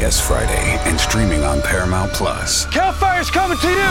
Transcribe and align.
CBS 0.00 0.26
Friday 0.26 0.78
and 0.88 0.98
streaming 0.98 1.44
on 1.44 1.60
Paramount 1.60 2.10
Plus. 2.14 2.64
Cal 2.66 2.90
Fire's 2.90 3.30
coming 3.30 3.58
to 3.58 3.68
you! 3.68 3.90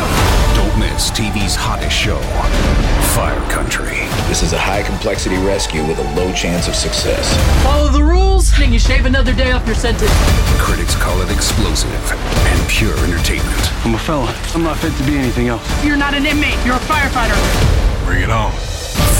Don't 0.55 0.79
miss 0.79 1.11
TV's 1.11 1.55
hottest 1.55 1.95
show, 1.95 2.19
Fire 3.13 3.39
Country. 3.51 4.09
This 4.27 4.41
is 4.41 4.53
a 4.53 4.57
high 4.57 4.81
complexity 4.81 5.37
rescue 5.37 5.85
with 5.85 5.99
a 5.99 6.15
low 6.15 6.33
chance 6.33 6.67
of 6.67 6.73
success. 6.73 7.29
Follow 7.63 7.89
the 7.89 8.03
rules, 8.03 8.51
and 8.59 8.73
you 8.73 8.79
shave 8.79 9.05
another 9.05 9.35
day 9.35 9.51
off 9.51 9.67
your 9.67 9.75
sentence. 9.75 10.09
Critics 10.57 10.95
call 10.95 11.21
it 11.21 11.29
explosive 11.31 11.93
and 11.93 12.67
pure 12.67 12.97
entertainment. 13.05 13.85
I'm 13.85 13.93
a 13.93 13.99
fella. 13.99 14.35
I'm 14.55 14.63
not 14.63 14.77
fit 14.77 14.93
to 14.97 15.03
be 15.03 15.15
anything 15.15 15.47
else. 15.47 15.61
You're 15.85 15.95
not 15.95 16.15
an 16.15 16.25
inmate, 16.25 16.57
you're 16.65 16.77
a 16.77 16.89
firefighter. 16.89 17.37
Bring 18.07 18.23
it 18.23 18.31
on. 18.31 18.51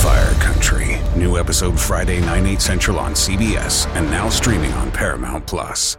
Fire 0.01 0.33
Country. 0.41 0.97
New 1.15 1.37
episode 1.37 1.79
Friday, 1.79 2.19
9, 2.19 2.47
8 2.47 2.59
central 2.59 2.97
on 2.97 3.13
CBS 3.13 3.85
and 3.95 4.09
now 4.09 4.27
streaming 4.27 4.71
on 4.73 4.89
Paramount 4.89 5.45
Plus. 5.45 5.98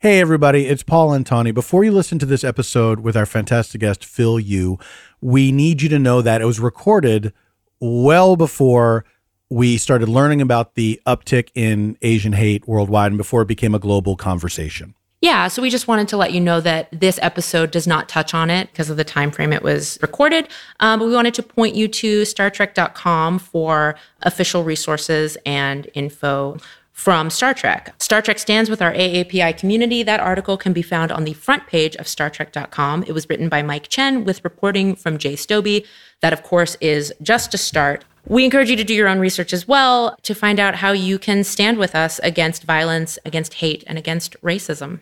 Hey, 0.00 0.20
everybody, 0.20 0.66
it's 0.68 0.84
Paul 0.84 1.12
and 1.12 1.26
Tawny. 1.26 1.50
Before 1.50 1.82
you 1.82 1.90
listen 1.90 2.20
to 2.20 2.26
this 2.26 2.44
episode 2.44 3.00
with 3.00 3.16
our 3.16 3.26
fantastic 3.26 3.80
guest, 3.80 4.04
Phil 4.04 4.38
Yu, 4.38 4.78
we 5.20 5.50
need 5.50 5.82
you 5.82 5.88
to 5.88 5.98
know 5.98 6.22
that 6.22 6.40
it 6.40 6.44
was 6.44 6.60
recorded 6.60 7.32
well 7.80 8.36
before 8.36 9.04
we 9.50 9.76
started 9.76 10.08
learning 10.08 10.40
about 10.40 10.76
the 10.76 11.02
uptick 11.04 11.48
in 11.52 11.98
Asian 12.00 12.34
hate 12.34 12.68
worldwide 12.68 13.10
and 13.10 13.18
before 13.18 13.42
it 13.42 13.48
became 13.48 13.74
a 13.74 13.80
global 13.80 14.14
conversation. 14.14 14.94
Yeah, 15.20 15.48
so 15.48 15.60
we 15.60 15.68
just 15.68 15.88
wanted 15.88 16.06
to 16.08 16.16
let 16.16 16.32
you 16.32 16.40
know 16.40 16.60
that 16.60 16.88
this 16.92 17.18
episode 17.20 17.72
does 17.72 17.88
not 17.88 18.08
touch 18.08 18.34
on 18.34 18.50
it 18.50 18.70
because 18.70 18.90
of 18.90 18.96
the 18.96 19.02
time 19.02 19.32
frame 19.32 19.52
it 19.52 19.64
was 19.64 19.98
recorded. 20.00 20.46
Um, 20.78 21.00
but 21.00 21.06
we 21.06 21.14
wanted 21.14 21.34
to 21.34 21.42
point 21.42 21.74
you 21.74 21.88
to 21.88 22.22
StarTrek.com 22.22 23.40
for 23.40 23.96
official 24.22 24.62
resources 24.62 25.36
and 25.44 25.88
info 25.94 26.58
from 26.98 27.30
Star 27.30 27.54
Trek. 27.54 27.94
Star 28.00 28.20
Trek 28.20 28.40
stands 28.40 28.68
with 28.68 28.82
our 28.82 28.92
AAPI 28.92 29.56
community. 29.56 30.02
That 30.02 30.18
article 30.18 30.56
can 30.56 30.72
be 30.72 30.82
found 30.82 31.12
on 31.12 31.22
the 31.22 31.32
front 31.32 31.68
page 31.68 31.94
of 31.94 32.06
StarTrek.com. 32.06 33.04
It 33.04 33.12
was 33.12 33.28
written 33.30 33.48
by 33.48 33.62
Mike 33.62 33.86
Chen 33.86 34.24
with 34.24 34.42
reporting 34.42 34.96
from 34.96 35.16
Jay 35.16 35.34
Stobie. 35.34 35.86
That, 36.22 36.32
of 36.32 36.42
course, 36.42 36.76
is 36.80 37.12
just 37.22 37.54
a 37.54 37.58
start. 37.58 38.04
We 38.26 38.44
encourage 38.44 38.68
you 38.68 38.74
to 38.74 38.82
do 38.82 38.94
your 38.94 39.06
own 39.06 39.20
research 39.20 39.52
as 39.52 39.68
well 39.68 40.16
to 40.22 40.34
find 40.34 40.58
out 40.58 40.74
how 40.74 40.90
you 40.90 41.20
can 41.20 41.44
stand 41.44 41.78
with 41.78 41.94
us 41.94 42.18
against 42.24 42.64
violence, 42.64 43.16
against 43.24 43.54
hate, 43.54 43.84
and 43.86 43.96
against 43.96 44.34
racism. 44.42 44.98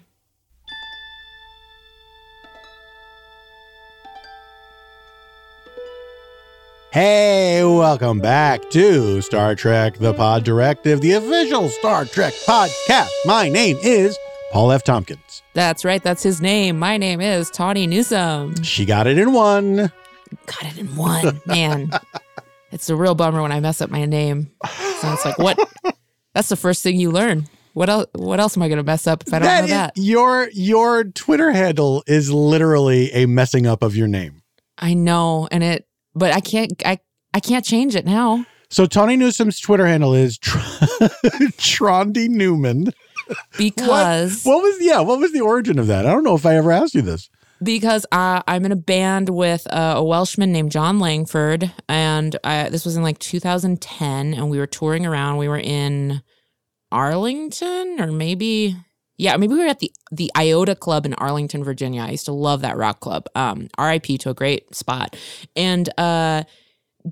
Hey, 6.97 7.62
welcome 7.62 8.20
back 8.20 8.70
to 8.70 9.20
Star 9.20 9.55
Trek 9.55 9.98
The 9.98 10.14
Pod 10.14 10.44
Directive, 10.44 11.03
the 11.03 11.12
official 11.12 11.69
Star 11.69 12.06
Trek 12.06 12.33
podcast. 12.47 13.11
My 13.27 13.50
name 13.50 13.77
is 13.83 14.16
Paul 14.50 14.72
F. 14.72 14.83
Tompkins. 14.83 15.42
That's 15.53 15.84
right. 15.84 16.03
That's 16.03 16.22
his 16.22 16.41
name. 16.41 16.78
My 16.78 16.97
name 16.97 17.20
is 17.20 17.50
Tawny 17.50 17.86
Newsom. 17.86 18.62
She 18.62 18.86
got 18.86 19.06
it 19.06 19.19
in 19.19 19.34
one. 19.34 19.92
Got 20.47 20.62
it 20.64 20.78
in 20.78 20.97
one. 20.97 21.38
Man, 21.44 21.91
it's 22.72 22.88
a 22.88 22.97
real 22.97 23.15
bummer 23.15 23.42
when 23.42 23.53
I 23.53 23.60
mess 23.60 23.82
up 23.82 23.91
my 23.91 24.06
name. 24.06 24.50
So 24.65 25.12
it's 25.12 25.26
like, 25.26 25.37
what? 25.37 25.59
That's 26.32 26.48
the 26.48 26.56
first 26.56 26.82
thing 26.82 26.98
you 26.98 27.10
learn. 27.10 27.47
What 27.75 27.91
else? 27.91 28.06
What 28.15 28.41
else 28.41 28.56
am 28.56 28.62
I 28.62 28.69
going 28.69 28.78
to 28.78 28.82
mess 28.82 29.06
up 29.06 29.22
if 29.26 29.34
I 29.34 29.38
don't 29.41 29.48
know 29.48 29.65
is- 29.65 29.71
that? 29.71 29.98
your 29.98 30.48
your 30.54 31.04
Twitter 31.04 31.50
handle 31.50 32.03
is 32.06 32.31
literally 32.31 33.12
a 33.12 33.26
messing 33.26 33.66
up 33.66 33.82
of 33.82 33.94
your 33.94 34.09
name. 34.09 34.41
I 34.78 34.94
know, 34.94 35.47
and 35.50 35.62
it, 35.62 35.85
but 36.16 36.32
I 36.32 36.41
can't. 36.41 36.72
I 36.84 36.99
I 37.34 37.41
can't 37.41 37.65
change 37.65 37.94
it 37.94 38.04
now 38.06 38.44
So 38.71 38.87
Tawny 38.87 39.15
Newsom's 39.16 39.60
Twitter 39.60 39.87
handle 39.87 40.15
is 40.15 40.38
Tr- 40.38 40.59
Trondy 41.59 42.28
Newman. 42.28 42.93
because 43.59 44.43
What 44.44 44.62
was 44.62 44.77
yeah? 44.81 45.00
What 45.00 45.19
was 45.21 45.32
the 45.32 45.41
origin 45.41 45.78
of 45.78 45.87
that? 45.88 46.06
I 46.06 46.12
don't 46.12 46.25
know 46.25 46.34
if 46.34 46.47
I 46.47 46.56
ever 46.56 46.72
asked 46.72 46.94
you 46.94 47.03
this. 47.03 47.28
because 47.62 48.06
uh, 48.12 48.43
I'm 48.49 48.65
in 48.65 48.72
a 48.72 48.77
band 48.77 49.28
with 49.31 49.66
uh, 49.71 49.94
a 49.97 50.04
Welshman 50.04 50.53
named 50.53 50.71
Jon 50.72 50.99
Langford, 50.99 51.72
and 51.88 52.37
I, 52.44 52.69
this 52.69 52.84
was 52.84 52.97
in 52.97 53.03
like 53.03 53.19
2010, 53.19 54.34
and 54.34 54.50
we 54.50 54.59
were 54.59 54.66
touring 54.66 55.06
around. 55.06 55.37
We 55.38 55.48
were 55.48 55.59
in 55.59 56.22
Arlington, 56.93 57.97
or 58.00 58.12
maybe 58.12 58.77
yeah, 59.19 59.37
maybe 59.37 59.54
we 59.54 59.60
were 59.60 59.69
at 59.69 59.81
the 59.81 59.93
the 60.12 60.31
Iota 60.37 60.75
Club 60.75 61.06
in 61.06 61.15
Arlington, 61.15 61.65
Virginia. 61.65 62.03
I 62.03 62.10
used 62.10 62.27
to 62.27 62.32
love 62.32 62.60
that 62.62 62.77
rock 62.77 63.00
club. 63.00 63.27
Um, 63.34 63.69
R.I.P. 63.78 64.19
to 64.19 64.31
a 64.31 64.34
great 64.34 64.75
spot, 64.75 65.16
and 65.54 65.88
uh. 65.99 66.44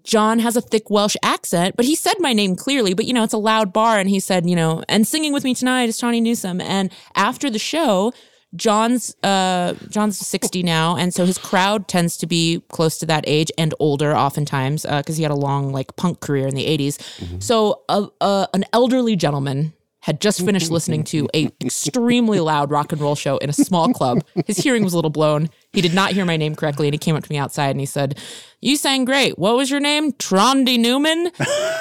Jon 0.02 0.40
has 0.40 0.56
a 0.56 0.60
thick 0.60 0.90
Welsh 0.90 1.14
accent, 1.22 1.76
but 1.76 1.84
he 1.84 1.94
said 1.94 2.14
my 2.18 2.32
name 2.32 2.56
clearly. 2.56 2.94
But 2.94 3.04
you 3.04 3.12
know, 3.12 3.22
it's 3.22 3.32
a 3.32 3.38
loud 3.38 3.72
bar, 3.72 4.00
and 4.00 4.10
he 4.10 4.18
said, 4.18 4.44
you 4.44 4.56
know, 4.56 4.82
and 4.88 5.06
singing 5.06 5.32
with 5.32 5.44
me 5.44 5.54
tonight 5.54 5.88
is 5.88 5.98
Tawny 5.98 6.20
Newsom. 6.20 6.60
And 6.60 6.90
after 7.14 7.48
the 7.48 7.60
show, 7.60 8.12
Jon's 8.56 9.14
uh 9.22 9.74
Jon's 9.90 10.18
60 10.18 10.62
now 10.62 10.96
and 10.96 11.12
so 11.12 11.26
his 11.26 11.38
crowd 11.38 11.88
tends 11.88 12.16
to 12.18 12.26
be 12.26 12.62
close 12.68 12.98
to 12.98 13.06
that 13.06 13.24
age 13.26 13.50
and 13.58 13.74
older 13.80 14.16
oftentimes 14.16 14.84
because 14.84 15.16
he 15.16 15.22
had 15.22 15.32
a 15.32 15.36
long 15.36 15.72
like 15.72 15.96
punk 15.96 16.20
career 16.20 16.46
in 16.46 16.54
the 16.54 16.64
80s. 16.66 17.42
So 17.42 17.82
a, 17.88 18.06
a, 18.20 18.48
an 18.54 18.64
elderly 18.72 19.16
gentleman 19.16 19.72
had 20.04 20.20
just 20.20 20.44
finished 20.44 20.70
listening 20.70 21.02
to 21.02 21.26
a 21.32 21.50
extremely 21.62 22.38
loud 22.38 22.70
rock 22.70 22.92
and 22.92 23.00
roll 23.00 23.14
show 23.14 23.38
in 23.38 23.48
a 23.48 23.54
small 23.54 23.88
club. 23.94 24.22
His 24.46 24.58
hearing 24.58 24.84
was 24.84 24.92
a 24.92 24.96
little 24.96 25.10
blown. 25.10 25.48
He 25.72 25.80
did 25.80 25.94
not 25.94 26.12
hear 26.12 26.26
my 26.26 26.36
name 26.36 26.54
correctly 26.54 26.86
and 26.86 26.92
he 26.92 26.98
came 26.98 27.16
up 27.16 27.24
to 27.24 27.32
me 27.32 27.38
outside 27.38 27.70
and 27.70 27.80
he 27.80 27.86
said, 27.86 28.20
"You 28.60 28.76
sang 28.76 29.06
great. 29.06 29.38
What 29.38 29.56
was 29.56 29.70
your 29.70 29.80
name? 29.80 30.12
Trondy 30.12 30.76
Newman?" 30.76 31.30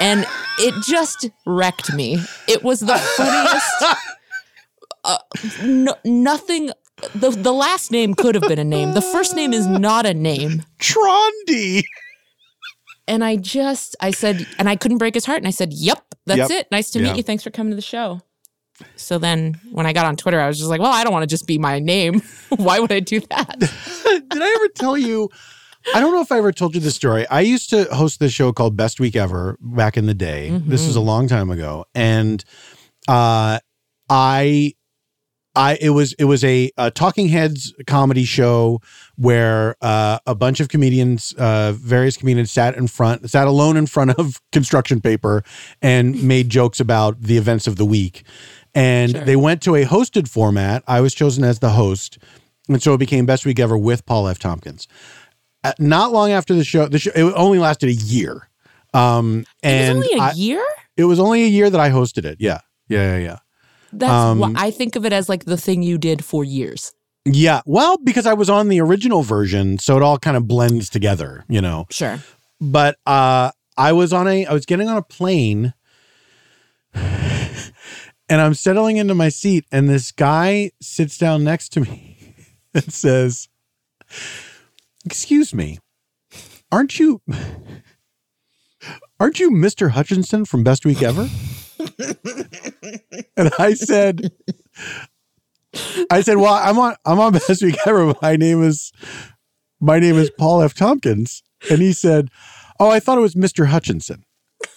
And 0.00 0.26
it 0.58 0.74
just 0.86 1.28
wrecked 1.44 1.92
me. 1.92 2.18
It 2.48 2.62
was 2.62 2.80
the 2.80 2.96
funniest 2.96 3.98
uh, 5.04 5.18
no, 5.62 5.94
nothing. 6.06 6.70
The 7.14 7.28
the 7.30 7.52
last 7.52 7.92
name 7.92 8.14
could 8.14 8.34
have 8.36 8.48
been 8.48 8.58
a 8.58 8.64
name. 8.64 8.94
The 8.94 9.02
first 9.02 9.36
name 9.36 9.52
is 9.52 9.66
not 9.66 10.06
a 10.06 10.14
name. 10.14 10.62
Trondy. 10.78 11.84
And 13.06 13.22
I 13.24 13.36
just 13.36 13.96
I 14.00 14.10
said, 14.10 14.46
and 14.58 14.68
I 14.68 14.76
couldn't 14.76 14.98
break 14.98 15.14
his 15.14 15.24
heart. 15.26 15.38
And 15.38 15.46
I 15.46 15.50
said, 15.50 15.72
"Yep, 15.72 16.02
that's 16.26 16.38
Yep. 16.38 16.50
it. 16.50 16.70
Nice 16.70 16.90
to 16.92 16.98
Yeah. 17.00 17.06
meet 17.10 17.16
you. 17.16 17.22
Thanks 17.22 17.42
for 17.42 17.50
coming 17.50 17.70
to 17.72 17.76
the 17.76 17.82
show." 17.82 18.22
So 18.96 19.18
then, 19.18 19.60
when 19.70 19.86
I 19.86 19.92
got 19.92 20.04
on 20.06 20.16
Twitter, 20.16 20.40
I 20.40 20.48
was 20.48 20.58
just 20.58 20.68
like, 20.70 20.80
"Well, 20.80 20.92
I 20.92 21.04
don't 21.04 21.12
want 21.12 21.22
to 21.22 21.28
just 21.28 21.46
be 21.46 21.58
my 21.58 21.78
name. 21.78 22.22
Why 22.56 22.80
would 22.80 22.90
I 22.92 23.00
do 23.00 23.20
that?" 23.20 23.58
Did 24.30 24.42
I 24.42 24.54
ever 24.56 24.68
tell 24.74 24.96
you? 24.98 25.28
I 25.94 26.00
don't 26.00 26.14
know 26.14 26.22
if 26.22 26.32
I 26.32 26.38
ever 26.38 26.50
told 26.50 26.74
you 26.74 26.80
this 26.80 26.94
story. 26.96 27.26
I 27.28 27.40
used 27.42 27.68
to 27.70 27.84
host 27.94 28.18
this 28.18 28.32
show 28.32 28.52
called 28.52 28.74
Best 28.74 29.00
Week 29.00 29.14
Ever 29.14 29.58
back 29.60 29.98
in 29.98 30.06
the 30.06 30.14
day. 30.14 30.58
This 30.64 30.86
was 30.86 30.96
a 30.96 31.00
long 31.00 31.28
time 31.28 31.50
ago, 31.50 31.84
and 31.94 32.42
uh, 33.06 33.58
I, 34.08 34.72
I 35.56 35.78
it 35.80 35.90
was 35.90 36.12
it 36.14 36.24
was 36.24 36.42
a, 36.44 36.70
a 36.76 36.90
Talking 36.90 37.28
Heads 37.28 37.72
comedy 37.86 38.24
show 38.24 38.80
where 39.16 39.76
uh, 39.80 40.18
a 40.26 40.34
bunch 40.34 40.60
of 40.60 40.68
comedians, 40.68 41.32
uh, 41.38 41.72
various 41.76 42.16
comedians, 42.16 42.50
sat 42.50 42.76
in 42.76 42.88
front, 42.88 43.28
sat 43.30 43.46
alone 43.46 43.76
in 43.76 43.86
front 43.86 44.12
of 44.18 44.40
construction 44.52 45.00
paper, 45.00 45.42
and 45.80 46.22
made 46.24 46.48
jokes 46.48 46.80
about 46.80 47.20
the 47.22 47.36
events 47.36 47.66
of 47.66 47.76
the 47.76 47.84
week. 47.84 48.24
And 48.74 49.12
Sure. 49.12 49.20
they 49.24 49.36
went 49.36 49.62
to 49.62 49.76
a 49.76 49.84
hosted 49.84 50.26
format. 50.28 50.82
I 50.88 51.00
was 51.00 51.14
chosen 51.14 51.44
as 51.44 51.60
the 51.60 51.70
host. 51.70 52.18
And 52.68 52.82
so 52.82 52.94
it 52.94 52.98
became 52.98 53.24
Best 53.26 53.46
Week 53.46 53.60
Ever 53.60 53.78
with 53.78 54.04
Paul 54.06 54.26
F. 54.26 54.38
Tompkins. 54.40 54.88
Uh, 55.62 55.72
not 55.78 56.12
long 56.12 56.32
after 56.32 56.54
the 56.54 56.64
show, 56.64 56.86
the 56.88 56.98
show 56.98 57.10
it 57.14 57.22
only 57.36 57.58
lasted 57.60 57.88
a 57.90 57.92
year. 57.92 58.48
Um, 58.92 59.44
and 59.62 59.98
it 59.98 60.00
was 60.00 60.06
only 60.08 60.18
a 60.18 60.22
I- 60.22 60.32
year. 60.32 60.66
it 60.96 61.04
was 61.04 61.20
only 61.20 61.44
a 61.44 61.48
year 61.48 61.70
that 61.70 61.78
I 61.80 61.90
hosted 61.90 62.24
it. 62.24 62.38
Yeah, 62.40 62.60
yeah, 62.88 63.16
yeah, 63.16 63.22
yeah. 63.24 63.38
That's 63.98 64.12
um, 64.12 64.38
why 64.38 64.52
I 64.56 64.70
think 64.70 64.96
of 64.96 65.04
it 65.04 65.12
as 65.12 65.28
like 65.28 65.44
the 65.44 65.56
thing 65.56 65.82
you 65.82 65.98
did 65.98 66.24
for 66.24 66.44
years. 66.44 66.92
Yeah. 67.24 67.62
Well, 67.64 67.96
because 68.02 68.26
I 68.26 68.34
was 68.34 68.50
on 68.50 68.68
the 68.68 68.80
original 68.80 69.22
version, 69.22 69.78
so 69.78 69.96
it 69.96 70.02
all 70.02 70.18
kind 70.18 70.36
of 70.36 70.46
blends 70.46 70.90
together, 70.90 71.44
you 71.48 71.60
know. 71.60 71.86
Sure. 71.90 72.18
But 72.60 72.98
uh, 73.06 73.50
I 73.76 73.92
was 73.92 74.12
on 74.12 74.28
a, 74.28 74.46
I 74.46 74.52
was 74.52 74.66
getting 74.66 74.88
on 74.88 74.96
a 74.96 75.02
plane, 75.02 75.74
and 76.94 78.40
I'm 78.40 78.54
settling 78.54 78.98
into 78.98 79.14
my 79.14 79.28
seat, 79.28 79.64
and 79.72 79.88
this 79.88 80.12
guy 80.12 80.70
sits 80.80 81.18
down 81.18 81.44
next 81.44 81.70
to 81.70 81.80
me 81.80 82.34
and 82.74 82.92
says, 82.92 83.48
"Excuse 85.04 85.54
me, 85.54 85.78
aren't 86.70 86.98
you, 86.98 87.22
aren't 89.18 89.40
you 89.40 89.50
Mr. 89.50 89.90
Hutchinson 89.90 90.44
from 90.44 90.62
Best 90.62 90.84
Week 90.84 91.02
Ever?" 91.02 91.28
and 93.36 93.50
I 93.58 93.74
said, 93.74 94.30
I 96.10 96.20
said, 96.20 96.36
"Well, 96.36 96.54
I'm 96.54 96.78
on 96.78 96.96
I'm 97.04 97.18
on 97.18 97.32
Best 97.32 97.62
Week 97.62 97.76
Ever. 97.86 98.14
My 98.22 98.36
name 98.36 98.62
is 98.62 98.92
my 99.80 99.98
name 99.98 100.16
is 100.16 100.30
Paul 100.30 100.62
F. 100.62 100.74
Tompkins," 100.74 101.42
and 101.70 101.80
he 101.80 101.92
said, 101.92 102.28
"Oh, 102.78 102.90
I 102.90 103.00
thought 103.00 103.18
it 103.18 103.22
was 103.22 103.34
Mr. 103.34 103.66
Hutchinson." 103.66 104.24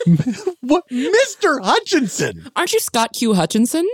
what, 0.62 0.84
Mr. 0.92 1.62
Hutchinson? 1.64 2.50
Aren't 2.56 2.74
you 2.74 2.80
Scott 2.80 3.14
Q. 3.14 3.34
Hutchinson? 3.34 3.88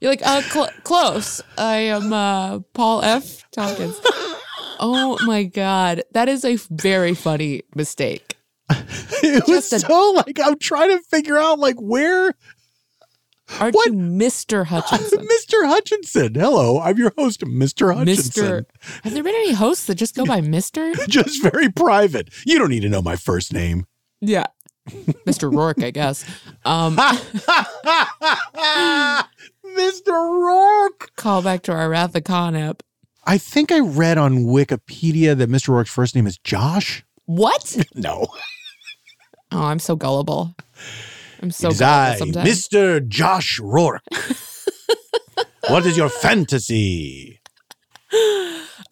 You're 0.00 0.10
like, 0.10 0.26
uh, 0.26 0.42
cl- 0.42 0.70
close. 0.82 1.40
I 1.56 1.76
am 1.76 2.12
uh, 2.12 2.58
Paul 2.74 3.02
F. 3.02 3.44
Tompkins. 3.52 3.98
Oh 4.80 5.18
my 5.24 5.44
God. 5.44 6.02
That 6.12 6.28
is 6.28 6.44
a 6.44 6.56
very 6.70 7.14
funny 7.14 7.62
mistake. 7.74 8.33
It 9.22 9.46
was 9.48 9.72
a- 9.72 9.80
so 9.80 10.12
like 10.12 10.38
I'm 10.42 10.58
trying 10.58 10.90
to 10.90 11.02
figure 11.04 11.38
out 11.38 11.58
like 11.58 11.76
where 11.80 12.34
Aren't 13.60 13.74
What? 13.74 13.86
you 13.88 13.92
Mr. 13.92 14.64
Hutchinson? 14.66 15.26
Mr. 15.48 15.66
Hutchinson. 15.68 16.34
Hello, 16.34 16.80
I'm 16.80 16.96
your 16.96 17.12
host, 17.18 17.40
Mr. 17.42 17.94
Hutchinson. 17.94 18.64
Mr. 18.64 18.64
Have 19.04 19.12
there 19.12 19.22
been 19.22 19.34
any 19.34 19.52
hosts 19.52 19.84
that 19.86 19.96
just 19.96 20.14
go 20.14 20.24
by 20.24 20.40
Mr.? 20.40 20.94
Just 21.08 21.42
very 21.42 21.68
private. 21.70 22.30
You 22.46 22.58
don't 22.58 22.70
need 22.70 22.80
to 22.80 22.88
know 22.88 23.02
my 23.02 23.16
first 23.16 23.52
name. 23.52 23.84
Yeah. 24.22 24.46
Mr. 25.26 25.52
Roarke, 25.52 25.84
I 25.84 25.90
guess. 25.90 26.24
Um, 26.64 26.96
Mr. 29.76 30.08
Roarke. 30.12 31.14
call 31.16 31.42
back 31.42 31.62
to 31.64 31.72
our 31.72 31.88
Wrath 31.90 32.14
of 32.14 32.24
Khan 32.24 32.56
app. 32.56 32.82
I 33.26 33.38
think 33.38 33.72
I 33.72 33.80
read 33.80 34.18
on 34.18 34.44
Wikipedia 34.44 35.36
that 35.36 35.50
Mr. 35.50 35.68
Roarke's 35.70 35.90
first 35.90 36.14
name 36.14 36.26
is 36.26 36.38
Josh. 36.38 37.04
What? 37.26 37.76
No. 37.94 38.26
Oh, 39.52 39.62
I'm 39.62 39.78
so 39.78 39.94
gullible. 39.94 40.54
I'm 41.40 41.50
so 41.50 41.68
it 41.68 41.72
is 41.74 41.78
gullible 41.78 42.12
I, 42.12 42.16
sometimes. 42.16 42.48
Mr. 42.68 43.06
Josh 43.06 43.60
Roarke. 43.60 44.00
what 45.68 45.86
is 45.86 45.96
your 45.96 46.08
fantasy? 46.08 47.40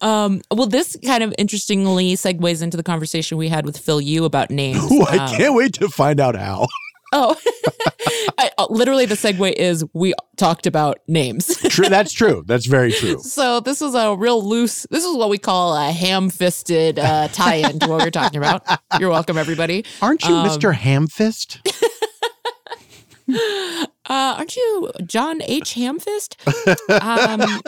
Um, 0.01 0.41
well, 0.51 0.67
this 0.67 0.97
kind 1.05 1.23
of 1.23 1.33
interestingly 1.37 2.13
segues 2.15 2.61
into 2.61 2.77
the 2.77 2.83
conversation 2.83 3.37
we 3.37 3.49
had 3.49 3.65
with 3.65 3.77
Phil 3.77 4.01
Yu 4.01 4.25
about 4.25 4.51
names. 4.51 4.91
Ooh, 4.91 5.01
I 5.03 5.17
Um, 5.17 5.35
can't 5.35 5.53
wait 5.55 5.73
to 5.75 5.87
find 5.89 6.19
out 6.19 6.35
how. 6.35 6.67
Oh, 7.15 7.35
I, 8.39 8.49
uh, 8.57 8.65
literally, 8.71 9.05
the 9.05 9.13
segue 9.15 9.53
is 9.53 9.85
we 9.93 10.13
talked 10.35 10.65
about 10.65 10.97
names. 11.07 11.55
True, 11.69 11.87
that's 11.89 12.11
true. 12.11 12.43
That's 12.47 12.65
very 12.65 12.91
true. 12.91 13.19
so 13.19 13.59
this 13.59 13.81
is 13.83 13.93
a 13.93 14.15
real 14.15 14.43
loose. 14.47 14.87
This 14.89 15.05
is 15.05 15.15
what 15.15 15.29
we 15.29 15.37
call 15.37 15.75
a 15.77 15.91
ham-fisted 15.91 16.97
uh, 16.97 17.27
tie-in 17.29 17.77
to 17.79 17.87
what 17.87 18.01
we're 18.01 18.09
talking 18.09 18.37
about. 18.39 18.65
You're 18.99 19.11
welcome, 19.11 19.37
everybody. 19.37 19.85
Aren't 20.01 20.23
you 20.23 20.33
Um, 20.33 20.47
Mr. 20.47 20.73
Hamfist? 20.73 21.59
Uh, 24.09 24.35
aren't 24.37 24.55
you 24.55 24.91
John 25.05 25.41
H. 25.43 25.75
Hamfist? 25.75 26.35
Um, 27.01 27.61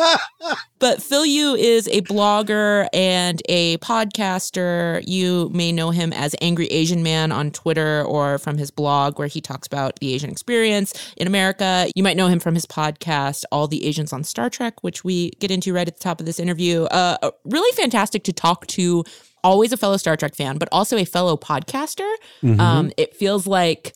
but 0.79 1.01
Phil 1.01 1.25
Yu 1.25 1.55
is 1.55 1.87
a 1.87 2.01
blogger 2.01 2.87
and 2.93 3.41
a 3.47 3.77
podcaster. 3.77 5.01
You 5.07 5.49
may 5.53 5.71
know 5.71 5.91
him 5.91 6.11
as 6.11 6.35
Angry 6.41 6.67
Asian 6.67 7.03
Man 7.03 7.31
on 7.31 7.51
Twitter 7.51 8.03
or 8.03 8.37
from 8.37 8.57
his 8.57 8.69
blog 8.69 9.17
where 9.17 9.27
he 9.27 9.39
talks 9.39 9.65
about 9.65 9.99
the 9.99 10.13
Asian 10.13 10.29
experience 10.29 10.93
in 11.17 11.27
America. 11.27 11.89
You 11.95 12.03
might 12.03 12.17
know 12.17 12.27
him 12.27 12.39
from 12.39 12.53
his 12.53 12.65
podcast, 12.65 13.43
All 13.51 13.67
the 13.67 13.85
Asians 13.85 14.11
on 14.11 14.23
Star 14.23 14.49
Trek, 14.49 14.83
which 14.83 15.03
we 15.03 15.31
get 15.39 15.51
into 15.51 15.73
right 15.73 15.87
at 15.87 15.95
the 15.95 16.03
top 16.03 16.19
of 16.19 16.25
this 16.25 16.39
interview. 16.39 16.83
Uh, 16.83 17.31
really 17.45 17.75
fantastic 17.75 18.23
to 18.25 18.33
talk 18.33 18.67
to. 18.67 19.03
Always 19.43 19.71
a 19.71 19.77
fellow 19.77 19.97
Star 19.97 20.17
Trek 20.17 20.35
fan, 20.35 20.57
but 20.57 20.67
also 20.71 20.97
a 20.97 21.05
fellow 21.05 21.37
podcaster. 21.37 22.11
Um, 22.59 22.91
it 22.97 23.15
feels 23.15 23.45
like 23.45 23.93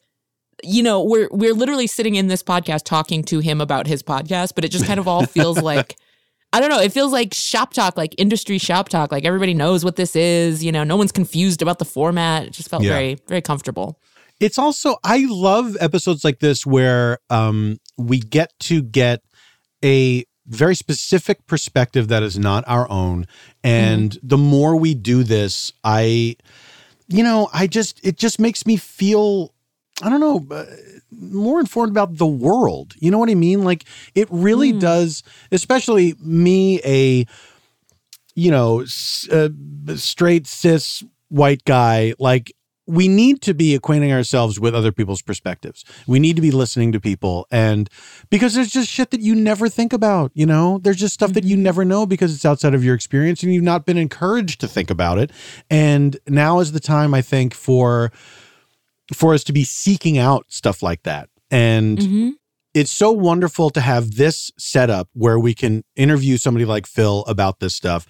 you 0.64 0.84
know, 0.84 1.04
we're 1.04 1.30
we're 1.32 1.54
literally 1.54 1.88
sitting 1.88 2.16
in 2.16 2.28
this 2.28 2.44
podcast 2.44 2.84
talking 2.84 3.24
to 3.26 3.40
him 3.40 3.62
about 3.62 3.88
his 3.88 4.04
podcast, 4.04 4.54
but 4.56 4.66
it 4.66 4.70
just 4.70 4.86
kind 4.86 5.00
of 5.00 5.08
all 5.08 5.26
feels 5.26 5.62
like 5.62 5.96
I 6.52 6.60
don't 6.60 6.70
know, 6.70 6.80
it 6.80 6.92
feels 6.92 7.12
like 7.12 7.34
shop 7.34 7.74
talk, 7.74 7.96
like 7.96 8.16
industry 8.18 8.58
shop 8.58 8.90
talk, 8.90 9.12
like 9.12 9.24
everybody 9.26 9.54
knows 9.54 9.86
what 9.86 9.96
this 9.98 10.16
is, 10.16 10.64
you 10.64 10.72
know, 10.72 10.84
no 10.84 10.98
one's 10.98 11.12
confused 11.12 11.62
about 11.62 11.78
the 11.80 11.86
format. 11.86 12.46
It 12.48 12.54
just 12.54 12.70
felt 12.70 12.84
Yeah. 12.84 12.90
very 12.92 13.18
very 13.28 13.42
comfortable. 13.42 14.00
it's 14.40 14.58
also 14.58 14.96
I 15.04 15.26
love 15.30 15.76
episodes 15.80 16.24
like 16.24 16.40
this 16.40 16.66
where 16.66 17.20
um 17.30 17.78
we 17.98 18.20
get 18.20 18.52
to 18.62 18.82
get 18.82 19.22
a 19.84 20.26
very 20.48 20.76
specific 20.76 21.46
perspective 21.46 22.08
that 22.08 22.24
is 22.24 22.40
not 22.40 22.64
our 22.68 22.90
own 22.90 23.28
and 23.64 24.18
the 24.24 24.38
more 24.38 24.76
we 24.76 24.96
do 24.96 25.24
this 25.24 25.72
I 25.84 26.36
you 27.08 27.22
know 27.24 27.50
I 27.54 27.68
just 27.68 28.00
it 28.04 28.18
just 28.18 28.40
makes 28.40 28.66
me 28.66 28.76
feel 28.78 29.54
I 30.02 30.10
don't 30.10 30.20
know 30.20 30.46
uh, 30.56 30.66
more 31.12 31.60
informed 31.60 31.92
about 31.92 32.18
the 32.18 32.28
world 32.28 32.94
you 33.00 33.12
know 33.12 33.18
what 33.18 33.30
I 33.30 33.36
mean 33.36 33.64
like 33.64 33.86
it 34.16 34.28
really 34.32 34.72
does 34.72 35.24
especially 35.52 36.16
me 36.20 36.80
a 36.86 37.26
you 38.36 38.52
know 38.52 38.82
s- 38.82 39.28
uh, 39.32 39.50
straight 39.96 40.48
cis 40.48 41.04
white 41.30 41.64
guy 41.66 42.14
like 42.20 42.54
we 42.90 43.08
need 43.08 43.40
to 43.44 43.54
be 43.54 43.76
acquainting 43.76 44.12
ourselves 44.12 44.60
with 44.60 44.74
other 44.74 44.92
people's 44.92 45.22
perspectives. 45.22 45.86
We 46.08 46.18
need 46.18 46.36
to 46.38 46.42
be 46.42 46.50
listening 46.50 46.92
to 46.94 47.00
people 47.00 47.46
and 47.52 47.88
because 48.32 48.56
there's 48.56 48.72
just 48.72 48.90
shit 48.90 49.12
that 49.12 49.22
you 49.22 49.36
never 49.36 49.70
think 49.70 49.94
about, 49.94 50.32
you 50.34 50.48
know? 50.48 50.80
There's 50.80 50.98
just 50.98 51.14
stuff 51.14 51.34
that 51.34 51.44
you 51.44 51.56
never 51.56 51.86
know 51.86 52.08
because 52.08 52.34
it's 52.34 52.46
outside 52.46 52.74
of 52.74 52.84
your 52.84 52.96
experience 52.96 53.44
and 53.44 53.54
you've 53.54 53.64
not 53.64 53.86
been 53.86 54.00
encouraged 54.00 54.60
to 54.62 54.68
think 54.68 54.90
about 54.90 55.20
it. 55.20 55.32
And 55.70 56.18
now 56.28 56.62
is 56.62 56.72
the 56.72 56.80
time 56.80 57.14
I 57.14 57.22
think 57.22 57.54
for 57.54 58.12
for 59.14 59.34
us 59.34 59.44
to 59.46 59.54
be 59.54 59.64
seeking 59.64 60.18
out 60.18 60.46
stuff 60.50 60.82
like 60.84 61.04
that. 61.04 61.30
And 61.52 61.98
Mm-hmm. 61.98 62.30
it's 62.74 62.92
so 62.92 63.12
wonderful 63.12 63.70
to 63.72 63.82
have 63.82 64.16
this 64.16 64.52
setup 64.58 65.10
where 65.14 65.40
we 65.40 65.54
can 65.54 65.84
interview 65.96 66.38
somebody 66.38 66.66
like 66.66 66.86
Phil 66.86 67.24
about 67.28 67.60
this 67.60 67.76
stuff. 67.76 68.06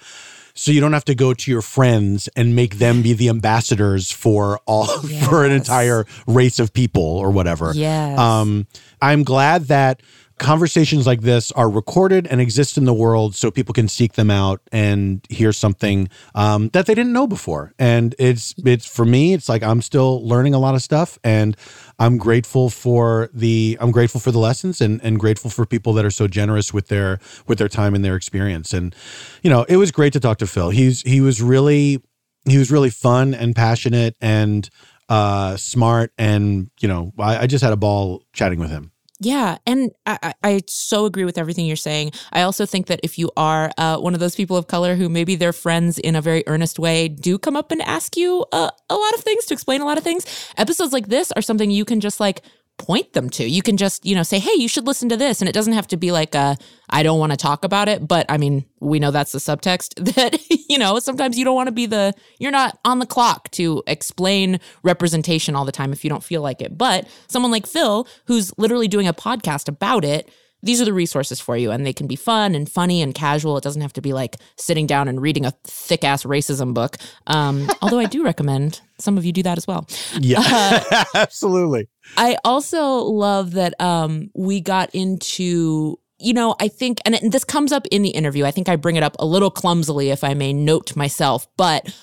So 0.56 0.72
you 0.72 0.82
don't 0.82 0.92
have 0.92 1.06
to 1.06 1.16
go 1.16 1.34
to 1.34 1.52
your 1.52 1.62
friends 1.62 2.28
and 2.36 2.54
make 2.54 2.80
them 2.80 3.02
be 3.02 3.14
the 3.14 3.30
ambassadors 3.30 4.12
for 4.12 4.60
all 4.66 4.88
for 5.30 5.46
an 5.46 5.52
entire 5.54 6.06
race 6.28 6.60
of 6.60 6.74
people 6.74 7.02
or 7.04 7.32
whatever. 7.32 7.72
Yes. 7.74 8.20
Um, 8.20 8.68
I'm 9.02 9.24
glad 9.24 9.66
that 9.66 10.02
conversations 10.40 11.06
like 11.06 11.22
this 11.22 11.52
are 11.52 11.70
recorded 11.70 12.26
and 12.28 12.42
exist 12.42 12.78
in 12.78 12.86
the 12.86 12.94
world 12.94 13.36
so 13.36 13.52
people 13.52 13.74
can 13.74 13.88
seek 13.88 14.14
them 14.14 14.32
out 14.32 14.62
and 14.72 15.26
hear 15.30 15.52
something 15.52 16.10
um, 16.34 16.70
that 16.70 16.86
they 16.86 16.96
didn't 16.96 17.14
know 17.14 17.28
before. 17.28 17.74
And 17.78 18.16
it's 18.18 18.56
it's 18.66 18.86
for 18.86 19.06
me, 19.06 19.34
it's 19.34 19.48
like 19.48 19.62
I'm 19.62 19.82
still 19.82 20.26
learning 20.26 20.54
a 20.54 20.60
lot 20.60 20.76
of 20.76 20.82
stuff 20.82 21.20
and 21.24 21.56
I'm 22.00 22.18
grateful 22.18 22.70
for 22.70 23.30
the 23.34 23.78
I'm 23.80 23.92
grateful 23.92 24.20
for 24.20 24.32
the 24.32 24.40
lessons 24.40 24.82
and 24.82 25.00
and 25.04 25.20
grateful 25.20 25.52
for 25.52 25.66
people 25.66 25.94
that 25.94 26.06
are 26.06 26.12
so 26.12 26.28
generous 26.28 26.74
with 26.74 26.88
their 26.88 27.20
with 27.48 27.60
their 27.60 27.70
time 27.70 27.94
and 27.94 28.04
their 28.04 28.16
experience. 28.16 28.74
And 28.74 28.96
you 29.44 29.50
know, 29.50 29.64
it 29.64 29.78
was 29.78 29.92
great 29.92 30.14
to 30.14 30.20
talk 30.20 30.38
to 30.40 30.48
Phil. 30.48 30.70
He's 30.70 31.02
he 31.02 31.22
was 31.22 31.42
really 31.42 32.02
he 32.46 32.58
was 32.58 32.72
really 32.72 32.90
fun 32.90 33.34
and 33.34 33.56
passionate 33.56 34.16
and 34.22 34.70
uh 35.10 35.58
smart 35.58 36.12
and 36.18 36.70
you 36.80 36.88
know 36.88 37.12
I, 37.20 37.40
I 37.40 37.48
just 37.48 37.64
had 37.64 37.74
a 37.74 37.78
ball 37.78 38.24
chatting 38.32 38.60
with 38.60 38.70
him 38.70 38.92
Yeah, 39.22 39.58
and 39.66 39.92
I, 40.06 40.34
I 40.44 40.62
so 40.68 41.04
agree 41.04 41.26
with 41.26 41.38
everything 41.38 41.66
you're 41.66 41.76
saying. 41.76 42.12
I 42.32 42.44
also 42.44 42.66
think 42.66 42.88
that 42.88 43.02
if 43.04 43.20
you 43.20 43.30
are 43.36 43.70
uh, 43.78 43.98
one 43.98 44.14
of 44.14 44.22
those 44.22 44.34
people 44.34 44.56
of 44.56 44.68
color 44.68 44.96
who 44.96 45.10
maybe 45.10 45.36
their 45.36 45.52
friends 45.52 45.98
in 45.98 46.16
a 46.16 46.22
very 46.22 46.42
earnest 46.48 46.80
way 46.80 47.10
do 47.10 47.38
come 47.38 47.58
up 47.58 47.70
and 47.74 47.82
ask 47.82 48.16
you 48.16 48.46
uh, 48.54 48.72
a 48.90 48.96
lot 48.96 49.14
of 49.16 49.20
things 49.20 49.44
to 49.48 49.54
explain 49.54 49.82
a 49.82 49.86
lot 49.86 49.98
of 49.98 50.06
things, 50.06 50.26
episodes 50.58 50.94
like 50.94 51.08
this 51.10 51.34
are 51.34 51.42
something 51.42 51.70
you 51.70 51.84
can 51.84 52.00
just 52.00 52.22
like 52.22 52.44
point 52.80 53.14
them 53.14 53.30
to. 53.30 53.44
You 53.44 53.62
can 53.62 53.78
just, 53.78 54.06
you 54.06 54.16
know, 54.16 54.24
say, 54.24 54.40
hey, 54.40 54.54
you 54.56 54.68
should 54.68 54.88
listen 54.88 55.10
to 55.10 55.18
this. 55.18 55.42
And 55.42 55.48
it 55.48 55.54
doesn't 55.54 55.74
have 55.74 55.88
to 55.88 55.98
be 55.98 56.12
like, 56.12 56.34
a, 56.34 56.58
I 56.90 57.04
don't 57.04 57.20
want 57.20 57.32
to 57.32 57.38
talk 57.38 57.64
about 57.64 57.88
it. 57.88 58.08
But 58.08 58.26
I 58.30 58.38
mean, 58.38 58.66
we 58.80 58.98
know 59.00 59.12
that's 59.12 59.34
the 59.34 59.40
subtext 59.40 59.94
that, 60.16 60.40
you 60.50 60.80
know, 60.80 60.98
sometimes 60.98 61.38
you 61.38 61.46
don't 61.46 61.56
want 61.56 61.68
to 61.68 61.74
be 61.74 61.86
the, 61.86 62.14
you're 62.40 62.52
not 62.52 62.80
on 62.84 62.98
the 62.98 63.06
clock 63.06 63.52
to 63.52 63.84
explain 63.86 64.60
representation 64.82 65.56
all 65.56 65.66
the 65.66 65.72
time 65.72 65.94
if 65.94 66.04
you 66.04 66.10
don't 66.10 66.24
feel 66.24 66.42
like 66.42 66.62
it. 66.62 66.78
But 66.78 67.08
someone 67.28 67.52
like 67.52 67.68
Phil, 67.68 68.08
who's 68.26 68.58
literally 68.58 68.88
doing 68.88 69.08
a 69.08 69.14
podcast 69.14 69.68
about 69.68 70.04
it, 70.04 70.32
these 70.62 70.82
are 70.82 70.86
the 70.86 70.94
resources 70.94 71.40
for 71.40 71.56
you 71.56 71.72
and 71.72 71.86
they 71.86 71.94
can 71.94 72.08
be 72.08 72.16
fun 72.16 72.54
and 72.56 72.70
funny 72.70 73.02
and 73.02 73.16
casual 73.16 73.58
it 73.58 73.64
doesn't 73.64 73.82
have 73.82 73.94
to 73.94 74.02
be 74.02 74.14
like 74.14 74.36
sitting 74.58 74.86
down 74.86 75.08
and 75.08 75.22
reading 75.22 75.46
a 75.46 75.52
thick 75.64 76.04
ass 76.04 76.24
racism 76.24 76.74
book 76.74 76.98
um, 77.28 77.70
although 77.82 78.00
i 78.00 78.06
do 78.06 78.24
recommend 78.24 78.82
some 78.98 79.18
of 79.18 79.26
you 79.26 79.32
do 79.32 79.44
that 79.44 79.58
as 79.58 79.68
well 79.68 79.88
yeah 80.20 80.84
absolutely 81.16 81.88
I 82.18 82.38
also 82.44 82.98
love 83.04 83.52
that 83.52 83.80
um, 83.80 84.30
we 84.36 84.62
got 84.62 84.90
into, 84.94 86.00
you 86.20 86.34
know, 86.34 86.56
I 86.60 86.68
think, 86.68 87.00
and 87.06 87.16
it- 87.16 87.32
this 87.32 87.44
comes 87.44 87.72
up 87.72 87.88
in 87.92 88.02
the 88.02 88.10
interview. 88.10 88.46
I 88.46 88.52
think 88.52 88.68
I 88.70 88.76
bring 88.76 88.96
it 88.96 89.04
up 89.04 89.16
a 89.20 89.26
little 89.26 89.52
clumsily, 89.52 90.10
if 90.10 90.24
I 90.24 90.34
may 90.34 90.52
note 90.54 90.96
myself, 90.96 91.48
but 91.58 91.94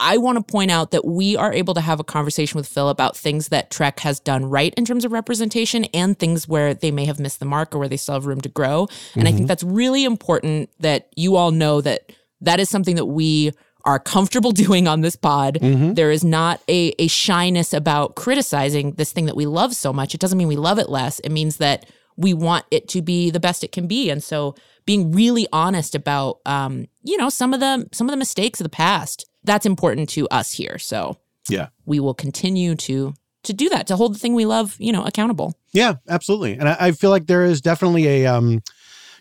I 0.00 0.16
want 0.18 0.36
to 0.38 0.42
point 0.52 0.70
out 0.70 0.90
that 0.90 1.04
we 1.04 1.36
are 1.36 1.52
able 1.52 1.72
to 1.74 1.80
have 1.80 2.00
a 2.00 2.04
conversation 2.04 2.58
with 2.58 2.66
Phil 2.66 2.88
about 2.88 3.16
things 3.16 3.48
that 3.48 3.70
Trek 3.70 4.00
has 4.00 4.18
done 4.20 4.44
right 4.44 4.74
in 4.76 4.84
terms 4.84 5.04
of 5.04 5.12
representation 5.12 5.84
and 5.94 6.18
things 6.18 6.48
where 6.48 6.74
they 6.74 6.90
may 6.90 7.04
have 7.04 7.20
missed 7.20 7.38
the 7.38 7.46
mark 7.46 7.74
or 7.74 7.78
where 7.78 7.88
they 7.88 7.96
still 7.96 8.14
have 8.14 8.26
room 8.26 8.40
to 8.42 8.48
grow. 8.48 8.88
And 9.14 9.28
I 9.28 9.32
think 9.32 9.46
that's 9.48 9.62
really 9.62 10.04
important 10.04 10.70
that 10.80 11.08
you 11.16 11.36
all 11.36 11.52
know 11.52 11.80
that 11.80 12.12
that 12.40 12.58
is 12.60 12.68
something 12.68 12.96
that 12.96 13.06
we 13.06 13.52
are 13.84 13.98
comfortable 13.98 14.52
doing 14.64 14.88
on 14.88 15.00
this 15.02 15.16
pod. 15.16 15.58
There 15.60 16.10
is 16.10 16.24
not 16.24 16.60
a, 16.68 16.94
a 16.98 17.06
shyness 17.08 17.72
about 17.72 18.14
criticizing 18.16 18.92
this 18.92 19.12
thing 19.12 19.26
that 19.26 19.36
we 19.36 19.46
love 19.46 19.74
so 19.74 19.92
much. 19.92 20.14
It 20.14 20.20
doesn't 20.20 20.38
mean 20.38 20.48
we 20.48 20.56
love 20.56 20.78
it 20.78 20.88
less. 20.88 21.20
It 21.20 21.30
means 21.30 21.58
that 21.58 21.86
we 22.16 22.32
want 22.32 22.64
it 22.70 22.88
to 22.90 23.02
be 23.02 23.30
the 23.30 23.40
best 23.40 23.64
it 23.64 23.72
can 23.72 23.86
be. 23.86 24.08
And 24.10 24.22
so 24.22 24.54
being 24.86 25.12
really 25.12 25.46
honest 25.52 25.94
about 25.94 26.38
um, 26.46 26.86
you 27.02 27.16
know, 27.16 27.28
some 27.28 27.52
of 27.52 27.60
the 27.60 27.88
some 27.92 28.06
of 28.08 28.12
the 28.12 28.16
mistakes 28.18 28.60
of 28.60 28.64
the 28.64 28.70
past, 28.70 29.26
that's 29.42 29.66
important 29.66 30.08
to 30.10 30.28
us 30.28 30.52
here. 30.52 30.78
So 30.78 31.16
Yeah. 31.48 31.68
we 31.86 32.00
will 32.00 32.14
continue 32.14 32.74
to 32.76 33.14
to 33.42 33.52
do 33.52 33.68
that, 33.68 33.86
to 33.88 33.96
hold 33.96 34.14
the 34.14 34.18
thing 34.18 34.34
we 34.34 34.46
love, 34.46 34.74
you 34.78 34.90
know, 34.90 35.04
accountable. 35.04 35.52
Yeah, 35.74 35.94
absolutely. 36.08 36.54
And 36.54 36.66
I, 36.66 36.76
I 36.80 36.92
feel 36.92 37.10
like 37.10 37.26
there 37.26 37.44
is 37.44 37.60
definitely 37.60 38.06
a 38.08 38.26
um 38.26 38.62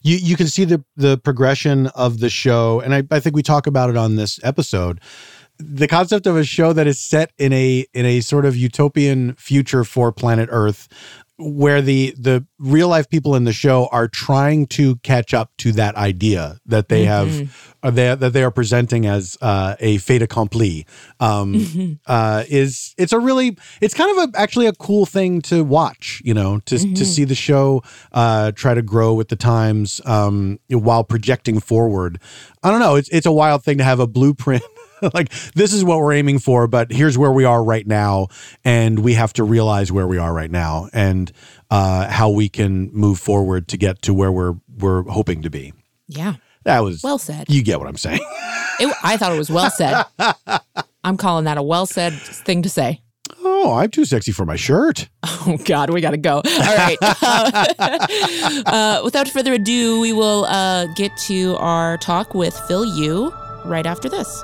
you 0.03 0.17
you 0.17 0.35
can 0.35 0.47
see 0.47 0.65
the 0.65 0.83
the 0.95 1.17
progression 1.17 1.87
of 1.87 2.19
the 2.19 2.29
show, 2.29 2.81
and 2.81 2.93
I, 2.93 3.03
I 3.09 3.19
think 3.19 3.35
we 3.35 3.43
talk 3.43 3.65
about 3.65 3.89
it 3.89 3.97
on 3.97 4.15
this 4.15 4.39
episode. 4.43 4.99
The 5.59 5.87
concept 5.87 6.27
of 6.27 6.35
a 6.35 6.43
show 6.43 6.73
that 6.73 6.87
is 6.87 6.99
set 6.99 7.31
in 7.37 7.53
a 7.53 7.85
in 7.93 8.05
a 8.05 8.21
sort 8.21 8.45
of 8.45 8.55
utopian 8.55 9.33
future 9.35 9.83
for 9.83 10.11
planet 10.11 10.49
Earth 10.51 10.89
where 11.43 11.81
the 11.81 12.15
the 12.17 12.45
real 12.59 12.87
life 12.87 13.09
people 13.09 13.35
in 13.35 13.43
the 13.43 13.53
show 13.53 13.87
are 13.91 14.07
trying 14.07 14.67
to 14.67 14.95
catch 14.97 15.33
up 15.33 15.51
to 15.57 15.71
that 15.73 15.95
idea 15.95 16.59
that 16.65 16.89
they 16.89 17.05
have 17.05 17.29
uh, 17.83 17.91
they, 17.91 18.15
that 18.15 18.33
they 18.33 18.43
are 18.43 18.51
presenting 18.51 19.05
as 19.05 19.37
uh, 19.41 19.75
a 19.79 19.97
fait 19.97 20.21
accompli. 20.21 20.85
Um, 21.19 21.99
uh, 22.07 22.43
is 22.47 22.93
it's 22.97 23.13
a 23.13 23.19
really 23.19 23.57
it's 23.81 23.93
kind 23.93 24.17
of 24.17 24.29
a 24.29 24.39
actually 24.39 24.67
a 24.67 24.73
cool 24.73 25.05
thing 25.05 25.41
to 25.43 25.63
watch 25.63 26.21
you 26.23 26.33
know 26.33 26.59
to 26.65 26.77
to 26.77 27.05
see 27.05 27.23
the 27.23 27.35
show 27.35 27.83
uh, 28.13 28.51
try 28.51 28.73
to 28.73 28.81
grow 28.81 29.13
with 29.13 29.27
the 29.29 29.35
times 29.35 30.01
um, 30.05 30.59
while 30.69 31.03
projecting 31.03 31.59
forward. 31.59 32.19
I 32.63 32.71
don't 32.71 32.79
know. 32.79 32.95
It's 32.95 33.09
it's 33.09 33.25
a 33.25 33.31
wild 33.31 33.63
thing 33.63 33.77
to 33.77 33.83
have 33.83 33.99
a 33.99 34.07
blueprint 34.07 34.63
like 35.13 35.31
this 35.53 35.73
is 35.73 35.83
what 35.83 35.99
we're 35.99 36.13
aiming 36.13 36.39
for 36.39 36.67
but 36.67 36.91
here's 36.91 37.17
where 37.17 37.31
we 37.31 37.43
are 37.45 37.63
right 37.63 37.85
now 37.87 38.27
and 38.63 38.99
we 38.99 39.13
have 39.13 39.33
to 39.33 39.43
realize 39.43 39.91
where 39.91 40.07
we 40.07 40.17
are 40.17 40.33
right 40.33 40.51
now 40.51 40.89
and 40.93 41.31
uh, 41.71 42.07
how 42.09 42.29
we 42.29 42.49
can 42.49 42.91
move 42.93 43.19
forward 43.19 43.67
to 43.67 43.77
get 43.77 44.01
to 44.01 44.13
where 44.13 44.31
we're 44.31 44.53
we're 44.77 45.03
hoping 45.03 45.41
to 45.41 45.49
be 45.49 45.73
Yeah. 46.07 46.35
that 46.63 46.79
was 46.81 47.03
Well 47.03 47.17
said. 47.17 47.45
you 47.49 47.63
get 47.63 47.79
what 47.79 47.87
i'm 47.87 47.97
saying 47.97 48.21
It, 48.79 48.91
I 49.03 49.17
thought 49.17 49.31
it 49.31 49.37
was 49.37 49.51
well 49.51 49.69
said. 49.69 50.03
I'm 51.03 51.15
calling 51.17 51.45
that 51.45 51.57
a 51.59 51.63
well 51.63 51.85
said 51.85 52.13
thing 52.13 52.63
to 52.63 52.69
say. 52.69 53.01
oh 53.43 53.73
i'm 53.75 53.89
too 53.91 54.03
sexy 54.05 54.31
for 54.31 54.45
my 54.45 54.55
shirt 54.55 55.09
Oh 55.45 55.57
God, 55.65 55.89
we 55.89 55.99
gotta 56.01 56.17
go. 56.17 56.35
All 56.37 56.41
right. 56.77 56.97
uh, 58.65 59.01
without 59.03 59.27
further 59.27 59.53
ado, 59.53 59.99
we 59.99 60.13
will 60.13 60.45
uh, 60.45 60.85
get 60.95 61.15
to 61.27 61.55
our 61.57 61.97
talk 61.97 62.33
with 62.33 62.55
Phil 62.67 62.85
Yu 62.85 63.29
right 63.65 63.85
after 63.85 64.07
this. 64.09 64.43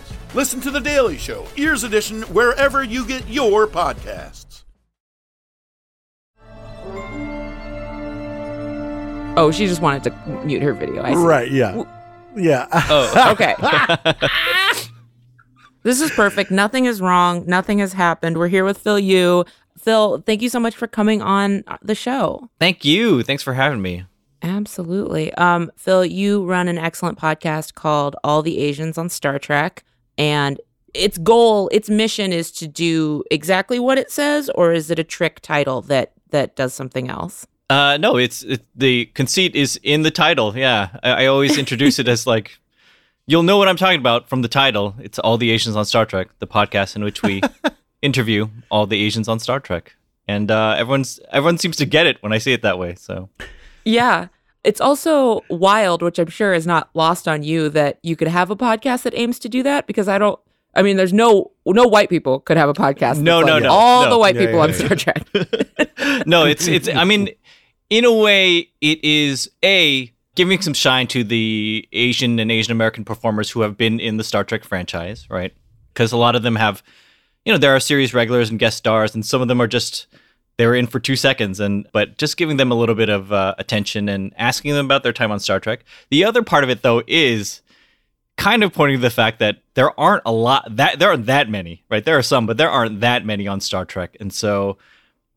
Listen 0.33 0.61
to 0.61 0.71
The 0.71 0.79
Daily 0.79 1.17
Show, 1.17 1.45
Ears 1.57 1.83
Edition, 1.83 2.21
wherever 2.23 2.83
you 2.83 3.05
get 3.05 3.27
your 3.27 3.67
podcasts. 3.67 4.63
Oh, 9.37 9.51
she 9.53 9.67
just 9.67 9.81
wanted 9.81 10.03
to 10.03 10.11
mute 10.45 10.61
her 10.61 10.73
video. 10.73 11.03
I 11.03 11.13
see. 11.13 11.19
right 11.19 11.51
yeah 11.51 11.83
yeah 12.35 12.67
Oh, 12.73 13.31
okay. 13.31 13.55
this 15.83 16.01
is 16.01 16.11
perfect. 16.11 16.51
Nothing 16.51 16.85
is 16.85 17.01
wrong. 17.01 17.45
Nothing 17.47 17.79
has 17.79 17.93
happened. 17.93 18.37
We're 18.37 18.47
here 18.49 18.65
with 18.65 18.77
Phil 18.77 18.99
Yu. 18.99 19.45
Phil, 19.77 20.21
thank 20.25 20.41
you 20.41 20.49
so 20.49 20.59
much 20.59 20.75
for 20.75 20.87
coming 20.87 21.21
on 21.21 21.63
the 21.81 21.95
show. 21.95 22.49
Thank 22.59 22.85
you. 22.85 23.23
Thanks 23.23 23.41
for 23.43 23.53
having 23.53 23.81
me. 23.81 24.05
Absolutely. 24.43 25.33
Um, 25.35 25.71
Phil, 25.77 26.05
you 26.05 26.45
run 26.45 26.67
an 26.67 26.77
excellent 26.77 27.17
podcast 27.17 27.73
called 27.73 28.15
All 28.23 28.41
the 28.41 28.59
Asians 28.59 28.97
on 28.97 29.07
Star 29.09 29.39
Trek, 29.39 29.83
and 30.17 30.59
its 30.93 31.17
goal, 31.17 31.69
its 31.69 31.89
mission 31.89 32.33
is 32.33 32.51
to 32.51 32.67
do 32.67 33.23
exactly 33.31 33.79
what 33.79 33.97
it 33.97 34.11
says, 34.11 34.49
or 34.55 34.73
is 34.73 34.91
it 34.91 34.99
a 34.99 35.03
trick 35.03 35.39
title 35.41 35.81
that 35.83 36.11
that 36.29 36.55
does 36.55 36.73
something 36.73 37.09
else? 37.09 37.45
Uh, 37.69 37.97
no, 37.97 38.17
it's 38.17 38.43
it, 38.43 38.65
the 38.75 39.05
conceit 39.13 39.55
is 39.55 39.79
in 39.83 40.01
the 40.03 40.11
title. 40.11 40.57
Yeah, 40.57 40.89
I, 41.03 41.23
I 41.23 41.25
always 41.27 41.57
introduce 41.57 41.99
it 41.99 42.07
as 42.07 42.27
like 42.27 42.59
you'll 43.27 43.43
know 43.43 43.57
what 43.57 43.69
I'm 43.69 43.77
talking 43.77 43.99
about 43.99 44.27
from 44.27 44.41
the 44.41 44.49
title. 44.49 44.95
It's 44.99 45.19
all 45.19 45.37
the 45.37 45.51
Asians 45.51 45.75
on 45.75 45.85
Star 45.85 46.05
Trek, 46.05 46.27
the 46.39 46.47
podcast 46.47 46.95
in 46.95 47.03
which 47.03 47.21
we 47.23 47.41
interview 48.01 48.47
all 48.69 48.87
the 48.87 49.01
Asians 49.01 49.29
on 49.29 49.39
Star 49.39 49.59
Trek, 49.59 49.95
and 50.27 50.51
uh, 50.51 50.75
everyone's 50.77 51.19
everyone 51.31 51.57
seems 51.57 51.77
to 51.77 51.85
get 51.85 52.07
it 52.07 52.21
when 52.21 52.33
I 52.33 52.39
say 52.39 52.51
it 52.53 52.61
that 52.63 52.77
way. 52.77 52.95
So 52.95 53.29
Yeah. 53.85 54.27
It's 54.63 54.79
also 54.81 55.41
wild, 55.49 56.01
which 56.03 56.19
I'm 56.19 56.27
sure 56.29 56.53
is 56.53 56.67
not 56.67 56.89
lost 56.93 57.27
on 57.27 57.41
you, 57.43 57.69
that 57.69 57.99
you 58.03 58.15
could 58.15 58.27
have 58.27 58.51
a 58.51 58.55
podcast 58.55 59.03
that 59.03 59.13
aims 59.15 59.39
to 59.39 59.49
do 59.49 59.63
that 59.63 59.87
because 59.87 60.07
I 60.07 60.17
don't. 60.17 60.39
I 60.73 60.83
mean, 60.83 60.95
there's 60.97 61.11
no 61.13 61.51
no 61.65 61.85
white 61.85 62.09
people 62.09 62.39
could 62.39 62.57
have 62.57 62.69
a 62.69 62.73
podcast. 62.73 63.19
No, 63.19 63.41
no, 63.41 63.59
no, 63.59 63.69
All 63.69 64.03
no. 64.05 64.11
the 64.11 64.17
white 64.17 64.35
Yeah, 64.35 64.41
people 64.41 64.55
yeah, 64.57 64.63
on 64.63 64.69
yeah. 64.69 64.75
Star 64.75 64.95
Trek. 64.95 66.25
no, 66.27 66.45
it's 66.51 66.67
it's. 66.67 66.87
I 66.87 67.03
mean, 67.03 67.29
in 67.89 68.05
a 68.05 68.13
way, 68.13 68.69
it 68.79 69.03
is 69.03 69.49
a 69.65 70.11
giving 70.35 70.61
some 70.61 70.73
shine 70.73 71.07
to 71.07 71.23
the 71.23 71.87
Asian 71.91 72.39
and 72.39 72.51
Asian 72.51 72.71
American 72.71 73.03
performers 73.03 73.49
who 73.49 73.61
have 73.61 73.75
been 73.77 73.99
in 73.99 74.17
the 74.17 74.23
Star 74.23 74.43
Trek 74.43 74.63
franchise, 74.63 75.27
right? 75.29 75.53
Because 75.93 76.11
a 76.13 76.17
lot 76.17 76.35
of 76.35 76.43
them 76.43 76.55
have, 76.55 76.81
you 77.43 77.51
know, 77.51 77.57
there 77.57 77.75
are 77.75 77.79
series 77.81 78.13
regulars 78.13 78.49
and 78.49 78.57
guest 78.59 78.77
stars, 78.77 79.13
and 79.13 79.25
some 79.25 79.41
of 79.41 79.47
them 79.49 79.59
are 79.61 79.67
just 79.67 80.07
they 80.57 80.67
were 80.67 80.75
in 80.75 80.87
for 80.87 80.99
two 80.99 81.15
seconds, 81.15 81.59
and 81.59 81.87
but 81.91 82.17
just 82.17 82.37
giving 82.37 82.57
them 82.57 82.71
a 82.71 82.75
little 82.75 82.95
bit 82.95 83.09
of 83.09 83.31
uh, 83.31 83.55
attention 83.57 84.09
and 84.09 84.33
asking 84.37 84.73
them 84.73 84.85
about 84.85 85.03
their 85.03 85.13
time 85.13 85.31
on 85.31 85.39
Star 85.39 85.59
Trek. 85.59 85.83
The 86.09 86.23
other 86.23 86.43
part 86.43 86.63
of 86.63 86.69
it, 86.69 86.81
though, 86.81 87.01
is 87.07 87.61
kind 88.37 88.63
of 88.63 88.73
pointing 88.73 88.97
to 88.97 89.01
the 89.01 89.09
fact 89.09 89.39
that 89.39 89.57
there 89.75 89.97
aren't 89.99 90.23
a 90.25 90.31
lot 90.31 90.75
that 90.75 90.99
there 90.99 91.09
aren't 91.09 91.25
that 91.27 91.49
many, 91.49 91.83
right? 91.89 92.03
There 92.03 92.17
are 92.17 92.23
some, 92.23 92.45
but 92.45 92.57
there 92.57 92.69
aren't 92.69 93.01
that 93.01 93.25
many 93.25 93.47
on 93.47 93.61
Star 93.61 93.85
Trek, 93.85 94.17
and 94.19 94.33
so 94.33 94.77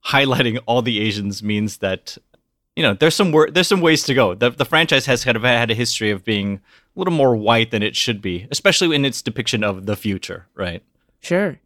highlighting 0.06 0.58
all 0.66 0.82
the 0.82 1.00
Asians 1.00 1.42
means 1.42 1.78
that 1.78 2.18
you 2.76 2.82
know 2.82 2.94
there's 2.94 3.14
some 3.14 3.32
wor- 3.32 3.50
there's 3.50 3.68
some 3.68 3.80
ways 3.80 4.04
to 4.04 4.14
go. 4.14 4.34
The 4.34 4.50
the 4.50 4.64
franchise 4.64 5.06
has 5.06 5.24
kind 5.24 5.36
of 5.36 5.42
had 5.42 5.70
a 5.70 5.74
history 5.74 6.10
of 6.10 6.24
being 6.24 6.60
a 6.94 6.98
little 6.98 7.14
more 7.14 7.36
white 7.36 7.70
than 7.70 7.82
it 7.82 7.96
should 7.96 8.20
be, 8.20 8.46
especially 8.50 8.94
in 8.94 9.04
its 9.04 9.22
depiction 9.22 9.64
of 9.64 9.86
the 9.86 9.96
future, 9.96 10.46
right? 10.54 10.82
Sure. 11.20 11.58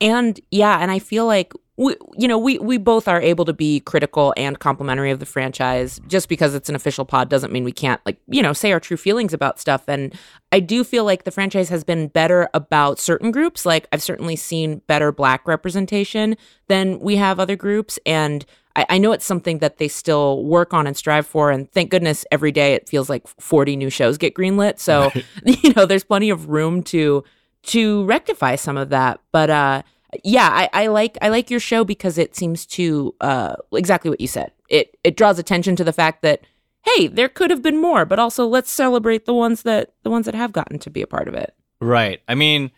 And 0.00 0.40
yeah, 0.50 0.78
and 0.78 0.90
I 0.90 0.98
feel 0.98 1.26
like 1.26 1.52
we, 1.82 1.96
you 2.16 2.28
know, 2.28 2.38
we 2.38 2.58
we 2.58 2.78
both 2.78 3.08
are 3.08 3.20
able 3.20 3.44
to 3.44 3.52
be 3.52 3.80
critical 3.80 4.32
and 4.36 4.58
complimentary 4.58 5.10
of 5.10 5.18
the 5.18 5.26
franchise. 5.26 6.00
Just 6.06 6.28
because 6.28 6.54
it's 6.54 6.68
an 6.68 6.74
official 6.74 7.04
pod 7.04 7.28
doesn't 7.28 7.52
mean 7.52 7.64
we 7.64 7.72
can't 7.72 8.00
like, 8.06 8.18
you 8.28 8.42
know, 8.42 8.52
say 8.52 8.72
our 8.72 8.80
true 8.80 8.96
feelings 8.96 9.32
about 9.32 9.58
stuff. 9.58 9.84
And 9.88 10.14
I 10.52 10.60
do 10.60 10.84
feel 10.84 11.04
like 11.04 11.24
the 11.24 11.30
franchise 11.30 11.68
has 11.68 11.84
been 11.84 12.08
better 12.08 12.48
about 12.54 12.98
certain 12.98 13.30
groups. 13.30 13.66
Like 13.66 13.88
I've 13.92 14.02
certainly 14.02 14.36
seen 14.36 14.82
better 14.86 15.12
black 15.12 15.46
representation 15.46 16.36
than 16.68 17.00
we 17.00 17.16
have 17.16 17.40
other 17.40 17.56
groups. 17.56 17.98
And 18.06 18.44
I, 18.76 18.86
I 18.90 18.98
know 18.98 19.12
it's 19.12 19.24
something 19.24 19.58
that 19.58 19.78
they 19.78 19.88
still 19.88 20.44
work 20.44 20.72
on 20.72 20.86
and 20.86 20.96
strive 20.96 21.26
for. 21.26 21.50
And 21.50 21.70
thank 21.72 21.90
goodness 21.90 22.24
every 22.30 22.52
day 22.52 22.74
it 22.74 22.88
feels 22.88 23.08
like 23.08 23.26
40 23.26 23.76
new 23.76 23.90
shows 23.90 24.18
get 24.18 24.34
greenlit. 24.34 24.78
So, 24.78 25.10
you 25.44 25.72
know, 25.74 25.86
there's 25.86 26.04
plenty 26.04 26.30
of 26.30 26.48
room 26.48 26.82
to 26.84 27.24
to 27.64 28.04
rectify 28.06 28.56
some 28.56 28.76
of 28.76 28.88
that. 28.90 29.20
But 29.30 29.50
uh 29.50 29.82
yeah, 30.24 30.48
I, 30.50 30.68
I 30.72 30.86
like 30.88 31.16
I 31.22 31.28
like 31.28 31.50
your 31.50 31.60
show 31.60 31.84
because 31.84 32.18
it 32.18 32.36
seems 32.36 32.66
to 32.66 33.14
uh 33.20 33.56
exactly 33.72 34.10
what 34.10 34.20
you 34.20 34.28
said. 34.28 34.52
It 34.68 34.96
it 35.04 35.16
draws 35.16 35.38
attention 35.38 35.76
to 35.76 35.84
the 35.84 35.92
fact 35.92 36.22
that 36.22 36.42
hey, 36.84 37.06
there 37.06 37.28
could 37.28 37.50
have 37.50 37.62
been 37.62 37.80
more, 37.80 38.04
but 38.04 38.18
also 38.18 38.46
let's 38.46 38.70
celebrate 38.70 39.24
the 39.24 39.34
ones 39.34 39.62
that 39.62 39.92
the 40.02 40.10
ones 40.10 40.26
that 40.26 40.34
have 40.34 40.52
gotten 40.52 40.78
to 40.80 40.90
be 40.90 41.02
a 41.02 41.06
part 41.06 41.28
of 41.28 41.34
it. 41.34 41.54
Right. 41.80 42.20
I 42.28 42.34
mean, 42.34 42.70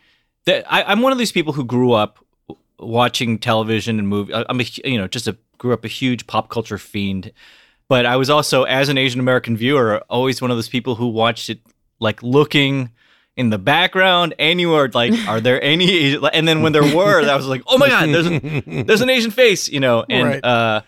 th- 0.46 0.64
I, 0.68 0.84
I'm 0.84 1.02
one 1.02 1.12
of 1.12 1.18
these 1.18 1.32
people 1.32 1.52
who 1.52 1.64
grew 1.64 1.92
up 1.92 2.24
watching 2.78 3.38
television 3.38 3.98
and 3.98 4.08
movie. 4.08 4.32
I'm 4.34 4.60
a 4.60 4.64
you 4.84 4.98
know 4.98 5.08
just 5.08 5.26
a 5.26 5.36
grew 5.58 5.72
up 5.72 5.84
a 5.84 5.88
huge 5.88 6.26
pop 6.26 6.48
culture 6.50 6.78
fiend, 6.78 7.32
but 7.88 8.06
I 8.06 8.16
was 8.16 8.30
also 8.30 8.64
as 8.64 8.88
an 8.88 8.98
Asian 8.98 9.20
American 9.20 9.56
viewer 9.56 10.02
always 10.08 10.40
one 10.40 10.50
of 10.50 10.56
those 10.56 10.68
people 10.68 10.94
who 10.94 11.08
watched 11.08 11.50
it 11.50 11.60
like 12.00 12.22
looking 12.22 12.90
in 13.36 13.50
the 13.50 13.58
background 13.58 14.34
and 14.38 14.60
you 14.60 14.70
were 14.70 14.88
like 14.94 15.12
are 15.26 15.40
there 15.40 15.60
any 15.62 16.16
and 16.32 16.46
then 16.46 16.62
when 16.62 16.72
there 16.72 16.82
were 16.96 17.20
I 17.28 17.34
was 17.34 17.46
like 17.48 17.62
oh 17.66 17.78
my 17.78 17.88
god 17.88 18.08
there's 18.10 18.26
an, 18.26 18.84
there's 18.86 19.00
an 19.00 19.10
Asian 19.10 19.30
face 19.32 19.68
you 19.68 19.80
know 19.80 20.04
and 20.08 20.28
Right. 20.28 20.44
uh 20.44 20.82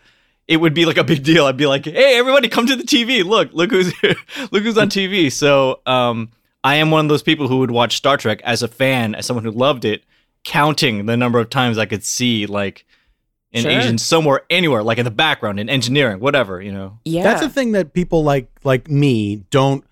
it 0.46 0.58
would 0.58 0.74
be 0.74 0.84
like 0.86 0.96
a 0.96 1.02
big 1.02 1.24
deal. 1.24 1.44
I'd 1.46 1.56
be 1.56 1.66
like 1.66 1.86
hey 1.86 2.16
everybody 2.16 2.48
come 2.48 2.66
to 2.66 2.76
the 2.76 2.84
TV 2.84 3.24
look 3.24 3.52
look 3.52 3.70
who's 3.72 3.92
look 4.02 4.62
who's 4.62 4.78
on 4.78 4.88
TV 4.88 5.30
so 5.32 5.80
um 5.86 6.30
I 6.62 6.76
am 6.76 6.90
one 6.90 7.04
of 7.04 7.08
those 7.08 7.22
people 7.22 7.48
who 7.48 7.58
would 7.58 7.70
watch 7.70 7.96
Star 7.96 8.16
Trek 8.16 8.40
as 8.44 8.62
a 8.62 8.68
fan 8.68 9.14
as 9.16 9.26
someone 9.26 9.44
who 9.44 9.50
loved 9.52 9.84
it 9.84 10.04
counting 10.44 11.06
the 11.06 11.16
number 11.16 11.40
of 11.40 11.50
times 11.50 11.78
I 11.78 11.86
could 11.86 12.04
see 12.04 12.46
like 12.46 12.84
an 13.52 13.62
Sure. 13.62 13.70
Asian 13.72 13.98
somewhere 13.98 14.42
anywhere 14.50 14.82
like 14.84 14.98
in 14.98 15.04
the 15.04 15.10
background 15.10 15.58
in 15.58 15.68
engineering 15.68 16.20
whatever 16.20 16.60
you 16.62 16.70
know? 16.72 16.98
Yeah, 17.04 17.22
That's 17.24 17.40
the 17.40 17.48
thing 17.48 17.72
that 17.72 17.92
people 17.92 18.22
like 18.22 18.48
like 18.62 18.88
me 18.88 19.44
don't 19.50 19.84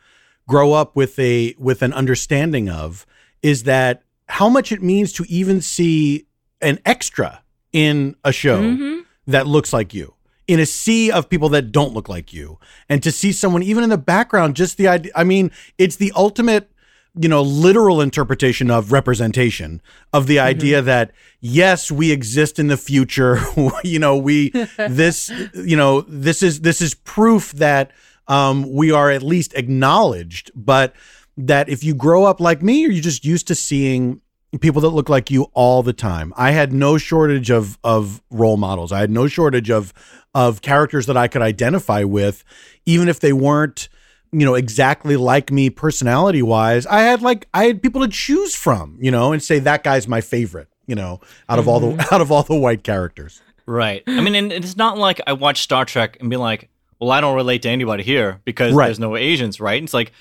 grow 0.48 0.72
up 0.72 0.94
with 0.96 1.18
a 1.18 1.54
with 1.58 1.82
an 1.82 1.92
understanding 1.92 2.68
of 2.68 3.06
is 3.42 3.64
that 3.64 4.02
how 4.28 4.48
much 4.48 4.72
it 4.72 4.82
means 4.82 5.12
to 5.12 5.24
even 5.28 5.60
see 5.60 6.26
an 6.60 6.78
extra 6.84 7.42
in 7.72 8.16
a 8.24 8.32
show 8.32 8.60
Mm-hmm. 8.62 9.00
that 9.26 9.46
looks 9.46 9.72
like 9.72 9.92
you 9.94 10.14
in 10.46 10.60
a 10.60 10.66
sea 10.66 11.10
of 11.10 11.28
people 11.30 11.48
that 11.48 11.72
don't 11.72 11.94
look 11.94 12.08
like 12.08 12.32
you. 12.32 12.58
And 12.88 13.02
to 13.02 13.10
see 13.10 13.32
someone 13.32 13.62
even 13.62 13.82
in 13.82 13.90
the 13.90 13.98
background 13.98 14.56
just 14.56 14.76
the 14.76 14.88
idea 14.88 15.12
i 15.16 15.24
mean 15.24 15.50
it's 15.78 15.96
the 15.96 16.12
ultimate 16.14 16.70
you 17.18 17.28
know 17.28 17.42
literal 17.42 18.00
interpretation 18.00 18.70
of 18.70 18.90
representation 18.92 19.80
of 20.12 20.26
the 20.26 20.38
idea 20.40 20.82
that 20.82 21.12
yes 21.40 21.90
we 21.90 22.10
exist 22.12 22.58
in 22.58 22.66
the 22.68 22.76
future. 22.76 23.38
You 23.84 23.98
know 23.98 24.16
we 24.16 24.50
this 24.76 25.30
you 25.54 25.76
know 25.76 26.00
this 26.02 26.42
is 26.42 26.60
this 26.60 26.80
is 26.80 26.94
proof 26.94 27.52
that 27.52 27.90
um 28.28 28.70
we 28.72 28.90
are 28.90 29.10
at 29.10 29.22
least 29.22 29.54
acknowledged 29.54 30.50
but 30.54 30.94
that 31.36 31.68
if 31.68 31.82
you 31.82 31.94
grow 31.94 32.24
up 32.24 32.40
like 32.40 32.62
me 32.62 32.86
or 32.86 32.90
you're 32.90 33.02
just 33.02 33.24
used 33.24 33.46
to 33.48 33.54
seeing 33.54 34.20
people 34.60 34.80
that 34.82 34.90
look 34.90 35.08
like 35.08 35.30
you 35.30 35.44
all 35.54 35.82
the 35.82 35.92
time. 35.92 36.32
I 36.36 36.52
had 36.52 36.72
no 36.72 36.98
shortage 36.98 37.50
of 37.50 37.78
of 37.84 38.22
role 38.30 38.56
models. 38.56 38.92
I 38.92 39.00
had 39.00 39.10
no 39.10 39.26
shortage 39.26 39.70
of 39.70 39.92
of 40.34 40.62
characters 40.62 41.06
that 41.06 41.16
I 41.16 41.28
could 41.28 41.42
identify 41.42 42.04
with, 42.04 42.44
even 42.86 43.08
if 43.08 43.20
they 43.20 43.32
weren't, 43.32 43.88
you 44.32 44.44
know, 44.44 44.54
exactly 44.54 45.16
like 45.16 45.52
me 45.52 45.70
personality 45.70 46.42
wise. 46.42 46.86
I 46.86 47.02
had 47.02 47.22
like 47.22 47.48
I 47.54 47.64
had 47.64 47.82
people 47.82 48.02
to 48.02 48.08
choose 48.08 48.54
from, 48.54 48.98
you 49.00 49.10
know, 49.10 49.32
and 49.32 49.42
say 49.42 49.58
that 49.60 49.84
guy's 49.84 50.08
my 50.08 50.20
favorite, 50.20 50.68
you 50.86 50.94
know, 50.94 51.20
out 51.48 51.58
of 51.58 51.68
all 51.68 51.80
the 51.80 52.08
out 52.12 52.20
of 52.20 52.30
all 52.30 52.42
the 52.42 52.56
white 52.56 52.84
characters. 52.84 53.40
Right. 53.66 54.02
I 54.06 54.20
mean, 54.20 54.34
and 54.34 54.52
it's 54.52 54.76
not 54.76 54.98
like 54.98 55.22
I 55.26 55.32
watch 55.32 55.62
Star 55.62 55.86
Trek 55.86 56.18
and 56.20 56.28
be 56.28 56.36
like, 56.36 56.68
well, 57.04 57.12
I 57.12 57.20
don't 57.20 57.36
relate 57.36 57.62
to 57.62 57.68
anybody 57.68 58.02
here 58.02 58.40
because 58.44 58.72
Right. 58.74 58.86
there's 58.86 58.98
no 59.00 59.16
Asians, 59.16 59.60
right? 59.60 59.82
It's 59.82 59.94
like, 59.94 60.12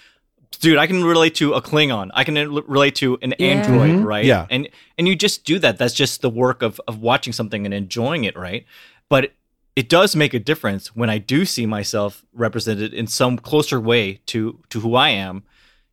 dude, 0.59 0.77
I 0.77 0.87
can 0.87 1.03
relate 1.03 1.35
to 1.35 1.53
a 1.53 1.61
Klingon. 1.61 2.09
I 2.13 2.23
can 2.23 2.37
l- 2.37 2.61
relate 2.67 2.95
to 2.95 3.17
an 3.21 3.33
android, 3.33 3.91
Mhm. 3.95 4.05
right? 4.05 4.25
Yeah. 4.25 4.45
And 4.49 4.69
and 4.97 5.07
you 5.07 5.15
just 5.15 5.45
do 5.45 5.59
that. 5.59 5.77
That's 5.77 5.93
just 5.93 6.21
the 6.21 6.29
work 6.29 6.61
of 6.61 6.79
of 6.87 6.99
watching 6.99 7.33
something 7.33 7.65
and 7.65 7.73
enjoying 7.73 8.23
it, 8.25 8.37
right? 8.37 8.65
But 9.09 9.31
it 9.75 9.89
does 9.89 10.15
make 10.15 10.33
a 10.35 10.39
difference 10.39 10.95
when 10.95 11.09
I 11.09 11.17
do 11.17 11.45
see 11.45 11.65
myself 11.65 12.23
represented 12.33 12.93
in 12.93 13.07
some 13.07 13.37
closer 13.39 13.79
way 13.79 14.19
to 14.27 14.59
to 14.69 14.79
who 14.81 14.95
I 14.95 15.09
am. 15.09 15.43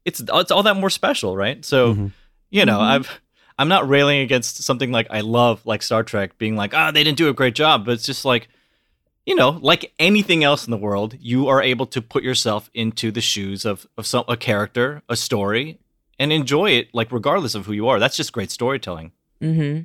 It's 0.04 0.20
it's 0.20 0.50
all 0.50 0.62
that 0.62 0.76
more 0.76 0.90
special, 0.90 1.36
right? 1.36 1.64
So, 1.64 2.10
you 2.50 2.64
know, 2.66 2.78
Mhm. 2.78 2.90
I've 2.92 3.20
I'm 3.58 3.68
not 3.68 3.88
railing 3.88 4.20
against 4.20 4.62
something 4.62 4.90
like 4.92 5.06
I 5.10 5.20
love 5.20 5.60
like 5.66 5.82
Star 5.82 6.02
Trek 6.02 6.38
being 6.38 6.56
like, 6.56 6.72
ah, 6.74 6.90
they 6.90 7.04
didn't 7.04 7.18
do 7.18 7.28
a 7.28 7.34
great 7.34 7.54
job, 7.54 7.84
but 7.84 7.92
it's 7.92 8.06
just 8.06 8.24
like 8.24 8.48
you 9.26 9.34
know, 9.34 9.50
like 9.62 9.92
anything 9.98 10.44
else 10.44 10.66
in 10.66 10.70
the 10.70 10.76
world, 10.76 11.16
you 11.18 11.48
are 11.48 11.62
able 11.62 11.86
to 11.86 12.02
put 12.02 12.22
yourself 12.22 12.70
into 12.74 13.10
the 13.10 13.20
shoes 13.20 13.64
of 13.64 13.86
of 13.96 14.06
some 14.06 14.24
a 14.28 14.36
character, 14.36 15.02
a 15.08 15.16
story, 15.16 15.78
and 16.18 16.32
enjoy 16.32 16.70
it 16.70 16.88
like 16.94 17.12
regardless 17.12 17.54
of 17.54 17.66
who 17.66 17.72
you 17.72 17.88
are. 17.88 17.98
That's 17.98 18.16
just 18.16 18.32
great 18.32 18.50
storytelling. 18.50 19.12
Mm-hmm. 19.40 19.82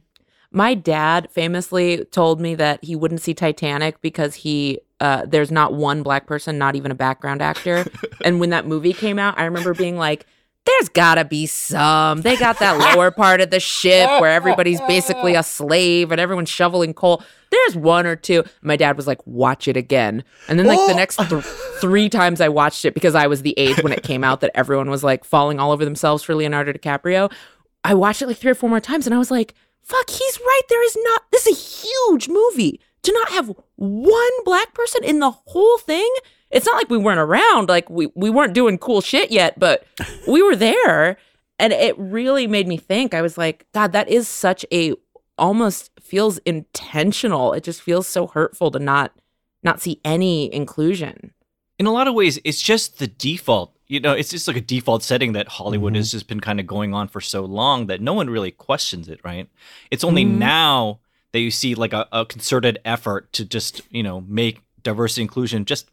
My 0.51 0.73
dad 0.73 1.29
famously 1.31 2.05
told 2.05 2.39
me 2.39 2.55
that 2.55 2.83
he 2.83 2.95
wouldn't 2.95 3.21
see 3.21 3.33
Titanic 3.33 3.99
because 4.01 4.35
he 4.35 4.79
uh, 4.99 5.25
there's 5.25 5.51
not 5.51 5.73
one 5.73 6.03
black 6.03 6.25
person, 6.25 6.57
not 6.57 6.75
even 6.75 6.91
a 6.91 6.95
background 6.95 7.41
actor. 7.41 7.85
and 8.25 8.39
when 8.39 8.51
that 8.51 8.65
movie 8.65 8.93
came 8.93 9.19
out, 9.19 9.37
I 9.37 9.43
remember 9.45 9.73
being 9.73 9.97
like, 9.97 10.25
"There's 10.65 10.89
gotta 10.89 11.25
be 11.25 11.45
some." 11.45 12.21
They 12.21 12.37
got 12.37 12.59
that 12.59 12.77
lower 12.77 13.11
part 13.11 13.41
of 13.41 13.49
the 13.49 13.59
ship 13.59 14.09
where 14.19 14.31
everybody's 14.31 14.81
basically 14.81 15.35
a 15.35 15.43
slave 15.43 16.11
and 16.11 16.19
everyone's 16.19 16.49
shoveling 16.49 16.93
coal. 16.93 17.23
There's 17.51 17.75
one 17.75 18.05
or 18.05 18.15
two. 18.15 18.43
My 18.61 18.75
dad 18.75 18.97
was 18.97 19.07
like, 19.07 19.25
"Watch 19.25 19.67
it 19.67 19.77
again," 19.77 20.23
and 20.47 20.59
then 20.59 20.65
like 20.65 20.79
the 20.87 20.93
oh. 20.93 20.97
next 20.97 21.17
th- 21.17 21.43
three 21.79 22.09
times 22.09 22.41
I 22.41 22.49
watched 22.49 22.85
it 22.85 22.93
because 22.93 23.15
I 23.15 23.27
was 23.27 23.41
the 23.41 23.53
age 23.57 23.81
when 23.83 23.93
it 23.93 24.03
came 24.03 24.23
out 24.23 24.41
that 24.41 24.51
everyone 24.55 24.89
was 24.89 25.03
like 25.03 25.23
falling 25.23 25.59
all 25.59 25.71
over 25.71 25.85
themselves 25.85 26.23
for 26.23 26.35
Leonardo 26.35 26.73
DiCaprio. 26.73 27.31
I 27.85 27.93
watched 27.93 28.21
it 28.23 28.27
like 28.27 28.37
three 28.37 28.51
or 28.51 28.55
four 28.55 28.69
more 28.69 28.79
times, 28.79 29.05
and 29.05 29.13
I 29.13 29.19
was 29.19 29.29
like, 29.29 29.53
fuck, 29.85 30.09
he's 30.09 30.39
right. 30.39 30.61
There 30.67 30.83
is 30.83 30.97
not, 31.03 31.21
this 31.31 31.45
is 31.45 31.55
a 31.55 31.87
huge 31.87 32.27
movie. 32.27 32.81
To 33.03 33.13
not 33.13 33.29
have 33.29 33.53
one 33.75 34.43
black 34.43 34.73
person 34.73 35.03
in 35.03 35.19
the 35.19 35.29
whole 35.29 35.77
thing, 35.77 36.11
it's 36.55 36.65
not 36.65 36.75
like 36.77 36.89
we 36.89 36.97
weren't 36.97 37.19
around. 37.19 37.69
Like 37.69 37.89
we, 37.89 38.07
we 38.15 38.29
weren't 38.29 38.53
doing 38.53 38.77
cool 38.77 39.01
shit 39.01 39.29
yet, 39.31 39.59
but 39.59 39.85
we 40.27 40.41
were 40.41 40.55
there. 40.55 41.17
And 41.59 41.71
it 41.71 41.97
really 41.99 42.47
made 42.47 42.67
me 42.67 42.77
think. 42.77 43.13
I 43.13 43.21
was 43.21 43.37
like, 43.37 43.65
God, 43.73 43.91
that 43.91 44.09
is 44.09 44.27
such 44.27 44.65
a 44.71 44.93
almost 45.37 45.91
feels 46.01 46.37
intentional. 46.39 47.53
It 47.53 47.63
just 47.63 47.81
feels 47.81 48.07
so 48.07 48.27
hurtful 48.27 48.71
to 48.71 48.79
not 48.79 49.11
not 49.63 49.81
see 49.81 49.99
any 50.05 50.53
inclusion. 50.53 51.31
In 51.79 51.85
a 51.87 51.91
lot 51.91 52.07
of 52.07 52.13
ways, 52.13 52.39
it's 52.45 52.61
just 52.61 52.99
the 52.99 53.07
default. 53.07 53.73
You 53.87 53.99
know, 53.99 54.13
it's 54.13 54.29
just 54.29 54.47
like 54.47 54.57
a 54.57 54.61
default 54.61 55.03
setting 55.03 55.33
that 55.33 55.47
Hollywood 55.47 55.93
Mm-hmm. 55.93 55.97
has 55.99 56.11
just 56.11 56.27
been 56.27 56.39
kind 56.39 56.59
of 56.59 56.65
going 56.67 56.93
on 56.93 57.07
for 57.07 57.21
so 57.21 57.43
long 57.45 57.87
that 57.87 58.01
no 58.01 58.13
one 58.13 58.29
really 58.29 58.51
questions 58.51 59.07
it, 59.09 59.19
right? 59.23 59.47
It's 59.91 60.03
only 60.03 60.23
Mm-hmm. 60.23 60.35
Mhm. 60.35 60.39
now 60.39 60.99
that 61.33 61.39
you 61.39 61.51
see 61.51 61.75
like 61.75 61.93
a, 61.93 62.07
a 62.11 62.25
concerted 62.25 62.79
effort 62.85 63.31
to 63.33 63.43
just, 63.45 63.81
you 63.91 64.03
know, 64.03 64.21
make 64.21 64.61
diversity 64.83 65.21
inclusion 65.23 65.65
just 65.65 65.89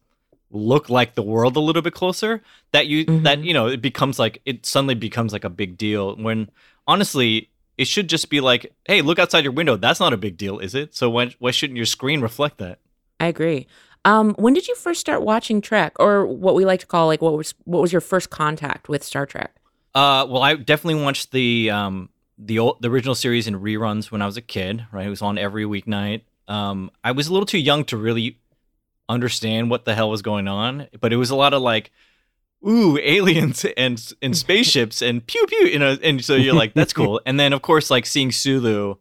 look 0.52 0.88
like 0.88 1.14
the 1.14 1.22
world 1.22 1.56
a 1.56 1.60
little 1.60 1.82
bit 1.82 1.94
closer 1.94 2.42
that 2.72 2.86
you 2.86 3.04
that 3.04 3.38
Mm-hmm. 3.38 3.44
you 3.44 3.54
know 3.54 3.66
it 3.66 3.80
becomes 3.80 4.18
like 4.18 4.40
it 4.44 4.64
suddenly 4.66 4.94
becomes 4.94 5.32
like 5.32 5.44
a 5.44 5.50
big 5.50 5.76
deal 5.78 6.14
when 6.16 6.50
honestly 6.86 7.48
it 7.78 7.86
should 7.86 8.08
just 8.08 8.28
be 8.30 8.40
like 8.40 8.72
hey 8.86 9.02
look 9.02 9.18
outside 9.18 9.44
your 9.44 9.52
window 9.52 9.76
that's 9.76 9.98
not 10.00 10.12
a 10.12 10.16
big 10.16 10.36
deal 10.36 10.58
is 10.58 10.74
it 10.74 10.94
so 10.94 11.08
why, 11.10 11.34
why 11.38 11.50
shouldn't 11.50 11.76
your 11.76 11.86
screen 11.86 12.20
reflect 12.20 12.58
that 12.58 12.78
I 13.20 13.26
agree. 13.26 13.68
Um, 14.04 14.34
when 14.34 14.52
did 14.52 14.66
you 14.66 14.74
first 14.74 15.00
start 15.00 15.22
watching 15.22 15.60
Trek, 15.60 15.92
or 16.00 16.26
what 16.26 16.56
we 16.56 16.64
like 16.64 16.80
to 16.80 16.86
call 16.86 17.06
like 17.06 17.22
what 17.22 17.34
was 17.34 17.54
what 17.64 17.80
was 17.80 17.92
your 17.92 18.00
first 18.00 18.30
contact 18.30 18.88
with 18.88 19.04
Star 19.04 19.26
Trek? 19.26 19.54
Uh, 19.94 20.26
well, 20.28 20.42
I 20.42 20.56
definitely 20.56 21.00
watched 21.04 21.30
the 21.30 21.70
um 21.70 22.08
the 22.36 22.58
old, 22.58 22.82
the 22.82 22.90
original 22.90 23.14
series 23.14 23.46
in 23.46 23.60
reruns 23.60 24.10
when 24.10 24.20
I 24.20 24.26
was 24.26 24.36
a 24.36 24.42
kid. 24.42 24.86
Right, 24.90 25.06
it 25.06 25.10
was 25.10 25.22
on 25.22 25.38
every 25.38 25.64
weeknight. 25.64 26.22
Um, 26.48 26.90
I 27.04 27.12
was 27.12 27.28
a 27.28 27.32
little 27.32 27.46
too 27.46 27.60
young 27.60 27.84
to 27.84 27.96
really 27.96 28.40
understand 29.08 29.70
what 29.70 29.84
the 29.84 29.94
hell 29.94 30.10
was 30.10 30.22
going 30.22 30.48
on, 30.48 30.88
but 31.00 31.12
it 31.12 31.16
was 31.16 31.30
a 31.30 31.36
lot 31.36 31.54
of 31.54 31.62
like, 31.62 31.90
ooh, 32.66 32.98
aliens 32.98 33.64
and 33.76 34.12
and 34.22 34.36
spaceships 34.36 35.02
and 35.02 35.26
pew 35.26 35.44
pew, 35.46 35.66
you 35.66 35.78
know. 35.78 35.96
And 36.02 36.24
so 36.24 36.34
you're 36.34 36.54
like, 36.54 36.74
that's 36.74 36.92
cool. 36.92 37.20
And 37.26 37.38
then 37.38 37.52
of 37.52 37.62
course, 37.62 37.90
like 37.90 38.06
seeing 38.06 38.32
Sulu 38.32 38.96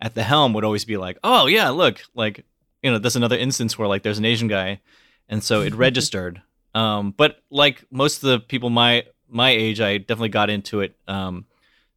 at 0.00 0.14
the 0.14 0.22
helm 0.22 0.52
would 0.52 0.64
always 0.64 0.84
be 0.84 0.96
like, 0.96 1.18
oh 1.24 1.46
yeah, 1.46 1.70
look, 1.70 2.00
like 2.14 2.44
you 2.82 2.90
know, 2.90 2.98
that's 2.98 3.16
another 3.16 3.36
instance 3.36 3.78
where 3.78 3.88
like 3.88 4.02
there's 4.02 4.18
an 4.18 4.24
Asian 4.24 4.48
guy, 4.48 4.80
and 5.28 5.42
so 5.42 5.62
it 5.62 5.74
registered. 5.86 6.42
Um, 6.74 7.12
but 7.16 7.42
like 7.50 7.84
most 7.90 8.22
of 8.22 8.28
the 8.28 8.40
people 8.40 8.70
my 8.70 9.04
my 9.28 9.50
age, 9.50 9.80
I 9.80 9.98
definitely 9.98 10.28
got 10.30 10.50
into 10.50 10.80
it. 10.80 10.96
Um, 11.08 11.46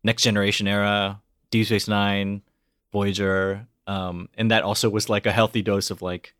Next 0.03 0.23
Generation 0.23 0.67
era, 0.67 1.19
Deep 1.51 1.65
Space 1.65 1.89
Nine, 1.89 2.41
Voyager, 2.93 3.67
um, 3.85 4.29
and 4.37 4.51
that 4.51 4.63
also 4.63 4.89
was 4.89 5.09
like 5.09 5.25
a 5.25 5.31
healthy 5.31 5.61
dose 5.61 5.91
of 5.91 6.01
like 6.01 6.33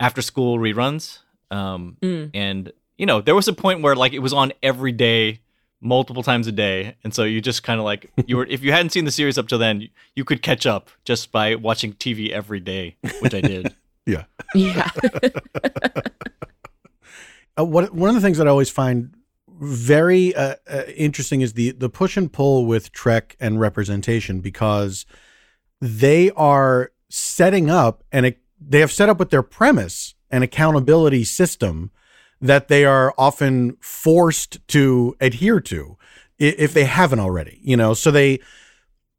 after 0.00 0.22
school 0.22 0.58
reruns. 0.58 1.18
Um, 1.50 1.96
Mm. 2.02 2.30
and 2.34 2.72
you 2.98 3.06
know, 3.06 3.20
there 3.20 3.34
was 3.34 3.48
a 3.48 3.52
point 3.52 3.80
where 3.82 3.94
like 3.94 4.12
it 4.12 4.18
was 4.18 4.32
on 4.32 4.52
every 4.62 4.92
day, 4.92 5.40
multiple 5.80 6.22
times 6.22 6.46
a 6.46 6.52
day, 6.52 6.96
and 7.04 7.14
so 7.14 7.22
you 7.24 7.40
just 7.40 7.62
kind 7.62 7.78
of 7.80 7.84
like 7.84 8.10
you 8.26 8.36
were 8.36 8.46
if 8.46 8.62
you 8.62 8.72
hadn't 8.72 8.90
seen 8.90 9.04
the 9.04 9.10
series 9.12 9.38
up 9.38 9.48
till 9.48 9.58
then, 9.58 9.80
you, 9.82 9.88
you 10.16 10.24
could 10.24 10.42
catch 10.42 10.66
up 10.66 10.90
just 11.04 11.30
by 11.32 11.54
watching 11.54 11.92
TV 11.94 12.30
every 12.30 12.60
day, 12.60 12.96
which 13.20 13.34
I 13.34 13.40
did. 13.40 13.74
Yeah. 14.08 14.24
Yeah. 14.54 14.88
uh, 17.58 17.64
what 17.64 17.92
one 17.94 18.08
of 18.08 18.14
the 18.14 18.20
things 18.22 18.38
that 18.38 18.46
I 18.46 18.50
always 18.50 18.70
find 18.70 19.14
very 19.60 20.34
uh, 20.34 20.54
uh, 20.70 20.82
interesting 20.96 21.40
is 21.40 21.54
the 21.54 21.72
the 21.72 21.88
push 21.88 22.16
and 22.16 22.32
pull 22.32 22.66
with 22.66 22.92
Trek 22.92 23.36
and 23.40 23.60
representation 23.60 24.40
because 24.40 25.04
they 25.80 26.30
are 26.32 26.92
setting 27.08 27.68
up 27.70 28.04
and 28.12 28.26
it, 28.26 28.38
they 28.60 28.80
have 28.80 28.92
set 28.92 29.08
up 29.08 29.18
with 29.18 29.30
their 29.30 29.42
premise 29.42 30.14
an 30.30 30.42
accountability 30.42 31.24
system 31.24 31.90
that 32.40 32.68
they 32.68 32.84
are 32.84 33.14
often 33.18 33.76
forced 33.80 34.66
to 34.68 35.16
adhere 35.20 35.60
to 35.60 35.96
if 36.38 36.72
they 36.72 36.84
haven't 36.84 37.20
already. 37.20 37.58
You 37.62 37.76
know, 37.76 37.94
so 37.94 38.10
they 38.10 38.40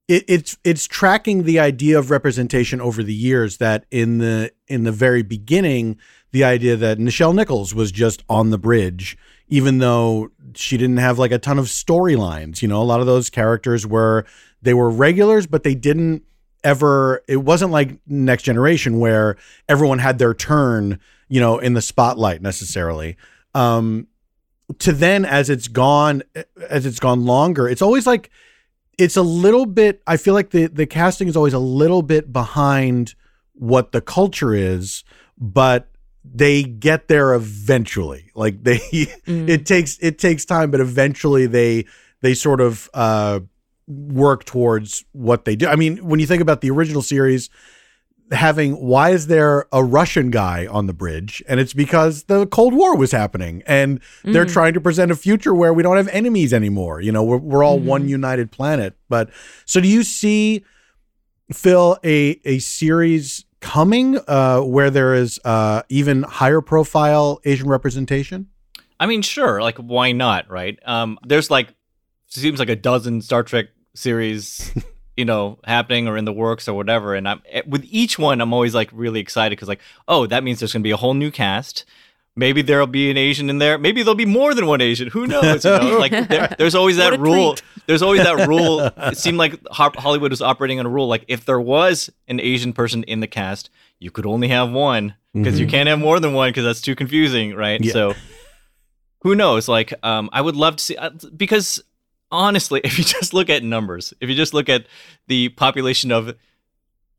it, 0.10 0.25
it's 0.28 0.58
it's 0.63 0.88
tracking 0.88 1.43
the 1.43 1.60
idea 1.60 1.97
of 1.97 2.12
representation 2.12 2.82
over 2.82 3.04
the 3.04 3.13
years 3.13 3.58
that 3.58 3.86
in 3.91 4.17
the 4.17 4.52
in 4.67 4.84
the 4.84 4.91
very 4.91 5.21
beginning 5.21 5.97
the 6.32 6.43
idea 6.43 6.75
that 6.75 6.97
Nichelle 6.97 7.34
Nichols 7.34 7.73
was 7.73 7.91
just 7.91 8.23
on 8.28 8.49
the 8.49 8.58
bridge 8.58 9.17
even 9.47 9.78
though 9.80 10.32
she 10.56 10.78
didn't 10.78 10.97
have 10.97 11.19
like 11.19 11.32
a 11.32 11.38
ton 11.38 11.60
of 11.60 11.65
storylines 11.65 12.62
you 12.62 12.67
know 12.67 12.82
a 12.82 12.84
lot 12.84 12.99
of 12.99 13.06
those 13.06 13.30
characters 13.30 13.86
were 13.86 14.25
they 14.62 14.73
were 14.73 14.89
regulars 14.89 15.45
but 15.45 15.63
they 15.63 15.75
didn't 15.75 16.23
ever 16.63 17.23
it 17.27 17.37
wasn't 17.37 17.71
like 17.71 17.97
next 18.07 18.43
generation 18.43 18.99
where 18.99 19.37
everyone 19.67 19.99
had 19.99 20.19
their 20.19 20.33
turn 20.33 20.99
you 21.27 21.39
know 21.39 21.59
in 21.59 21.73
the 21.73 21.81
spotlight 21.81 22.41
necessarily. 22.41 23.17
Um 23.53 24.07
to 24.77 24.91
then 24.91 25.25
as 25.25 25.49
it's 25.49 25.67
gone 25.67 26.21
as 26.69 26.85
it's 26.85 26.99
gone 26.99 27.25
longer 27.25 27.67
it's 27.67 27.81
always 27.81 28.05
like 28.05 28.29
it's 28.99 29.17
a 29.17 29.21
little 29.23 29.65
bit 29.65 29.99
i 30.05 30.15
feel 30.15 30.35
like 30.35 30.51
the 30.51 30.67
the 30.67 30.85
casting 30.85 31.27
is 31.27 31.35
always 31.35 31.53
a 31.55 31.59
little 31.59 32.03
bit 32.03 32.31
behind 32.31 33.15
what 33.53 33.93
the 33.93 33.99
culture 33.99 34.53
is 34.53 35.03
but 35.39 35.89
they 36.23 36.63
get 36.63 37.07
there 37.07 37.33
eventually. 37.33 38.31
Like 38.35 38.63
they 38.63 38.79
it 38.91 39.65
takes 39.65 39.97
it 39.99 40.19
takes 40.19 40.45
time 40.45 40.71
but 40.71 40.79
eventually 40.79 41.45
they 41.45 41.85
they 42.21 42.33
sort 42.33 42.61
of 42.61 42.89
uh 42.93 43.41
work 43.89 44.45
towards 44.45 45.04
what 45.12 45.43
they 45.43 45.56
do 45.58 45.67
i 45.67 45.75
mean 45.75 45.97
when 45.97 46.19
you 46.21 46.25
think 46.28 46.41
about 46.41 46.62
the 46.62 46.69
original 46.69 47.02
series 47.02 47.49
having 48.32 48.73
why 48.73 49.10
is 49.10 49.25
there 49.25 49.65
a 49.73 49.84
Russian 49.84 50.30
guy 50.30 50.67
on 50.67 50.86
the 50.86 50.93
bridge? 50.93 51.41
And 51.47 51.60
it's 51.60 51.73
because 51.73 52.25
the 52.25 52.45
Cold 52.45 52.75
War 52.75 52.95
was 52.95 53.12
happening 53.12 53.63
and 53.65 53.99
they're 54.23 54.45
Mm. 54.45 54.54
trying 54.54 54.73
to 54.75 54.80
present 54.80 55.10
a 55.10 55.15
future 55.15 55.52
where 55.56 55.73
we 55.73 55.82
don't 55.82 55.97
have 55.97 56.08
enemies 56.10 56.54
anymore. 56.54 57.02
You 57.02 57.12
know, 57.12 57.23
we're, 57.23 57.38
we're 57.38 57.63
all 57.63 57.80
one 57.80 58.08
united 58.08 58.52
planet. 58.52 58.95
But 59.10 59.32
so 59.65 59.82
do 59.82 59.88
you 59.88 60.04
see, 60.04 60.63
Phil, 61.52 61.97
a, 62.04 62.39
a 62.45 62.60
series 62.60 63.45
coming 63.62 64.19
uh, 64.28 64.60
where 64.62 64.91
there 64.91 65.15
is 65.15 65.39
uh, 65.43 65.82
even 65.89 66.21
higher 66.21 66.62
profile 66.62 67.39
Asian 67.45 67.67
representation? 67.67 68.45
I 68.99 69.08
mean, 69.08 69.23
sure. 69.23 69.60
Like, 69.60 69.80
why 69.80 70.12
not? 70.12 70.47
Right? 70.52 70.78
Um, 70.86 71.17
there's 71.25 71.49
like 71.49 71.73
seems 72.28 72.60
like 72.60 72.69
a 72.69 72.75
dozen 72.75 73.23
Star 73.23 73.41
Trek 73.41 73.69
series, 73.93 74.71
you 75.17 75.25
know, 75.25 75.60
happening 75.65 76.08
or 76.08 76.17
in 76.17 76.25
the 76.25 76.34
works 76.34 76.67
or 76.67 76.73
whatever. 76.73 77.15
And 77.15 77.28
I'm 77.28 77.41
eh, 77.49 77.62
with 77.67 77.86
each 77.89 78.17
one, 78.19 78.41
I'm 78.41 78.54
always 78.54 78.73
like 78.75 78.89
really 78.93 79.19
excited 79.19 79.52
because 79.56 79.67
like, 79.67 79.82
oh, 80.08 80.25
that 80.28 80.43
means 80.43 80.60
there's 80.60 80.73
gonna 80.73 80.84
be 80.84 80.91
a 80.91 80.97
whole 80.97 81.13
new 81.13 81.32
cast. 81.32 81.86
Maybe 82.36 82.62
there'll 82.62 82.88
be 82.88 83.12
an 83.12 83.17
Asian 83.17 83.49
in 83.49 83.58
there. 83.58 83.78
Maybe 83.78 84.02
there'll 84.02 84.15
be 84.15 84.25
more 84.25 84.54
than 84.54 84.65
one 84.65 84.80
Asian. 84.80 85.10
Who 85.10 85.28
knows? 85.28 85.65
You 85.65 85.71
know? 85.71 85.97
like 85.99 86.12
there, 86.30 86.56
there's 86.58 86.75
always 86.75 86.95
that 86.97 87.19
rule. 87.19 87.56
treat. 87.56 87.84
There's 87.86 88.02
always 88.02 88.23
that 88.23 88.47
rule. 88.47 88.80
It 88.95 89.17
seemed 89.17 89.38
like 89.38 89.60
Hollywood 89.71 90.32
was 90.32 90.41
operating 90.41 90.80
on 90.80 90.86
a 90.86 90.89
rule. 90.89 91.08
Like 91.08 91.25
if 91.28 91.43
there 91.45 91.60
was 91.60 92.10
an 92.30 92.39
Asian 92.39 92.71
person 92.71 93.04
in 93.04 93.19
the 93.19 93.28
cast, 93.28 93.69
you 93.99 94.10
could 94.12 94.25
only 94.25 94.47
have 94.49 94.71
one 94.71 95.15
because 95.34 95.60
you 95.60 95.65
Mhm. 95.67 95.71
can't 95.71 95.89
have 95.89 95.99
more 95.99 96.19
than 96.21 96.34
one 96.34 96.49
because 96.49 96.63
that's 96.63 96.82
too 96.82 96.95
confusing, 96.95 97.56
right? 97.56 97.84
Yeah. 97.84 97.91
So 97.91 98.13
who 99.21 99.36
knows? 99.36 99.67
Like, 99.67 99.93
um, 100.04 100.30
I 100.32 100.39
would 100.41 100.56
love 100.56 100.78
to 100.78 100.84
see 100.84 100.95
uh, 100.95 101.10
because 101.36 101.84
honestly, 102.31 102.81
if 102.83 102.97
you 102.97 103.03
just 103.03 103.33
look 103.33 103.49
at 103.49 103.63
numbers, 103.63 104.13
if 104.21 104.29
you 104.29 104.35
just 104.35 104.53
look 104.53 104.69
at 104.69 104.85
the 105.27 105.49
population 105.49 106.11
of 106.11 106.35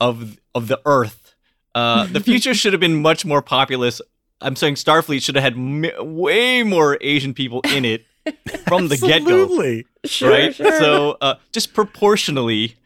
of 0.01 0.39
of 0.55 0.69
the 0.69 0.81
Earth, 0.85 1.35
uh, 1.75 2.07
the 2.07 2.21
future 2.31 2.55
should 2.55 2.73
have 2.73 2.81
been 2.81 3.01
much 3.03 3.25
more 3.25 3.43
populous. 3.43 4.01
I'm 4.41 4.57
saying 4.57 4.75
Starfleet 4.77 5.23
should 5.23 5.35
have 5.35 5.45
had 5.45 5.55
m- 5.55 5.85
way 6.19 6.63
more 6.63 6.97
Asian 7.03 7.35
people 7.35 7.61
in 7.75 7.85
it 7.85 8.07
from 8.67 8.89
the 8.89 8.97
get 8.97 9.25
go. 9.25 9.43
Absolutely. 9.43 9.87
Sure, 10.07 10.31
right? 10.31 10.55
sure. 10.55 10.79
So 10.79 11.19
uh, 11.21 11.35
just 11.53 11.75
proportionally, 11.75 12.77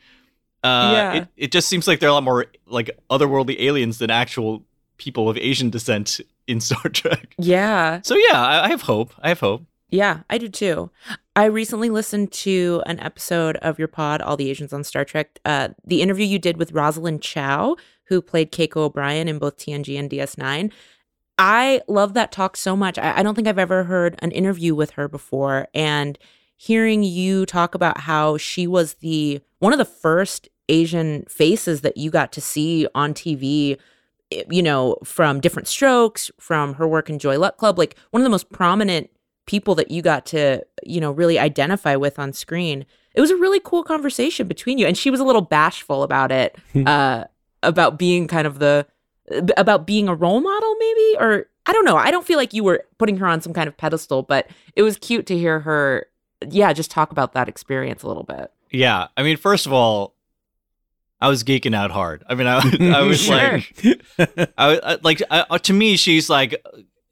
uh, 0.65 0.91
Yeah. 0.93 1.13
it, 1.15 1.29
it 1.37 1.53
just 1.53 1.69
seems 1.69 1.87
like 1.87 2.01
there 2.01 2.09
are 2.09 2.11
a 2.11 2.15
lot 2.15 2.25
more 2.25 2.47
like 2.67 2.91
otherworldly 3.09 3.61
aliens 3.61 3.99
than 3.99 4.11
actual 4.11 4.65
people 4.97 5.29
of 5.29 5.37
Asian 5.39 5.71
descent 5.71 6.21
in 6.49 6.61
Star 6.61 6.83
Trek. 6.91 7.35
Yeah. 7.39 8.01
So 8.03 8.17
yeah, 8.17 8.41
I, 8.43 8.65
I 8.65 8.69
have 8.71 8.83
hope. 8.83 9.13
I 9.21 9.29
have 9.29 9.39
hope. 9.39 9.63
Yeah, 9.95 10.23
I 10.29 10.39
do 10.39 10.49
too. 10.49 10.91
I 11.37 11.45
recently 11.45 11.89
listened 11.89 12.33
to 12.33 12.83
an 12.85 12.99
episode 12.99 13.57
of 13.59 13.79
your 13.79 13.87
pod, 13.87 14.21
All 14.21 14.37
the 14.37 14.51
Asians 14.51 14.73
on 14.73 14.83
Star 14.83 15.05
Trek. 15.05 15.39
Uh, 15.45 15.69
the 15.87 16.03
interview 16.03 16.27
you 16.27 16.41
did 16.41 16.57
with 16.57 16.73
Rosalind 16.73 17.23
Chao, 17.23 17.77
who 18.07 18.21
played 18.21 18.51
Keiko 18.51 18.79
O'Brien 18.79 19.29
in 19.29 19.39
both 19.39 19.57
TNG 19.57 19.97
and 19.97 20.11
DS9. 20.11 20.73
I 21.39 21.81
love 21.87 22.15
that 22.15 22.33
talk 22.33 22.57
so 22.57 22.75
much. 22.75 22.99
I, 22.99 23.19
I 23.19 23.23
don't 23.23 23.37
think 23.37 23.47
I've 23.47 23.57
ever 23.57 23.85
heard 23.85 24.17
an 24.19 24.33
interview 24.33 24.75
with 24.75 24.91
her 24.93 25.07
before. 25.07 25.69
And 25.73 26.19
hearing 26.57 27.05
you 27.05 27.47
talk 27.47 27.77
about 27.77 28.01
how 28.01 28.37
she 28.37 28.67
was 28.67 28.95
the 28.95 29.41
one 29.61 29.73
of 29.73 29.79
the 29.79 29.85
first 29.85 30.49
Asian 30.69 31.25
faces 31.27 31.83
that 31.83 31.97
you 31.97 32.11
got 32.11 32.33
to 32.33 32.41
see 32.41 32.89
on 32.97 33.15
TV 33.15 33.79
eh, 34.33 34.43
you 34.51 34.63
know, 34.63 34.97
from 35.05 35.39
different 35.39 35.69
strokes, 35.69 36.33
from 36.41 36.75
her 36.75 36.89
work 36.89 37.09
in 37.09 37.21
Joy 37.21 37.39
Luck 37.39 37.59
Club, 37.59 37.79
like 37.79 37.97
one 38.11 38.21
of 38.21 38.25
the 38.25 38.31
most 38.31 38.51
prominent 38.51 39.09
people 39.47 39.75
that 39.75 39.91
you 39.91 40.03
got 40.03 40.27
to, 40.27 40.65
you 40.85 41.01
know, 41.01 41.11
really 41.11 41.39
identify 41.39 41.97
with 41.97 42.19
on 42.19 42.33
screen. 42.33 42.87
It 43.15 43.21
was 43.21 43.31
a 43.31 43.37
really 43.37 43.61
cool 43.61 43.85
conversation 43.85 44.49
between 44.49 44.79
you. 44.79 44.87
And 44.87 44.97
she 44.97 45.11
was 45.11 45.21
a 45.21 45.25
little 45.25 45.43
bashful 45.43 46.03
about 46.03 46.33
it, 46.33 46.57
hmm. 46.73 46.87
uh, 46.87 47.25
about 47.63 47.99
being 47.99 48.27
kind 48.27 48.47
of 48.47 48.59
the, 48.59 48.87
uh, 49.31 49.43
about 49.57 49.87
being 49.87 50.09
a 50.09 50.15
role 50.15 50.41
model, 50.41 50.75
maybe? 50.79 51.17
Or 51.19 51.47
I 51.67 51.73
don't 51.73 51.85
know. 51.85 51.97
I 51.97 52.11
don't 52.11 52.27
feel 52.27 52.39
like 52.39 52.53
you 52.53 52.65
were 52.65 52.85
putting 52.99 53.17
her 53.19 53.27
on 53.27 53.41
some 53.41 53.53
kind 53.53 53.69
of 53.69 53.77
pedestal, 53.77 54.23
but 54.23 54.49
it 54.77 54.83
was 54.83 54.97
cute 54.99 55.27
to 55.27 55.37
hear 55.37 55.61
her, 55.61 56.07
yeah, 56.49 56.73
just 56.73 56.91
talk 56.91 57.11
about 57.13 57.33
that 57.35 57.49
experience 57.49 58.03
a 58.03 58.09
little 58.09 58.25
bit. 58.25 58.51
Yeah, 58.71 59.09
I 59.17 59.23
mean, 59.23 59.37
first 59.37 59.67
of 59.67 59.73
all, 59.73 60.15
I 61.21 61.29
was 61.29 61.45
geeking 61.45 61.75
out 61.75 61.91
hard. 61.91 62.25
I 62.29 62.35
mean, 62.35 62.47
I, 62.47 62.59
I 62.99 63.03
was 63.03 63.21
Sure. 63.23 63.35
like, 63.37 64.03
I, 64.59 64.69
was- 64.69 64.81
I 64.83 64.99
like 65.03 65.23
I, 65.31 65.59
to 65.59 65.73
me, 65.73 65.97
she's 65.97 66.29
like 66.29 66.63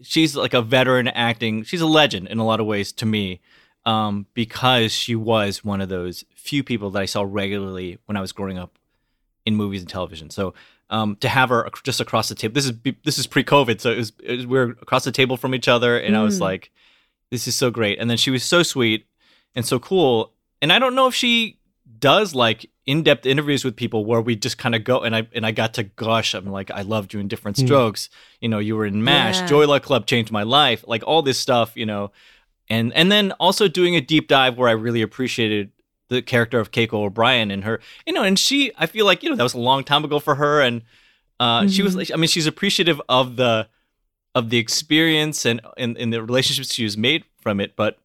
she's 0.02 0.36
like 0.36 0.54
a 0.54 0.62
veteran 0.62 1.08
acting. 1.08 1.64
She's 1.64 1.80
a 1.80 1.86
legend 1.86 2.28
in 2.28 2.38
a 2.38 2.44
lot 2.44 2.60
of 2.60 2.66
ways 2.66 2.92
to 2.92 3.06
me, 3.06 3.40
um, 3.84 4.26
because 4.34 4.92
she 4.92 5.14
was 5.16 5.64
one 5.64 5.80
of 5.80 5.88
those 5.88 6.24
few 6.34 6.62
people 6.62 6.90
that 6.90 7.02
I 7.02 7.06
saw 7.06 7.22
regularly 7.26 7.98
when 8.06 8.16
I 8.16 8.20
was 8.20 8.32
growing 8.32 8.58
up 8.58 8.78
in 9.46 9.56
movies 9.56 9.80
and 9.80 9.90
television. 9.90 10.30
So 10.30 10.54
um, 10.90 11.16
to 11.16 11.28
have 11.28 11.48
her 11.48 11.68
just 11.82 12.00
across 12.00 12.28
the 12.28 12.34
table, 12.34 12.54
this 12.54 12.66
is 12.66 12.72
this 13.04 13.18
is 13.18 13.26
pre-COVID, 13.26 13.80
so 13.80 13.90
it 13.90 13.96
was, 13.96 14.12
it 14.22 14.36
was 14.36 14.46
we 14.46 14.58
were 14.58 14.76
across 14.82 15.04
the 15.04 15.12
table 15.12 15.36
from 15.36 15.54
each 15.54 15.68
other, 15.68 15.98
and 15.98 16.16
I 16.16 16.22
was 16.22 16.38
Mm. 16.38 16.42
like, 16.42 16.70
this 17.30 17.48
is 17.48 17.56
so 17.56 17.70
great. 17.70 17.98
And 17.98 18.10
then 18.10 18.18
she 18.18 18.30
was 18.30 18.44
so 18.44 18.62
sweet 18.62 19.06
and 19.54 19.64
so 19.64 19.78
cool. 19.78 20.32
And 20.60 20.72
I 20.72 20.78
don't 20.78 20.94
know 20.94 21.06
if 21.06 21.14
she 21.14 21.58
does 21.98 22.34
like 22.34 22.68
in-depth 22.86 23.26
interviews 23.26 23.64
with 23.64 23.76
people 23.76 24.04
where 24.04 24.20
we 24.20 24.34
just 24.34 24.58
kind 24.58 24.74
of 24.74 24.82
go 24.84 25.00
and 25.00 25.14
I 25.14 25.28
and 25.34 25.46
I 25.46 25.52
got 25.52 25.74
to 25.74 25.84
gush. 25.84 26.34
I'm 26.34 26.46
like, 26.46 26.70
I 26.70 26.82
loved 26.82 27.14
you 27.14 27.20
in 27.20 27.28
different 27.28 27.56
Mm. 27.56 27.66
strokes. 27.66 28.08
You 28.40 28.48
know, 28.48 28.58
you 28.58 28.74
were 28.76 28.86
in 28.86 29.04
MASH, 29.04 29.40
Yeah. 29.40 29.46
Joy 29.46 29.66
Luck 29.66 29.82
Club 29.84 30.06
changed 30.06 30.32
my 30.32 30.42
life, 30.42 30.84
like 30.86 31.02
all 31.06 31.22
this 31.22 31.38
stuff, 31.38 31.72
you 31.76 31.86
know. 31.86 32.10
And 32.68 32.92
and 32.94 33.10
then 33.12 33.32
also 33.32 33.68
doing 33.68 33.94
a 33.96 34.00
deep 34.00 34.28
dive 34.28 34.56
where 34.58 34.68
I 34.68 34.72
really 34.72 35.02
appreciated 35.02 35.70
the 36.08 36.22
character 36.22 36.58
of 36.60 36.70
Keiko 36.72 36.94
O'Brien 36.94 37.50
and 37.50 37.64
her, 37.64 37.80
you 38.06 38.12
know, 38.12 38.22
and 38.22 38.38
she 38.38 38.72
I 38.76 38.86
feel 38.86 39.06
like, 39.06 39.22
you 39.22 39.30
know, 39.30 39.36
that 39.36 39.42
was 39.42 39.54
a 39.54 39.60
long 39.60 39.84
time 39.84 40.04
ago 40.04 40.18
for 40.18 40.34
her 40.34 40.60
and 40.60 40.82
uh 41.40 41.68
she 41.68 41.82
was 41.82 41.94
like 41.96 42.10
I 42.12 42.16
mean, 42.16 42.28
she's 42.28 42.46
appreciative 42.46 43.00
of 43.08 43.36
the 43.36 43.68
of 44.34 44.50
the 44.50 44.58
experience 44.58 45.44
and 45.46 45.60
in, 45.76 45.96
in 45.96 46.10
the 46.10 46.22
relationships 46.22 46.72
she 46.74 46.84
was 46.84 46.96
made 46.96 47.24
from 47.40 47.60
it, 47.60 47.76
but 47.76 47.98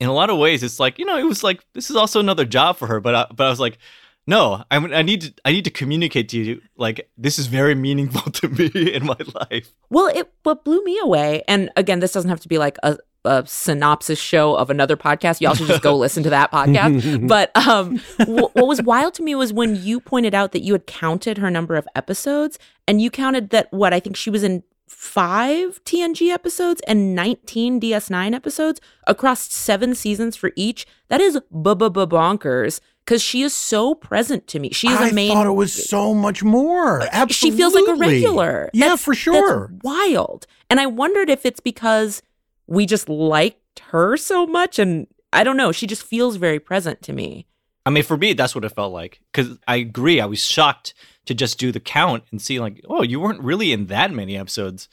in 0.00 0.08
a 0.08 0.12
lot 0.12 0.30
of 0.30 0.38
ways, 0.38 0.62
it's 0.62 0.78
like 0.78 0.98
you 0.98 1.04
know, 1.04 1.18
it 1.18 1.24
was 1.24 1.42
like 1.42 1.64
this 1.74 1.90
is 1.90 1.96
also 1.96 2.20
another 2.20 2.44
job 2.44 2.76
for 2.76 2.86
her. 2.86 3.00
But 3.00 3.14
I, 3.14 3.26
but 3.34 3.46
I 3.46 3.50
was 3.50 3.60
like, 3.60 3.78
no, 4.26 4.62
I, 4.70 4.76
I 4.76 5.02
need 5.02 5.22
to 5.22 5.34
I 5.44 5.52
need 5.52 5.64
to 5.64 5.70
communicate 5.70 6.28
to 6.30 6.38
you 6.38 6.60
like 6.76 7.10
this 7.16 7.38
is 7.38 7.46
very 7.46 7.74
meaningful 7.74 8.30
to 8.32 8.48
me 8.48 8.92
in 8.92 9.06
my 9.06 9.16
life. 9.50 9.70
Well, 9.90 10.06
it 10.14 10.30
what 10.42 10.64
blew 10.64 10.84
me 10.84 10.98
away, 11.02 11.42
and 11.48 11.70
again, 11.76 12.00
this 12.00 12.12
doesn't 12.12 12.28
have 12.28 12.40
to 12.40 12.48
be 12.48 12.58
like 12.58 12.76
a, 12.82 12.98
a 13.24 13.44
synopsis 13.46 14.18
show 14.18 14.54
of 14.54 14.70
another 14.70 14.96
podcast. 14.96 15.40
Y'all 15.40 15.54
should 15.54 15.66
just 15.66 15.82
go 15.82 15.96
listen 15.96 16.22
to 16.22 16.30
that 16.30 16.52
podcast. 16.52 17.26
But 17.28 17.54
um, 17.56 17.98
wh- 18.20 18.54
what 18.54 18.66
was 18.68 18.82
wild 18.82 19.14
to 19.14 19.22
me 19.22 19.34
was 19.34 19.52
when 19.52 19.76
you 19.76 19.98
pointed 19.98 20.34
out 20.34 20.52
that 20.52 20.60
you 20.60 20.72
had 20.74 20.86
counted 20.86 21.38
her 21.38 21.50
number 21.50 21.74
of 21.76 21.88
episodes, 21.96 22.58
and 22.86 23.00
you 23.02 23.10
counted 23.10 23.50
that 23.50 23.72
what 23.72 23.92
I 23.92 24.00
think 24.00 24.16
she 24.16 24.30
was 24.30 24.44
in 24.44 24.62
five 24.88 25.82
TNG 25.84 26.30
episodes 26.30 26.80
and 26.86 27.14
19 27.14 27.80
DS9 27.80 28.34
episodes 28.34 28.80
across 29.06 29.52
seven 29.52 29.94
seasons 29.94 30.36
for 30.36 30.52
each. 30.56 30.86
That 31.08 31.20
is 31.20 31.40
ba 31.50 31.74
ba 31.74 31.90
ba 31.90 32.06
bonkers 32.06 32.80
because 33.04 33.22
she 33.22 33.42
is 33.42 33.54
so 33.54 33.94
present 33.94 34.46
to 34.48 34.58
me. 34.58 34.70
She 34.70 34.88
is 34.88 34.98
I 35.00 35.08
a 35.08 35.12
main. 35.14 35.32
thought 35.32 35.46
it 35.46 35.52
was 35.52 35.88
so 35.88 36.12
much 36.14 36.42
more. 36.42 37.02
Absolutely. 37.12 37.32
She 37.34 37.50
feels 37.56 37.74
like 37.74 37.88
a 37.88 37.94
regular. 37.94 38.70
Yeah, 38.74 38.86
That's- 38.86 39.02
for 39.02 39.14
sure. 39.14 39.68
That's 39.72 39.82
wild. 39.84 40.46
And 40.68 40.78
I 40.80 40.86
wondered 40.86 41.30
if 41.30 41.46
it's 41.46 41.60
because 41.60 42.22
we 42.66 42.84
just 42.84 43.08
liked 43.08 43.80
her 43.90 44.16
so 44.16 44.46
much 44.46 44.78
and 44.78 45.06
I 45.32 45.44
don't 45.44 45.56
know, 45.56 45.72
she 45.72 45.86
just 45.86 46.02
feels 46.02 46.36
very 46.36 46.58
present 46.58 47.00
to 47.02 47.12
me. 47.12 47.46
I 47.86 47.90
mean, 47.90 48.02
for 48.02 48.18
me, 48.18 48.34
that's 48.34 48.54
what 48.54 48.64
it 48.64 48.70
felt 48.70 48.92
like. 48.92 49.20
Because 49.32 49.56
I 49.66 49.76
agree, 49.76 50.20
I 50.20 50.26
was 50.26 50.44
shocked 50.44 50.92
to 51.28 51.34
just 51.34 51.58
do 51.58 51.70
the 51.70 51.78
count 51.78 52.24
and 52.30 52.40
see 52.40 52.58
like, 52.58 52.82
oh, 52.88 53.02
you 53.02 53.20
weren't 53.20 53.42
really 53.42 53.70
in 53.70 53.86
that 53.86 54.10
many 54.10 54.34
episodes, 54.34 54.88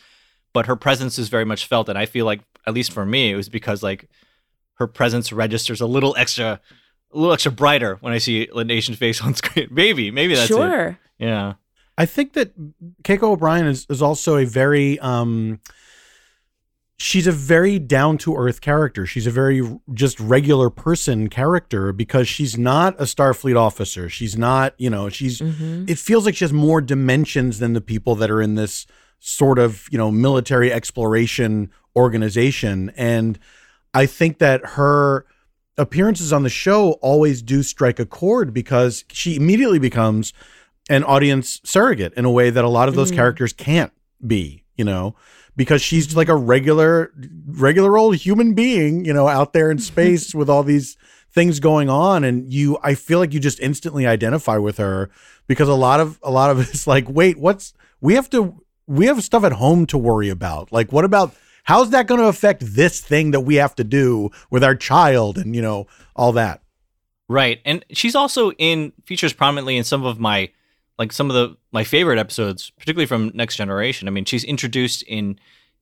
but 0.51 0.65
her 0.65 0.75
presence 0.75 1.17
is 1.17 1.29
very 1.29 1.45
much 1.45 1.65
felt, 1.65 1.87
and 1.87 1.97
I 1.97 2.05
feel 2.05 2.25
like, 2.25 2.41
at 2.67 2.73
least 2.73 2.91
for 2.91 3.05
me, 3.05 3.31
it 3.31 3.37
was 3.37 3.47
because 3.47 3.81
like 3.81 4.09
her 4.73 4.85
presence 4.85 5.31
registers 5.31 5.79
a 5.79 5.85
little 5.85 6.13
extra 6.17 6.59
a 7.13 7.17
little 7.17 7.31
extra 7.31 7.53
brighter 7.53 7.95
when 8.01 8.11
I 8.11 8.17
see 8.17 8.49
an 8.53 8.69
Asian 8.69 8.95
face 8.95 9.21
on 9.25 9.33
screen. 9.33 9.69
Maybe, 9.71 10.11
maybe 10.11 10.35
that's 10.35 10.51
it. 10.51 10.53
sure. 10.53 10.99
Yeah. 11.17 11.53
I 11.97 12.05
think 12.05 12.33
that 12.33 12.51
Keiko 13.03 13.23
O'Brien 13.23 13.67
is, 13.67 13.85
is 13.89 14.01
also 14.01 14.35
a 14.35 14.45
very 14.45 14.99
um 14.99 15.61
she's 16.97 17.27
a 17.27 17.31
very 17.31 17.77
down 17.79 18.17
to 18.19 18.35
earth 18.35 18.61
character. 18.61 19.05
She's 19.05 19.27
a 19.27 19.31
very 19.31 19.61
just 19.93 20.19
regular 20.19 20.69
person 20.69 21.27
character 21.29 21.91
because 21.91 22.27
she's 22.27 22.57
not 22.57 22.95
a 22.99 23.03
Starfleet 23.03 23.57
officer. 23.57 24.07
She's 24.09 24.37
not, 24.37 24.73
you 24.77 24.89
know, 24.89 25.09
she's 25.09 25.41
it 25.41 25.97
feels 25.99 26.25
like 26.25 26.35
she 26.35 26.45
has 26.45 26.53
more 26.53 26.81
dimensions 26.81 27.59
than 27.59 27.73
the 27.73 27.81
people 27.81 28.15
that 28.15 28.31
are 28.31 28.41
in 28.41 28.55
this 28.55 28.85
sort 29.19 29.59
of, 29.59 29.87
you 29.91 29.97
know, 29.97 30.11
military 30.11 30.71
exploration 30.71 31.71
organization 31.95 32.91
and 32.97 33.39
I 33.93 34.05
think 34.05 34.39
that 34.39 34.61
her 34.71 35.25
appearances 35.77 36.33
on 36.33 36.43
the 36.43 36.49
show 36.49 36.91
always 37.01 37.41
do 37.41 37.63
strike 37.63 37.97
a 37.97 38.05
chord 38.05 38.53
because 38.53 39.05
she 39.13 39.37
immediately 39.37 39.79
becomes 39.79 40.33
an 40.89 41.05
audience 41.05 41.61
surrogate 41.63 42.13
in 42.15 42.25
a 42.25 42.29
way 42.31 42.49
that 42.49 42.65
a 42.65 42.69
lot 42.69 42.89
of 42.89 42.95
those 42.95 43.11
Mm. 43.11 43.15
characters 43.15 43.53
can't 43.53 43.93
be, 44.25 44.64
you 44.77 44.85
know, 44.85 45.15
because 45.55 45.81
she's 45.81 46.15
like 46.15 46.29
a 46.29 46.35
regular 46.35 47.11
regular 47.47 47.97
old 47.97 48.15
human 48.15 48.53
being, 48.53 49.05
you 49.05 49.13
know, 49.13 49.27
out 49.27 49.53
there 49.53 49.71
in 49.71 49.77
space 49.91 50.35
with 50.35 50.49
all 50.49 50.63
these 50.63 50.97
things 51.31 51.59
going 51.59 51.89
on 51.89 52.23
and 52.23 52.51
you 52.51 52.77
I 52.81 52.95
feel 52.95 53.19
like 53.19 53.33
you 53.33 53.39
just 53.39 53.59
instantly 53.59 54.07
identify 54.07 54.57
with 54.57 54.77
her 54.77 55.09
because 55.47 55.67
a 55.67 55.75
lot 55.75 55.99
of 55.99 56.19
a 56.23 56.31
lot 56.31 56.49
of 56.49 56.59
it's 56.69 56.87
like, 56.87 57.09
wait, 57.09 57.37
what's 57.37 57.73
we 58.01 58.15
have 58.15 58.29
to 58.31 58.61
we 58.87 59.07
have 59.07 59.23
stuff 59.23 59.43
at 59.43 59.53
home 59.53 59.85
to 59.87 59.97
worry 59.97 60.29
about. 60.29 60.71
Like 60.71 60.91
what 60.91 61.05
about 61.05 61.35
how's 61.63 61.89
that 61.91 62.07
going 62.07 62.21
to 62.21 62.27
affect 62.27 62.63
this 62.65 63.01
thing 63.01 63.31
that 63.31 63.41
we 63.41 63.55
have 63.55 63.75
to 63.75 63.83
do 63.83 64.29
with 64.49 64.63
our 64.63 64.75
child 64.75 65.37
and 65.37 65.55
you 65.55 65.61
know 65.61 65.87
all 66.15 66.31
that. 66.33 66.61
Right. 67.27 67.59
And 67.65 67.83
she's 67.91 68.15
also 68.15 68.51
in 68.51 68.93
features 69.05 69.33
prominently 69.33 69.77
in 69.77 69.83
some 69.83 70.05
of 70.05 70.19
my 70.19 70.51
like 70.97 71.11
some 71.11 71.29
of 71.29 71.35
the 71.35 71.57
my 71.71 71.83
favorite 71.83 72.19
episodes, 72.19 72.71
particularly 72.77 73.05
from 73.05 73.31
Next 73.33 73.55
Generation. 73.57 74.07
I 74.07 74.11
mean, 74.11 74.25
she's 74.25 74.43
introduced 74.43 75.03
in 75.03 75.39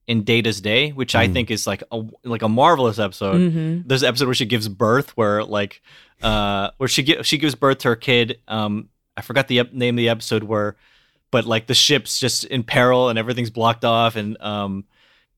in 0.08 0.24
Data's 0.24 0.60
Day, 0.60 0.90
which 0.92 1.16
I 1.16 1.28
Mm. 1.28 1.34
think 1.34 1.52
is 1.52 1.66
like 1.68 1.84
a 1.92 2.02
like 2.24 2.42
a 2.42 2.50
marvelous 2.50 3.00
episode. 3.00 3.40
Mhm. 3.40 3.84
There's 3.88 4.04
an 4.04 4.10
episode 4.10 4.26
where 4.26 4.36
she 4.36 4.46
gives 4.46 4.68
birth 4.68 5.16
where 5.16 5.44
like 5.44 5.82
uh 6.22 6.72
where 6.78 6.90
she 6.90 7.04
gi- 7.04 7.24
she 7.24 7.38
gives 7.38 7.56
birth 7.56 7.80
to 7.80 7.90
her 7.90 7.96
kid. 7.96 8.40
Um 8.48 8.90
I 9.16 9.22
forgot 9.22 9.48
the 9.48 9.60
ep- 9.60 9.74
name 9.74 9.96
of 9.96 9.98
the 9.98 10.10
episode 10.10 10.44
where 10.44 10.76
but 11.32 11.46
like 11.46 11.68
the 11.68 11.74
ship's 11.74 12.20
just 12.20 12.44
in 12.46 12.64
peril 12.64 13.10
and 13.10 13.18
everything's 13.18 13.50
blocked 13.50 13.86
off 13.86 14.16
and 14.16 14.40
um 14.42 14.86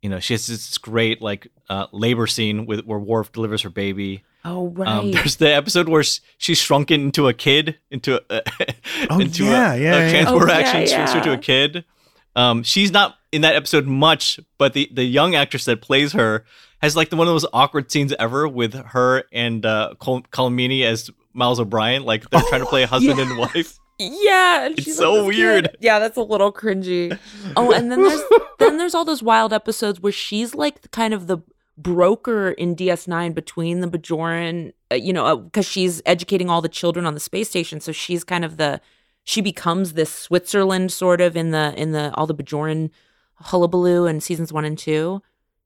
you 0.02 0.10
know, 0.10 0.20
she 0.20 0.34
has 0.34 0.46
this 0.48 0.78
great 0.78 1.22
like 1.22 1.48
uh 1.70 1.88
labor 1.92 2.28
scene 2.28 2.66
with 2.66 2.86
where 2.86 3.00
Worf 3.00 3.32
delivers 3.32 3.62
her 3.64 3.70
baby. 3.70 4.24
Oh 4.46 4.68
right. 4.68 4.88
Um, 4.88 5.12
there's 5.12 5.38
the 5.38 5.54
episode 5.54 5.90
where 5.90 6.04
she's 6.38 6.58
shrunken 6.60 7.02
into 7.02 7.28
a 7.28 7.34
kid, 7.34 7.78
into 7.90 8.22
a 8.30 8.42
Oh, 9.10 9.20
into 9.20 9.44
yeah, 9.46 9.74
a, 9.74 9.78
yeah, 9.78 9.96
a 9.96 10.00
yeah. 10.06 10.10
transport 10.12 10.44
Oh, 10.44 10.54
yeah, 10.54 10.60
action, 10.60 10.88
shrinks 10.88 11.14
her 11.14 11.22
to 11.22 11.32
a 11.34 11.38
kid. 11.38 11.84
Um, 12.36 12.64
she's 12.64 12.92
not 12.92 13.16
in 13.32 13.42
that 13.42 13.56
episode 13.56 13.86
much, 13.88 14.40
but 14.58 14.74
the 14.74 14.90
the 14.94 15.04
young 15.04 15.36
actress 15.36 15.66
that 15.66 15.82
plays 15.82 16.12
her 16.14 16.46
has 16.82 16.96
like 16.96 17.10
the 17.10 17.16
one 17.16 17.28
of 17.28 17.34
those 17.34 17.46
awkward 17.54 17.90
scenes 17.92 18.14
ever 18.20 18.48
with 18.48 18.74
her 18.74 19.24
and 19.32 19.66
uh, 19.66 19.94
Col- 20.00 20.22
Colm 20.24 20.54
Meaney 20.54 20.84
as 20.86 21.10
Miles 21.34 21.60
O'Brien, 21.60 22.04
like 22.04 22.30
they're 22.30 22.42
trying 22.50 22.62
to 22.62 22.68
play 22.68 22.84
husband 22.86 23.20
and 23.20 23.38
wife. 23.38 23.80
Yeah, 23.98 24.66
and 24.66 24.74
It's 24.78 24.84
she's 24.84 24.98
so 24.98 25.14
like 25.14 25.28
weird. 25.28 25.64
kid. 25.72 25.78
Yeah, 25.80 26.00
that's 26.00 26.18
a 26.18 26.22
little 26.22 26.52
cringy. 26.52 27.18
Oh, 27.56 27.72
and 27.72 27.90
then 27.92 28.04
there's 28.04 28.22
then 28.60 28.78
there's 28.78 28.94
all 28.94 29.06
those 29.06 29.24
wild 29.24 29.54
episodes 29.54 30.02
where 30.02 30.12
she's 30.12 30.54
like 30.54 30.92
kind 30.92 31.14
of 31.14 31.28
the 31.28 31.38
broker 31.78 32.52
in 32.52 32.76
DS9 32.76 33.34
between 33.34 33.82
the 33.82 33.88
Bajoran, 33.88 34.74
uh, 34.92 34.96
you 34.96 35.12
know, 35.14 35.38
because 35.38 35.66
she's 35.68 36.02
educating 36.06 36.50
all 36.50 36.62
the 36.62 36.70
children 36.70 37.06
on 37.06 37.14
the 37.14 37.20
space 37.20 37.50
station. 37.50 37.80
So 37.80 37.92
she's 37.92 38.24
kind 38.24 38.46
of 38.46 38.58
the 38.58 38.82
she 39.24 39.42
becomes 39.42 39.94
this 39.94 40.12
Switzerland 40.12 40.92
sort 40.92 41.20
of 41.20 41.36
in 41.36 41.52
the 41.52 41.74
in 41.76 41.92
the 41.92 42.14
all 42.16 42.28
the 42.28 42.36
Bajoran 42.36 42.92
hullabaloo 43.36 44.06
in 44.06 44.22
seasons 44.22 44.54
one 44.54 44.66
and 44.66 44.78
two. 44.78 45.22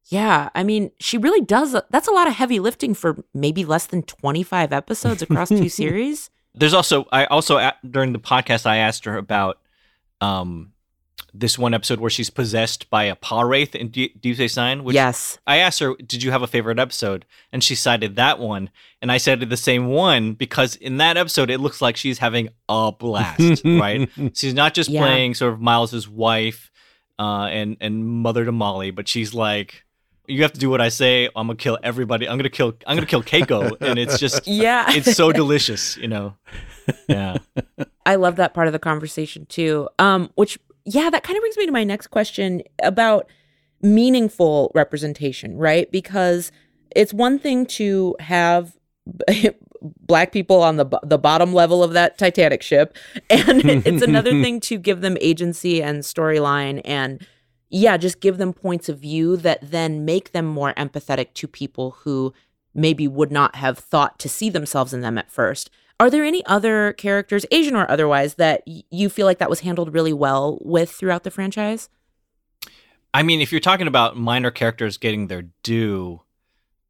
Yeah, 0.05 0.49
I 0.55 0.63
mean, 0.63 0.91
she 0.99 1.19
really 1.19 1.41
does. 1.41 1.75
That's 1.91 2.07
a 2.07 2.11
lot 2.11 2.27
of 2.27 2.33
heavy 2.33 2.59
lifting 2.59 2.95
for 2.95 3.23
maybe 3.33 3.63
less 3.63 3.85
than 3.85 4.01
25 4.01 4.73
episodes 4.73 5.21
across 5.21 5.49
two 5.49 5.69
series. 5.69 6.31
There's 6.55 6.73
also 6.73 7.05
I 7.11 7.25
also 7.25 7.71
during 7.89 8.13
the 8.13 8.19
podcast 8.19 8.65
I 8.65 8.77
asked 8.77 9.05
her 9.05 9.17
about 9.17 9.59
um 10.21 10.73
this 11.33 11.57
one 11.57 11.73
episode 11.73 11.99
where 11.99 12.09
she's 12.09 12.29
possessed 12.29 12.89
by 12.89 13.03
a 13.05 13.15
pah-wraith 13.15 13.75
in 13.75 13.89
D- 13.89 14.13
Deep 14.19 14.37
Nine. 14.55 14.83
Which 14.83 14.93
Yes. 14.95 15.37
I 15.47 15.57
asked 15.57 15.79
her, 15.79 15.95
"Did 15.95 16.23
you 16.23 16.31
have 16.31 16.41
a 16.41 16.47
favorite 16.47 16.79
episode?" 16.79 17.25
And 17.51 17.63
she 17.63 17.75
cited 17.75 18.15
that 18.15 18.39
one, 18.39 18.69
and 19.01 19.11
I 19.11 19.17
said 19.17 19.41
the 19.49 19.57
same 19.57 19.87
one 19.87 20.33
because 20.33 20.75
in 20.75 20.97
that 20.97 21.17
episode 21.17 21.49
it 21.49 21.59
looks 21.59 21.81
like 21.81 21.97
she's 21.97 22.19
having 22.19 22.49
a 22.67 22.91
blast, 22.91 23.61
right? 23.65 24.09
She's 24.33 24.53
not 24.53 24.73
just 24.73 24.89
Yeah. 24.89 25.01
playing 25.01 25.33
sort 25.35 25.53
of 25.53 25.61
Miles's 25.61 26.07
wife 26.07 26.71
uh, 27.17 27.47
and 27.51 27.77
and 27.81 28.05
mother 28.05 28.45
to 28.45 28.51
Molly, 28.51 28.91
but 28.91 29.07
she's 29.07 29.33
like. 29.33 29.83
You 30.31 30.43
have 30.43 30.53
to 30.53 30.59
do 30.59 30.69
what 30.69 30.79
I 30.79 30.89
say. 30.89 31.25
I'm 31.35 31.47
gonna 31.47 31.55
kill 31.55 31.79
everybody. 31.81 32.29
I'm 32.29 32.37
gonna 32.37 32.51
kill. 32.51 32.75
I'm 32.85 32.95
gonna 32.97 33.07
kill 33.07 33.23
Keiko, 33.23 33.75
and 33.81 33.97
it's 33.97 34.19
just 34.19 34.45
Yeah. 34.47 34.85
It's 34.89 35.15
so 35.15 35.31
delicious, 35.31 35.97
you 35.97 36.07
know. 36.07 36.35
Yeah. 37.07 37.37
I 38.05 38.13
love 38.13 38.35
that 38.35 38.53
part 38.53 38.67
of 38.67 38.73
the 38.73 38.77
conversation 38.77 39.47
too. 39.47 39.89
Um, 39.97 40.29
which 40.35 40.59
yeah, 40.89 41.09
that 41.11 41.23
kind 41.23 41.37
of 41.37 41.41
brings 41.41 41.57
me 41.57 41.67
to 41.67 41.71
my 41.71 41.83
next 41.83 42.07
question 42.07 42.63
about 42.81 43.27
meaningful 43.81 44.71
representation, 44.73 45.55
right? 45.55 45.89
Because 45.91 46.51
it's 46.95 47.13
one 47.13 47.37
thing 47.37 47.67
to 47.67 48.15
have 48.19 48.75
black 49.81 50.31
people 50.31 50.63
on 50.63 50.77
the 50.77 50.85
the 51.03 51.19
bottom 51.19 51.53
level 51.53 51.83
of 51.83 51.93
that 51.93 52.17
Titanic 52.17 52.63
ship, 52.63 52.97
and 53.29 53.63
it's 53.65 54.01
another 54.01 54.31
thing 54.41 54.59
to 54.61 54.79
give 54.79 55.01
them 55.01 55.15
agency 55.21 55.81
and 55.81 56.01
storyline 56.01 56.81
and 56.83 57.25
yeah, 57.71 57.97
just 57.97 58.19
give 58.19 58.39
them 58.39 58.51
points 58.51 58.89
of 58.89 58.97
view 58.97 59.37
that 59.37 59.59
then 59.61 60.03
make 60.03 60.31
them 60.31 60.45
more 60.47 60.73
empathetic 60.73 61.35
to 61.35 61.47
people 61.47 61.91
who 62.01 62.33
maybe 62.73 63.07
would 63.07 63.31
not 63.31 63.55
have 63.55 63.77
thought 63.77 64.17
to 64.17 64.27
see 64.27 64.49
themselves 64.49 64.91
in 64.91 65.01
them 65.01 65.19
at 65.19 65.29
first. 65.31 65.69
Are 65.99 66.09
there 66.09 66.23
any 66.23 66.45
other 66.45 66.93
characters, 66.93 67.45
Asian 67.51 67.75
or 67.75 67.89
otherwise, 67.91 68.35
that 68.35 68.63
y- 68.65 68.83
you 68.89 69.09
feel 69.09 69.25
like 69.25 69.39
that 69.39 69.49
was 69.49 69.59
handled 69.61 69.93
really 69.93 70.13
well 70.13 70.57
with 70.61 70.91
throughout 70.91 71.23
the 71.23 71.31
franchise? 71.31 71.89
I 73.13 73.23
mean, 73.23 73.41
if 73.41 73.51
you're 73.51 73.59
talking 73.59 73.87
about 73.87 74.17
minor 74.17 74.51
characters 74.51 74.97
getting 74.97 75.27
their 75.27 75.43
due, 75.63 76.21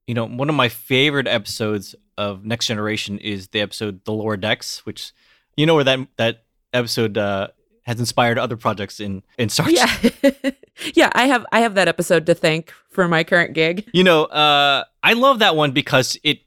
you 0.06 0.14
know, 0.14 0.26
one 0.28 0.50
of 0.50 0.56
my 0.56 0.70
favorite 0.70 1.28
episodes 1.28 1.96
of 2.18 2.46
Next 2.46 2.68
Generation 2.68 3.18
is 3.20 3.48
the 3.48 3.62
episode 3.62 4.04
"The 4.06 4.12
Lower 4.12 4.38
Decks," 4.38 4.86
which 4.86 5.14
you 5.56 5.66
know 5.66 5.76
where 5.76 5.84
that 5.86 6.00
that 6.18 6.44
episode 6.74 7.18
uh, 7.18 7.48
has 7.84 8.00
inspired 8.00 8.38
other 8.38 8.58
projects 8.58 9.00
in 9.00 9.24
in 9.38 9.50
Star 9.50 9.70
Trek. 9.70 10.16
Yeah. 10.22 10.52
yeah, 10.94 11.10
I 11.14 11.28
have 11.28 11.46
I 11.52 11.62
have 11.62 11.76
that 11.76 11.88
episode 11.88 12.26
to 12.26 12.36
thank 12.36 12.74
for 12.90 13.08
my 13.08 13.24
current 13.24 13.54
gig. 13.54 13.90
You 13.94 14.04
know, 14.04 14.26
uh, 14.26 14.84
I 15.02 15.14
love 15.14 15.40
that 15.40 15.56
one 15.56 15.72
because 15.72 16.18
it 16.24 16.40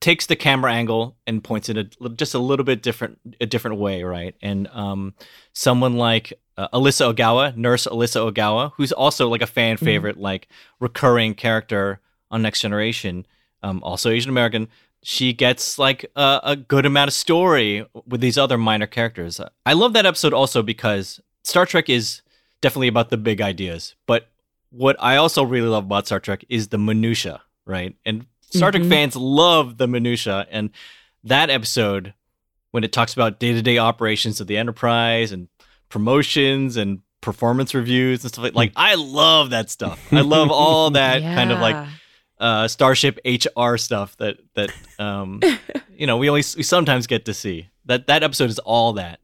takes 0.00 0.26
the 0.26 0.36
camera 0.36 0.72
angle 0.72 1.16
and 1.26 1.42
points 1.42 1.68
it 1.68 1.76
a, 2.00 2.08
just 2.10 2.34
a 2.34 2.38
little 2.38 2.64
bit 2.64 2.82
different, 2.82 3.18
a 3.40 3.46
different 3.46 3.78
way, 3.78 4.02
right? 4.02 4.34
And 4.42 4.68
um, 4.68 5.14
someone 5.52 5.96
like 5.96 6.32
uh, 6.58 6.68
Alyssa 6.72 7.14
Ogawa, 7.14 7.56
Nurse 7.56 7.86
Alyssa 7.86 8.30
Ogawa, 8.30 8.72
who's 8.76 8.92
also 8.92 9.28
like 9.28 9.42
a 9.42 9.46
fan 9.46 9.76
Mhm. 9.76 9.84
favorite, 9.84 10.16
like 10.18 10.48
recurring 10.80 11.34
character 11.34 12.00
on 12.30 12.42
Next 12.42 12.60
Generation, 12.60 13.26
um, 13.62 13.82
also 13.82 14.10
Asian 14.10 14.30
American. 14.30 14.68
She 15.02 15.32
gets 15.32 15.78
like 15.78 16.04
a, 16.16 16.40
a 16.42 16.56
good 16.56 16.84
amount 16.86 17.08
of 17.08 17.14
story 17.14 17.86
with 18.06 18.20
these 18.20 18.36
other 18.38 18.58
minor 18.58 18.86
characters. 18.86 19.40
I 19.64 19.72
love 19.72 19.92
that 19.94 20.06
episode 20.06 20.34
also 20.34 20.62
because 20.62 21.20
Star 21.44 21.64
Trek 21.66 21.88
is 21.88 22.22
definitely 22.60 22.88
about 22.88 23.10
the 23.10 23.16
big 23.16 23.40
ideas, 23.40 23.94
but 24.06 24.28
what 24.70 24.96
I 24.98 25.16
also 25.16 25.42
really 25.44 25.68
love 25.68 25.84
about 25.84 26.06
Star 26.06 26.20
Trek 26.20 26.44
is 26.48 26.68
the 26.68 26.78
minutia, 26.78 27.42
right? 27.66 27.94
And 28.04 28.26
Star 28.50 28.70
Trek 28.70 28.84
Mhm. 28.84 28.88
fans 28.88 29.16
love 29.16 29.76
the 29.78 29.86
minutia, 29.86 30.46
and 30.50 30.70
that 31.24 31.50
episode 31.50 32.14
when 32.70 32.84
it 32.84 32.92
talks 32.92 33.12
about 33.14 33.40
day-to-day 33.40 33.78
operations 33.78 34.40
of 34.40 34.46
the 34.46 34.56
Enterprise 34.56 35.32
and 35.32 35.48
promotions 35.88 36.76
and 36.76 37.00
performance 37.22 37.74
reviews 37.74 38.22
and 38.22 38.32
stuff 38.32 38.44
like 38.44 38.54
like 38.54 38.72
I 38.76 38.94
love 38.94 39.50
that 39.50 39.70
stuff. 39.70 40.00
I 40.12 40.20
love 40.20 40.50
all 40.52 40.90
that 40.90 41.22
kind 41.22 41.50
of 41.50 41.58
like 41.58 41.88
uh, 42.38 42.68
Starship 42.68 43.18
HR 43.24 43.76
stuff 43.78 44.16
that 44.18 44.36
that 44.54 44.70
um, 44.98 45.40
you 45.96 46.06
know 46.06 46.18
we 46.18 46.28
only 46.28 46.42
we 46.56 46.62
sometimes 46.62 47.06
get 47.06 47.24
to 47.24 47.34
see. 47.34 47.68
That 47.86 48.06
that 48.06 48.22
episode 48.22 48.50
is 48.50 48.58
all 48.60 48.92
that. 48.94 49.20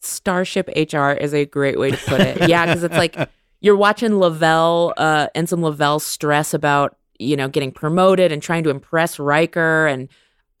Starship 0.00 0.68
HR 0.76 1.10
is 1.12 1.32
a 1.32 1.44
great 1.46 1.78
way 1.78 1.90
to 1.92 1.96
put 1.96 2.20
it. 2.20 2.48
Yeah, 2.48 2.66
because 2.66 2.82
it's 2.84 2.96
like 2.96 3.16
you're 3.60 3.76
watching 3.76 4.18
Lavelle, 4.18 4.92
uh, 4.96 5.28
and 5.34 5.48
some 5.48 5.62
Lavelle 5.62 6.00
stress 6.00 6.52
about, 6.52 6.96
you 7.18 7.36
know, 7.36 7.48
getting 7.48 7.72
promoted 7.72 8.32
and 8.32 8.42
trying 8.42 8.64
to 8.64 8.70
impress 8.70 9.18
Riker. 9.18 9.86
And 9.86 10.08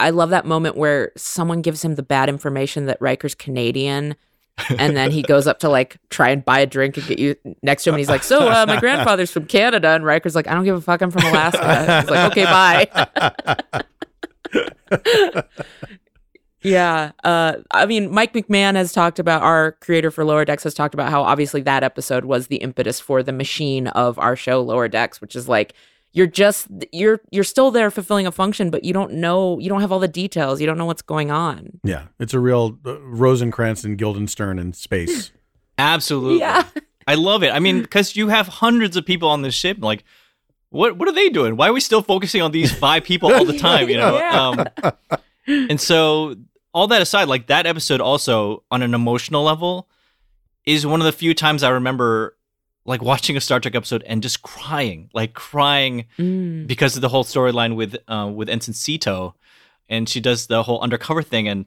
I 0.00 0.10
love 0.10 0.30
that 0.30 0.46
moment 0.46 0.76
where 0.76 1.12
someone 1.16 1.62
gives 1.62 1.84
him 1.84 1.94
the 1.94 2.02
bad 2.02 2.28
information 2.28 2.86
that 2.86 3.00
Riker's 3.00 3.34
Canadian. 3.34 4.16
and 4.78 4.96
then 4.96 5.12
he 5.12 5.22
goes 5.22 5.46
up 5.46 5.60
to 5.60 5.68
like 5.68 5.98
try 6.10 6.30
and 6.30 6.44
buy 6.44 6.58
a 6.58 6.66
drink 6.66 6.96
and 6.96 7.06
get 7.06 7.20
you 7.20 7.36
next 7.62 7.84
to 7.84 7.90
him. 7.90 7.94
And 7.94 8.00
he's 8.00 8.08
like, 8.08 8.24
So, 8.24 8.48
uh, 8.48 8.64
my 8.66 8.80
grandfather's 8.80 9.30
from 9.30 9.46
Canada. 9.46 9.90
And 9.90 10.04
Riker's 10.04 10.34
like, 10.34 10.48
I 10.48 10.54
don't 10.54 10.64
give 10.64 10.76
a 10.76 10.80
fuck. 10.80 11.00
I'm 11.00 11.12
from 11.12 11.24
Alaska. 11.26 12.00
He's 12.00 12.10
like, 12.10 12.32
Okay, 12.32 12.44
bye. 12.44 12.88
Yeah. 16.62 17.12
Uh, 17.22 17.54
I 17.70 17.86
mean, 17.86 18.12
Mike 18.12 18.32
McMahan 18.32 18.74
has 18.74 18.92
talked 18.92 19.18
about, 19.18 19.42
our 19.42 19.72
creator 19.80 20.10
for 20.10 20.24
Lower 20.24 20.44
Decks 20.44 20.64
has 20.64 20.74
talked 20.74 20.94
about 20.94 21.10
how 21.10 21.22
obviously 21.22 21.60
that 21.62 21.84
episode 21.84 22.24
was 22.24 22.48
the 22.48 22.56
impetus 22.56 22.98
for 22.98 23.22
the 23.22 23.32
machine 23.32 23.86
of 23.88 24.18
our 24.18 24.34
show, 24.34 24.60
Lower 24.60 24.88
Decks, 24.88 25.20
which 25.20 25.36
is 25.36 25.48
like, 25.48 25.74
you're 26.12 26.26
just 26.26 26.66
you're 26.92 27.20
you're 27.30 27.44
still 27.44 27.70
there 27.70 27.90
fulfilling 27.90 28.26
a 28.26 28.32
function 28.32 28.70
but 28.70 28.82
you 28.82 28.92
don't 28.92 29.12
know 29.12 29.58
you 29.58 29.68
don't 29.68 29.80
have 29.80 29.92
all 29.92 29.98
the 29.98 30.08
details 30.08 30.60
you 30.60 30.66
don't 30.66 30.78
know 30.78 30.86
what's 30.86 31.02
going 31.02 31.30
on 31.30 31.80
Yeah, 31.84 32.04
it's 32.18 32.34
a 32.34 32.40
real 32.40 32.78
uh, 32.86 32.98
Rosencrantz 33.00 33.84
and 33.84 33.96
Guildenstern 33.98 34.58
in 34.58 34.72
space. 34.72 35.32
Absolutely. 35.78 36.40
Yeah. 36.40 36.64
I 37.06 37.14
love 37.14 37.42
it. 37.42 37.50
I 37.50 37.58
mean, 37.60 37.82
because 37.82 38.16
you 38.16 38.28
have 38.28 38.48
hundreds 38.48 38.96
of 38.96 39.06
people 39.06 39.28
on 39.28 39.42
this 39.42 39.54
ship. 39.54 39.78
Like, 39.80 40.04
what 40.70 40.98
what 40.98 41.08
are 41.08 41.12
they 41.12 41.28
doing? 41.28 41.56
Why 41.56 41.68
are 41.68 41.72
we 41.72 41.80
still 41.80 42.02
focusing 42.02 42.42
on 42.42 42.50
these 42.52 42.72
five 42.72 43.04
people 43.04 43.32
all 43.32 43.44
the 43.44 43.56
time? 43.68 43.88
You 43.88 43.96
know. 43.98 44.18
Yeah. 44.18 44.48
Um, 44.48 45.18
and 45.46 45.80
so, 45.80 46.34
all 46.74 46.88
that 46.88 47.00
aside, 47.00 47.28
like 47.28 47.46
that 47.46 47.64
episode 47.64 48.00
also 48.00 48.64
on 48.70 48.82
an 48.82 48.92
emotional 48.92 49.44
level 49.44 49.88
is 50.66 50.84
one 50.84 51.00
of 51.00 51.06
the 51.06 51.12
few 51.12 51.32
times 51.32 51.62
I 51.62 51.70
remember 51.70 52.36
like 52.88 53.02
watching 53.02 53.36
a 53.36 53.40
Star 53.40 53.60
Trek 53.60 53.74
episode 53.74 54.02
and 54.06 54.22
just 54.22 54.42
crying, 54.42 55.10
like 55.12 55.34
crying 55.34 56.06
Mm. 56.18 56.66
because 56.66 56.96
of 56.96 57.02
the 57.02 57.08
whole 57.10 57.24
storyline 57.24 57.76
with 57.76 57.96
uh, 58.08 58.30
with 58.34 58.48
Ensign 58.48 58.74
Sito, 58.74 59.34
and 59.88 60.08
she 60.08 60.20
does 60.20 60.46
the 60.46 60.62
whole 60.62 60.80
undercover 60.80 61.22
thing. 61.22 61.46
And 61.48 61.66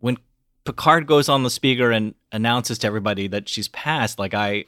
when 0.00 0.16
Picard 0.64 1.06
goes 1.06 1.28
on 1.28 1.42
the 1.42 1.50
speaker 1.50 1.90
and 1.92 2.14
announces 2.32 2.78
to 2.78 2.86
everybody 2.86 3.28
that 3.28 3.48
she's 3.48 3.68
passed, 3.68 4.18
like 4.18 4.32
I, 4.34 4.64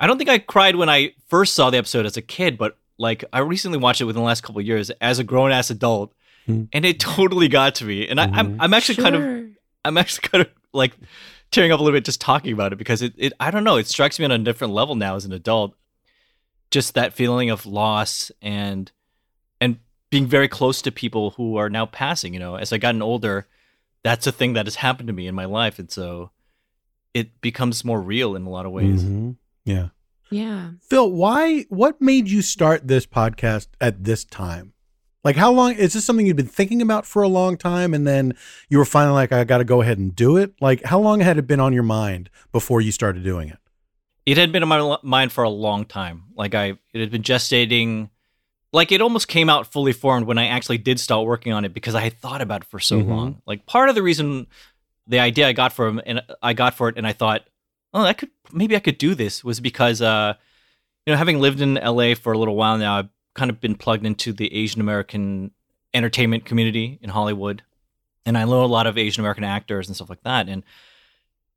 I 0.00 0.06
don't 0.06 0.18
think 0.18 0.30
I 0.30 0.38
cried 0.38 0.76
when 0.76 0.88
I 0.88 1.12
first 1.28 1.54
saw 1.54 1.70
the 1.70 1.78
episode 1.78 2.06
as 2.06 2.16
a 2.16 2.22
kid, 2.22 2.56
but 2.58 2.76
like 2.98 3.24
I 3.32 3.40
recently 3.40 3.78
watched 3.78 4.00
it 4.00 4.04
within 4.06 4.22
the 4.22 4.26
last 4.26 4.42
couple 4.42 4.60
of 4.60 4.66
years 4.66 4.88
as 5.00 5.18
a 5.18 5.24
grown 5.24 5.52
ass 5.52 5.68
adult, 5.70 6.12
and 6.46 6.68
it 6.84 6.98
totally 7.00 7.48
got 7.48 7.74
to 7.76 7.84
me. 7.84 8.08
And 8.08 8.18
I, 8.20 8.24
I'm 8.32 8.60
I'm 8.60 8.72
actually 8.74 9.02
kind 9.02 9.14
of 9.16 9.22
I'm 9.84 9.96
actually 9.98 10.28
kind 10.28 10.42
of 10.46 10.50
like 10.72 10.92
tearing 11.54 11.72
up 11.72 11.80
a 11.80 11.82
little 11.82 11.96
bit 11.96 12.04
just 12.04 12.20
talking 12.20 12.52
about 12.52 12.72
it 12.72 12.76
because 12.76 13.00
it, 13.00 13.14
it 13.16 13.32
I 13.38 13.50
don't 13.50 13.64
know, 13.64 13.76
it 13.76 13.86
strikes 13.86 14.18
me 14.18 14.24
on 14.24 14.32
a 14.32 14.38
different 14.38 14.72
level 14.72 14.94
now 14.94 15.16
as 15.16 15.24
an 15.24 15.32
adult. 15.32 15.74
Just 16.70 16.94
that 16.94 17.12
feeling 17.14 17.50
of 17.50 17.66
loss 17.66 18.32
and 18.42 18.90
and 19.60 19.78
being 20.10 20.26
very 20.26 20.48
close 20.48 20.82
to 20.82 20.92
people 20.92 21.30
who 21.30 21.56
are 21.56 21.70
now 21.70 21.86
passing, 21.86 22.34
you 22.34 22.40
know, 22.40 22.56
as 22.56 22.72
I 22.72 22.78
gotten 22.78 23.02
older, 23.02 23.46
that's 24.02 24.26
a 24.26 24.32
thing 24.32 24.52
that 24.54 24.66
has 24.66 24.76
happened 24.76 25.06
to 25.06 25.12
me 25.12 25.26
in 25.26 25.34
my 25.34 25.44
life. 25.44 25.78
And 25.78 25.90
so 25.90 26.30
it 27.14 27.40
becomes 27.40 27.84
more 27.84 28.02
real 28.02 28.34
in 28.34 28.44
a 28.44 28.50
lot 28.50 28.66
of 28.66 28.72
ways. 28.72 29.02
Mhm. 29.02 29.36
Yeah. 29.64 29.88
yeah 30.30 30.70
Phil, 30.82 31.10
why 31.10 31.62
what 31.68 32.00
made 32.00 32.28
you 32.28 32.42
start 32.42 32.88
this 32.88 33.06
podcast 33.06 33.68
at 33.80 34.04
this 34.04 34.24
time? 34.24 34.73
Like 35.24 35.36
how 35.36 35.50
long 35.52 35.72
is 35.72 35.94
this 35.94 36.04
something 36.04 36.26
you've 36.26 36.36
been 36.36 36.46
thinking 36.46 36.82
about 36.82 37.06
for 37.06 37.22
a 37.22 37.28
long 37.28 37.56
time 37.56 37.94
and 37.94 38.06
then 38.06 38.34
you 38.68 38.76
were 38.78 38.84
finally 38.84 39.14
like 39.14 39.32
I 39.32 39.42
got 39.44 39.58
to 39.58 39.64
go 39.64 39.80
ahead 39.80 39.98
and 39.98 40.14
do 40.14 40.36
it? 40.36 40.52
Like 40.60 40.84
how 40.84 41.00
long 41.00 41.20
had 41.20 41.38
it 41.38 41.46
been 41.46 41.60
on 41.60 41.72
your 41.72 41.82
mind 41.82 42.28
before 42.52 42.80
you 42.80 42.92
started 42.92 43.24
doing 43.24 43.48
it? 43.48 43.58
it 44.26 44.38
had 44.38 44.52
been 44.52 44.62
in 44.62 44.68
my 44.70 44.96
mind 45.02 45.32
for 45.32 45.44
a 45.44 45.50
long 45.50 45.84
time. 45.84 46.24
Like 46.34 46.54
I, 46.54 46.78
it 46.94 47.00
had 47.00 47.10
been 47.10 47.22
gestating. 47.22 48.08
Like 48.72 48.90
it 48.90 49.02
almost 49.02 49.28
came 49.28 49.50
out 49.50 49.70
fully 49.70 49.92
formed 49.92 50.26
when 50.26 50.38
I 50.38 50.46
actually 50.46 50.78
did 50.78 50.98
start 50.98 51.26
working 51.26 51.52
on 51.52 51.66
it 51.66 51.74
because 51.74 51.94
I 51.94 52.00
had 52.00 52.18
thought 52.18 52.40
about 52.40 52.62
it 52.62 52.68
for 52.68 52.80
so 52.80 53.00
Mhm. 53.02 53.08
long. 53.08 53.42
Like 53.46 53.66
part 53.66 53.90
of 53.90 53.94
the 53.94 54.02
reason, 54.02 54.46
the 55.06 55.18
idea 55.20 55.46
I 55.46 55.52
got 55.52 55.74
for 55.74 55.86
him 55.86 56.00
and 56.06 56.22
I 56.42 56.54
got 56.54 56.72
for 56.74 56.88
it, 56.88 56.96
and 56.96 57.06
I 57.06 57.12
thought, 57.12 57.42
oh, 57.92 58.02
I 58.02 58.14
could 58.14 58.30
maybe 58.50 58.74
I 58.74 58.80
could 58.80 58.96
do 58.96 59.14
this 59.14 59.44
was 59.44 59.60
because, 59.60 60.00
uh, 60.00 60.34
you 61.04 61.12
know, 61.12 61.18
having 61.18 61.38
lived 61.38 61.60
in 61.60 61.74
LA 61.74 62.14
for 62.14 62.32
a 62.32 62.38
little 62.38 62.56
while 62.56 62.78
now, 62.78 62.98
I've 63.00 63.08
kind 63.34 63.50
of 63.50 63.60
been 63.60 63.74
plugged 63.74 64.06
into 64.06 64.32
the 64.32 64.52
Asian 64.54 64.80
American 64.80 65.50
entertainment 65.92 66.44
community 66.44 66.98
in 67.02 67.10
Hollywood, 67.10 67.62
and 68.26 68.38
I 68.38 68.44
know 68.44 68.64
a 68.64 68.66
lot 68.66 68.86
of 68.86 68.96
Asian 68.96 69.20
American 69.20 69.44
actors 69.44 69.88
and 69.88 69.94
stuff 69.94 70.08
like 70.08 70.22
that, 70.22 70.48
and 70.48 70.62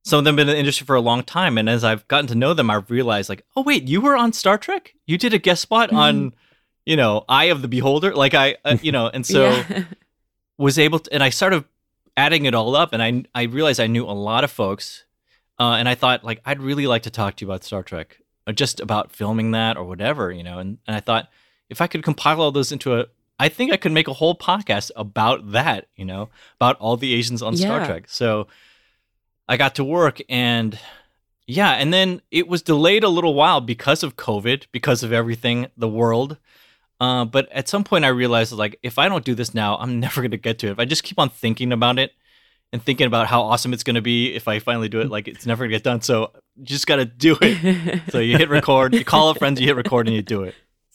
some 0.04 0.20
of 0.20 0.26
them 0.26 0.38
been 0.38 0.48
in 0.48 0.54
the 0.54 0.60
industry 0.60 0.86
for 0.86 0.96
a 0.96 1.02
long 1.02 1.22
time. 1.22 1.58
And 1.58 1.68
as 1.68 1.84
i've 1.84 2.08
gotten 2.08 2.28
to 2.28 2.36
know 2.36 2.54
them 2.54 2.70
i've 2.70 2.90
realized 2.90 3.28
like 3.28 3.46
oh 3.58 3.62
wait 3.62 3.90
you 3.90 4.00
were 4.00 4.16
on 4.16 4.32
star 4.32 4.58
trek? 4.58 4.94
You 5.06 5.18
did 5.18 5.34
a 5.34 5.38
guest 5.38 5.62
spot 5.62 5.92
on 5.92 6.34
you 6.86 6.96
know 6.96 7.26
eye 7.28 7.46
of 7.46 7.62
the 7.62 7.68
beholder? 7.68 8.16
Like 8.16 8.34
i 8.34 8.56
uh, 8.64 8.78
you 8.82 8.94
know 8.94 9.08
and 9.08 9.26
so 9.26 9.50
Yeah. 9.50 9.84
was 10.58 10.80
able 10.80 11.00
to 11.00 11.14
and 11.14 11.22
i 11.22 11.30
started 11.30 11.66
adding 12.16 12.46
it 12.46 12.56
all 12.56 12.74
up. 12.76 12.94
And 12.94 13.04
i 13.04 13.24
i 13.36 13.44
realized 13.44 13.82
i 13.82 13.88
knew 13.88 14.06
a 14.06 14.16
lot 14.16 14.44
of 14.46 14.52
folks. 14.52 15.04
Uh, 15.60 15.74
and 15.74 15.90
i 15.90 15.96
thought 15.96 16.24
like 16.24 16.40
i'd 16.46 16.62
really 16.62 16.88
like 16.88 17.04
to 17.04 17.10
talk 17.10 17.36
to 17.36 17.46
you 17.46 17.52
about 17.52 17.66
star 17.66 17.84
trek 17.84 18.20
or 18.48 18.54
just 18.54 18.80
about 18.80 19.12
filming 19.12 19.52
that 19.52 19.76
or 19.76 19.84
whatever 19.84 20.32
you 20.32 20.44
know. 20.44 20.60
And, 20.60 20.78
and 20.88 20.96
i 20.96 21.02
thought 21.02 21.28
if 21.70 21.82
i 21.82 21.88
could 21.88 22.04
compile 22.04 22.42
all 22.42 22.52
those 22.52 22.72
into 22.72 22.96
a 22.98 23.06
i 23.40 23.50
think 23.50 23.72
i 23.72 23.78
could 23.78 23.92
make 23.92 24.08
a 24.08 24.14
whole 24.14 24.36
podcast 24.36 24.92
about 24.96 25.52
that 25.52 25.88
you 25.96 26.06
know 26.06 26.30
about 26.56 26.78
all 26.80 26.98
the 26.98 27.14
asians 27.14 27.42
on 27.42 27.56
star 27.56 27.86
trek 27.86 28.06
so 28.08 28.48
I 29.48 29.58
got 29.58 29.76
to 29.76 29.84
work 29.84 30.20
and 30.30 30.78
yeah, 31.50 31.72
and 31.72 31.94
then 31.94 32.22
it 32.30 32.48
was 32.48 32.62
delayed 32.62 33.06
a 33.06 33.10
little 33.10 33.34
while 33.34 33.62
because 33.62 34.04
of 34.04 34.18
COVID, 34.18 34.66
because 34.74 35.02
of 35.02 35.14
everything, 35.14 35.68
the 35.78 35.88
world. 35.88 36.38
Uh, 37.00 37.24
but 37.24 37.50
at 37.54 37.70
some 37.70 37.86
point, 37.86 38.04
I 38.04 38.10
realized 38.10 38.52
like 38.52 38.78
if 38.84 39.00
I 39.00 39.08
don't 39.08 39.24
do 39.24 39.34
this 39.34 39.54
now, 39.54 39.78
I'm 39.78 40.00
never 40.02 40.22
gonna 40.22 40.38
get 40.38 40.60
to 40.60 40.68
it. 40.68 40.72
If 40.72 40.80
I 40.80 40.86
just 40.86 41.04
keep 41.04 41.18
on 41.18 41.30
thinking 41.30 41.72
about 41.72 42.00
it 42.00 42.12
and 42.74 42.84
thinking 42.84 43.08
about 43.08 43.28
how 43.28 43.44
awesome 43.44 43.72
it's 43.72 43.84
gonna 43.84 44.02
be 44.02 44.34
if 44.34 44.50
I 44.50 44.60
finally 44.60 44.90
do 44.90 45.00
it, 45.00 45.10
like 45.10 45.30
it's 45.30 45.46
never 45.46 45.64
gonna 45.64 45.76
get 45.76 45.84
done. 45.84 46.02
So 46.02 46.34
you 46.58 46.66
just 46.66 46.88
gotta 46.88 47.06
do 47.06 47.38
it. 47.42 48.02
so 48.12 48.20
you 48.20 48.38
hit 48.38 48.50
record, 48.50 48.94
you 48.94 49.06
call 49.06 49.30
up 49.30 49.38
friends, 49.38 49.62
you 49.62 49.68
hit 49.68 49.78
record, 49.78 50.08
and 50.08 50.16
you 50.16 50.22
do 50.22 50.44
it. 50.44 50.54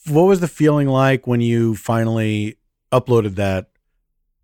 What 0.09 0.23
was 0.23 0.41
the 0.41 0.49
feeling 0.49 0.89
like 0.89 1.27
when 1.27 1.41
you 1.41 1.77
finally 1.77 2.57
uploaded 2.91 3.37
that? 3.37 3.69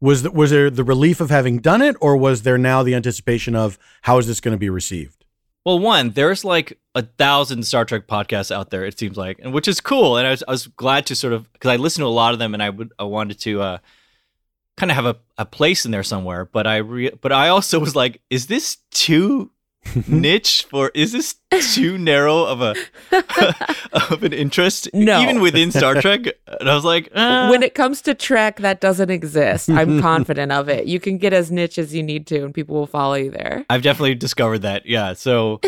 Was 0.00 0.22
th- 0.22 0.32
was 0.32 0.50
there 0.50 0.70
the 0.70 0.84
relief 0.84 1.20
of 1.20 1.30
having 1.30 1.58
done 1.58 1.82
it 1.82 1.96
or 2.00 2.16
was 2.16 2.42
there 2.42 2.58
now 2.58 2.82
the 2.82 2.94
anticipation 2.94 3.56
of 3.56 3.78
how 4.02 4.18
is 4.18 4.26
this 4.28 4.40
going 4.40 4.52
to 4.52 4.58
be 4.58 4.70
received? 4.70 5.24
Well, 5.64 5.80
one, 5.80 6.10
there's 6.10 6.44
like 6.44 6.78
a 6.94 7.02
thousand 7.02 7.64
Star 7.64 7.84
Trek 7.84 8.06
podcasts 8.06 8.50
out 8.50 8.70
there. 8.70 8.84
It 8.84 8.98
seems 8.98 9.16
like, 9.16 9.38
and 9.42 9.52
which 9.52 9.68
is 9.68 9.80
cool. 9.80 10.16
And 10.16 10.26
I 10.26 10.30
was, 10.30 10.44
I 10.46 10.50
was 10.52 10.66
glad 10.68 11.06
to 11.06 11.16
sort 11.16 11.32
of 11.32 11.52
because 11.52 11.70
I 11.70 11.76
listened 11.76 12.02
to 12.02 12.06
a 12.06 12.08
lot 12.08 12.32
of 12.32 12.38
them, 12.38 12.54
and 12.54 12.62
I 12.62 12.70
would 12.70 12.92
I 12.98 13.04
wanted 13.04 13.38
to 13.40 13.60
uh, 13.60 13.78
kind 14.76 14.90
of 14.90 14.94
have 14.94 15.06
a, 15.06 15.16
a 15.36 15.44
place 15.44 15.84
in 15.84 15.90
there 15.90 16.04
somewhere. 16.04 16.44
But 16.44 16.66
I 16.66 16.76
re- 16.76 17.12
but 17.20 17.32
I 17.32 17.48
also 17.48 17.80
was 17.80 17.96
like, 17.96 18.22
is 18.30 18.46
this 18.46 18.78
too 18.92 19.50
niche 20.08 20.66
for? 20.68 20.90
Is 20.94 21.12
this 21.12 21.36
too 21.74 21.98
narrow 21.98 22.44
of 22.44 22.60
a 22.60 22.74
of 24.12 24.22
an 24.22 24.32
interest? 24.32 24.88
No. 24.92 25.20
even 25.20 25.40
within 25.40 25.72
Star 25.72 26.00
Trek. 26.00 26.26
And 26.46 26.68
I 26.68 26.74
was 26.74 26.84
like, 26.84 27.08
uh, 27.14 27.48
when 27.48 27.62
it 27.62 27.74
comes 27.74 28.02
to 28.02 28.14
Trek, 28.14 28.58
that 28.58 28.80
doesn't 28.80 29.10
exist. 29.10 29.68
I'm 29.70 30.00
confident 30.02 30.52
of 30.52 30.68
it. 30.68 30.86
You 30.86 31.00
can 31.00 31.18
get 31.18 31.32
as 31.32 31.50
niche 31.50 31.78
as 31.78 31.94
you 31.94 32.02
need 32.02 32.26
to, 32.28 32.44
and 32.44 32.54
people 32.54 32.76
will 32.76 32.86
follow 32.86 33.14
you 33.14 33.30
there. 33.30 33.64
I've 33.70 33.82
definitely 33.82 34.14
discovered 34.14 34.60
that. 34.60 34.86
Yeah. 34.86 35.14
So 35.14 35.60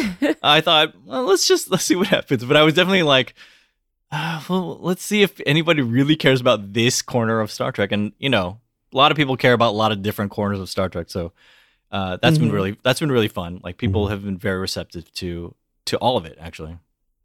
I 0.42 0.60
thought, 0.60 0.94
well, 1.04 1.24
let's 1.24 1.46
just 1.46 1.70
let's 1.70 1.84
see 1.84 1.96
what 1.96 2.08
happens. 2.08 2.44
But 2.44 2.56
I 2.56 2.62
was 2.62 2.74
definitely 2.74 3.04
like, 3.04 3.34
uh, 4.12 4.42
well, 4.48 4.78
let's 4.80 5.02
see 5.02 5.22
if 5.22 5.40
anybody 5.46 5.82
really 5.82 6.16
cares 6.16 6.40
about 6.40 6.72
this 6.72 7.02
corner 7.02 7.40
of 7.40 7.50
Star 7.50 7.72
Trek. 7.72 7.92
And 7.92 8.12
you 8.18 8.28
know, 8.28 8.60
a 8.92 8.96
lot 8.96 9.10
of 9.10 9.16
people 9.16 9.36
care 9.36 9.52
about 9.52 9.70
a 9.70 9.76
lot 9.76 9.92
of 9.92 10.02
different 10.02 10.30
corners 10.30 10.60
of 10.60 10.68
Star 10.68 10.88
Trek. 10.88 11.10
So 11.10 11.32
uh, 11.92 12.18
that's 12.22 12.38
been 12.38 12.48
Mhm. 12.50 12.52
really 12.52 12.76
that's 12.84 13.00
been 13.00 13.12
really 13.12 13.28
fun. 13.28 13.60
Like 13.62 13.76
people 13.78 14.08
have 14.08 14.24
been 14.24 14.38
very 14.38 14.58
receptive 14.60 15.12
to 15.14 15.54
to 15.86 15.96
all 15.98 16.16
of 16.16 16.24
it. 16.24 16.36
Actually, 16.40 16.78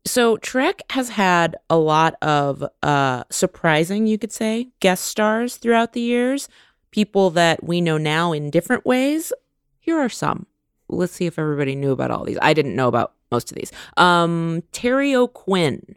So 0.05 0.37
Trek 0.37 0.81
has 0.91 1.09
had 1.09 1.55
a 1.69 1.77
lot 1.77 2.15
of 2.21 2.63
uh 2.83 3.23
surprising, 3.29 4.07
you 4.07 4.17
could 4.17 4.31
say, 4.31 4.69
guest 4.79 5.05
stars 5.05 5.57
throughout 5.57 5.93
the 5.93 6.01
years. 6.01 6.47
People 6.91 7.29
that 7.31 7.63
we 7.63 7.81
know 7.81 7.97
now 7.97 8.31
in 8.31 8.49
different 8.49 8.85
ways. 8.85 9.33
Here 9.79 9.97
are 9.97 10.09
some. 10.09 10.45
Let's 10.87 11.13
see 11.13 11.25
if 11.25 11.37
everybody 11.37 11.75
knew 11.75 11.91
about 11.91 12.11
all 12.11 12.23
these. 12.23 12.37
I 12.41 12.53
didn't 12.53 12.75
know 12.75 12.87
about 12.87 13.13
most 13.31 13.51
of 13.51 13.57
these. 13.57 13.71
Um 13.97 14.63
Terry 14.71 15.13
O'Quinn. 15.15 15.95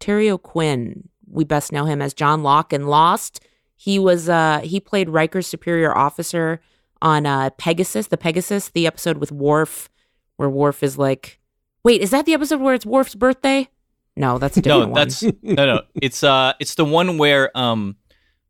Terry 0.00 0.30
O'Quinn. 0.30 1.08
We 1.28 1.44
best 1.44 1.72
know 1.72 1.84
him 1.86 2.00
as 2.02 2.14
John 2.14 2.42
Locke 2.42 2.72
in 2.72 2.86
Lost. 2.86 3.40
He 3.76 3.98
was 3.98 4.28
uh 4.28 4.60
he 4.64 4.80
played 4.80 5.08
Riker's 5.08 5.46
superior 5.46 5.96
officer 5.96 6.60
on 7.02 7.26
uh 7.26 7.50
Pegasus, 7.58 8.08
the 8.08 8.16
Pegasus, 8.16 8.68
the 8.70 8.86
episode 8.86 9.18
with 9.18 9.32
Worf, 9.32 9.88
where 10.36 10.50
Worf 10.50 10.82
is 10.82 10.98
like 10.98 11.40
Wait, 11.86 12.00
is 12.00 12.10
that 12.10 12.26
the 12.26 12.34
episode 12.34 12.60
where 12.60 12.74
it's 12.74 12.84
Worf's 12.84 13.14
birthday? 13.14 13.68
No, 14.16 14.38
that's 14.38 14.56
a 14.56 14.60
different 14.60 14.92
no, 14.92 15.00
one. 15.02 15.08
no, 15.42 15.66
no. 15.66 15.82
It's 16.02 16.24
uh, 16.24 16.54
it's 16.58 16.74
the 16.74 16.84
one 16.84 17.16
where 17.16 17.56
um, 17.56 17.94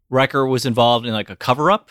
Riker 0.09 0.47
was 0.47 0.65
involved 0.65 1.05
in 1.05 1.13
like 1.13 1.29
a 1.29 1.37
cover 1.37 1.71
up. 1.71 1.91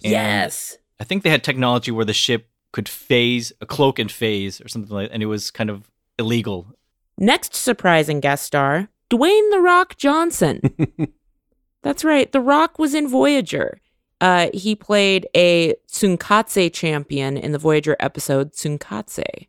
Yes. 0.00 0.78
I 0.98 1.04
think 1.04 1.24
they 1.24 1.30
had 1.30 1.44
technology 1.44 1.90
where 1.90 2.06
the 2.06 2.14
ship 2.14 2.48
could 2.72 2.88
phase 2.88 3.52
a 3.60 3.66
cloak 3.66 3.98
and 3.98 4.10
phase 4.10 4.60
or 4.60 4.68
something 4.68 4.94
like, 4.94 5.08
that, 5.08 5.14
and 5.14 5.22
it 5.22 5.26
was 5.26 5.50
kind 5.50 5.68
of 5.68 5.90
illegal. 6.18 6.72
Next 7.18 7.54
surprising 7.54 8.20
guest 8.20 8.44
star, 8.44 8.88
Dwayne 9.10 9.50
The 9.50 9.60
Rock 9.60 9.96
Johnson. 9.96 10.60
That's 11.82 12.04
right. 12.04 12.30
The 12.32 12.40
Rock 12.40 12.78
was 12.78 12.94
in 12.94 13.08
Voyager. 13.08 13.78
Uh, 14.20 14.48
he 14.52 14.74
played 14.74 15.28
a 15.36 15.74
Tsunkatse 15.88 16.72
champion 16.72 17.36
in 17.36 17.52
the 17.52 17.58
Voyager 17.58 17.96
episode 18.00 18.52
Tsunkatse. 18.52 19.46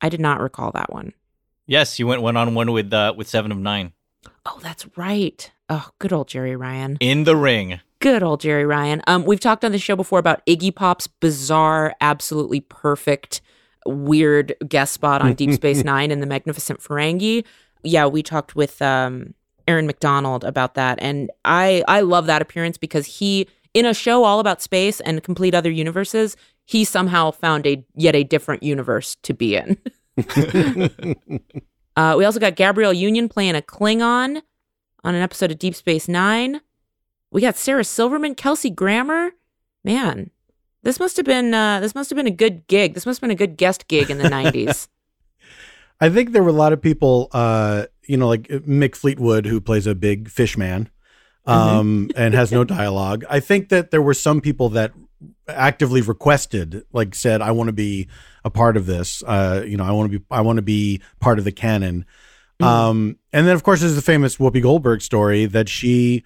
I 0.00 0.08
did 0.08 0.20
not 0.20 0.40
recall 0.40 0.72
that 0.72 0.92
one. 0.92 1.12
Yes, 1.66 1.96
he 1.96 2.04
went 2.04 2.22
one 2.22 2.36
on 2.36 2.54
one 2.54 2.72
with 2.72 2.92
uh, 2.92 3.14
with 3.16 3.28
Seven 3.28 3.52
of 3.52 3.58
Nine 3.58 3.92
Oh, 4.46 4.58
that's 4.62 4.86
right. 4.96 5.50
Oh, 5.68 5.90
good 5.98 6.12
old 6.12 6.28
Jeri 6.28 6.58
Ryan. 6.58 6.96
in 7.00 7.24
the 7.24 7.36
ring. 7.36 7.80
Good 8.00 8.22
old 8.22 8.40
Jeri 8.40 8.66
Ryan. 8.66 9.02
Um, 9.06 9.24
we've 9.24 9.40
talked 9.40 9.64
on 9.64 9.72
the 9.72 9.78
show 9.78 9.96
before 9.96 10.18
about 10.18 10.44
Iggy 10.46 10.74
Pop's 10.74 11.06
bizarre, 11.06 11.94
absolutely 12.00 12.60
perfect, 12.60 13.40
weird 13.86 14.54
guest 14.66 14.94
spot 14.94 15.20
on 15.20 15.34
Deep 15.34 15.52
Space 15.52 15.84
Nine 15.84 16.10
in 16.10 16.20
The 16.20 16.26
Magnificent 16.26 16.80
Ferengi. 16.80 17.44
Yeah, 17.82 18.06
we 18.06 18.22
talked 18.22 18.56
with 18.56 18.80
um, 18.80 19.34
Aaron 19.66 19.86
McDonald 19.86 20.44
about 20.44 20.74
that, 20.74 20.98
and 21.02 21.30
I 21.44 21.84
I 21.86 22.00
love 22.00 22.26
that 22.26 22.40
appearance 22.40 22.78
because 22.78 23.04
he 23.04 23.48
in 23.78 23.86
a 23.86 23.94
show 23.94 24.24
all 24.24 24.40
about 24.40 24.60
space 24.60 25.00
and 25.00 25.22
complete 25.22 25.54
other 25.54 25.70
universes, 25.70 26.36
he 26.64 26.84
somehow 26.84 27.30
found 27.30 27.66
a 27.66 27.84
yet 27.94 28.16
a 28.16 28.24
different 28.24 28.62
universe 28.62 29.16
to 29.22 29.32
be 29.32 29.54
in. 29.54 29.78
uh, 31.96 32.14
we 32.18 32.24
also 32.24 32.40
got 32.40 32.56
Gabrielle 32.56 32.92
Union 32.92 33.28
playing 33.28 33.54
a 33.54 33.62
Klingon 33.62 34.42
on 35.04 35.14
an 35.14 35.22
episode 35.22 35.52
of 35.52 35.58
Deep 35.58 35.74
Space 35.74 36.08
Nine. 36.08 36.60
We 37.30 37.40
got 37.40 37.56
Sarah 37.56 37.84
Silverman, 37.84 38.34
Kelsey 38.34 38.70
Grammer. 38.70 39.30
Man, 39.84 40.30
this 40.82 40.98
must 40.98 41.16
have 41.16 41.26
been 41.26 41.54
uh, 41.54 41.78
this 41.80 41.94
must 41.94 42.10
have 42.10 42.16
been 42.16 42.26
a 42.26 42.32
good 42.32 42.66
gig. 42.66 42.94
This 42.94 43.06
must 43.06 43.18
have 43.18 43.28
been 43.28 43.30
a 43.30 43.38
good 43.38 43.56
guest 43.56 43.86
gig 43.86 44.10
in 44.10 44.18
the 44.18 44.24
'90s. 44.24 44.88
I 46.00 46.08
think 46.10 46.32
there 46.32 46.42
were 46.42 46.50
a 46.50 46.52
lot 46.52 46.72
of 46.72 46.80
people, 46.80 47.28
uh, 47.32 47.86
you 48.06 48.16
know, 48.16 48.28
like 48.28 48.42
Mick 48.48 48.94
Fleetwood, 48.94 49.46
who 49.46 49.60
plays 49.60 49.86
a 49.86 49.94
big 49.94 50.28
fish 50.28 50.56
man 50.56 50.90
um, 51.48 52.10
and 52.16 52.34
has 52.34 52.52
no 52.52 52.64
dialogue. 52.64 53.24
I 53.28 53.40
think 53.40 53.68
that 53.70 53.90
there 53.90 54.02
were 54.02 54.14
some 54.14 54.40
people 54.40 54.68
that 54.70 54.92
actively 55.48 56.00
requested, 56.00 56.84
like 56.92 57.14
said, 57.14 57.40
I 57.40 57.50
want 57.52 57.68
to 57.68 57.72
be 57.72 58.08
a 58.44 58.50
part 58.50 58.76
of 58.76 58.86
this. 58.86 59.22
Uh, 59.26 59.64
you 59.66 59.76
know, 59.76 59.84
I 59.84 59.92
want 59.92 60.12
to 60.12 60.18
be, 60.18 60.24
I 60.30 60.40
want 60.42 60.56
to 60.56 60.62
be 60.62 61.00
part 61.20 61.38
of 61.38 61.44
the 61.44 61.52
canon. 61.52 62.04
Um, 62.60 63.18
and 63.32 63.46
then 63.46 63.54
of 63.54 63.62
course 63.62 63.80
there's 63.80 63.94
the 63.94 64.02
famous 64.02 64.36
Whoopi 64.36 64.60
Goldberg 64.60 65.00
story 65.00 65.46
that 65.46 65.68
she 65.68 66.24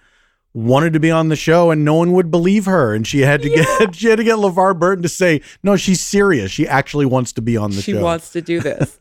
wanted 0.53 0.93
to 0.93 0.99
be 0.99 1.11
on 1.11 1.29
the 1.29 1.35
show 1.35 1.71
and 1.71 1.85
no 1.85 1.95
one 1.95 2.11
would 2.13 2.31
believe 2.31 2.65
her. 2.65 2.93
And 2.93 3.05
she 3.05 3.19
had 3.19 3.41
to 3.43 3.49
get, 3.49 3.95
she 3.95 4.07
had 4.07 4.17
to 4.17 4.23
get 4.23 4.37
LeVar 4.37 4.77
Burton 4.79 5.03
to 5.03 5.09
say, 5.09 5.41
no, 5.61 5.75
she's 5.75 6.01
serious. 6.01 6.51
She 6.51 6.67
actually 6.67 7.05
wants 7.05 7.33
to 7.33 7.41
be 7.41 7.57
on 7.57 7.71
the 7.71 7.81
she 7.81 7.91
show. 7.91 7.97
She 7.99 8.03
wants 8.03 8.31
to 8.31 8.41
do 8.41 8.59
this. 8.59 8.97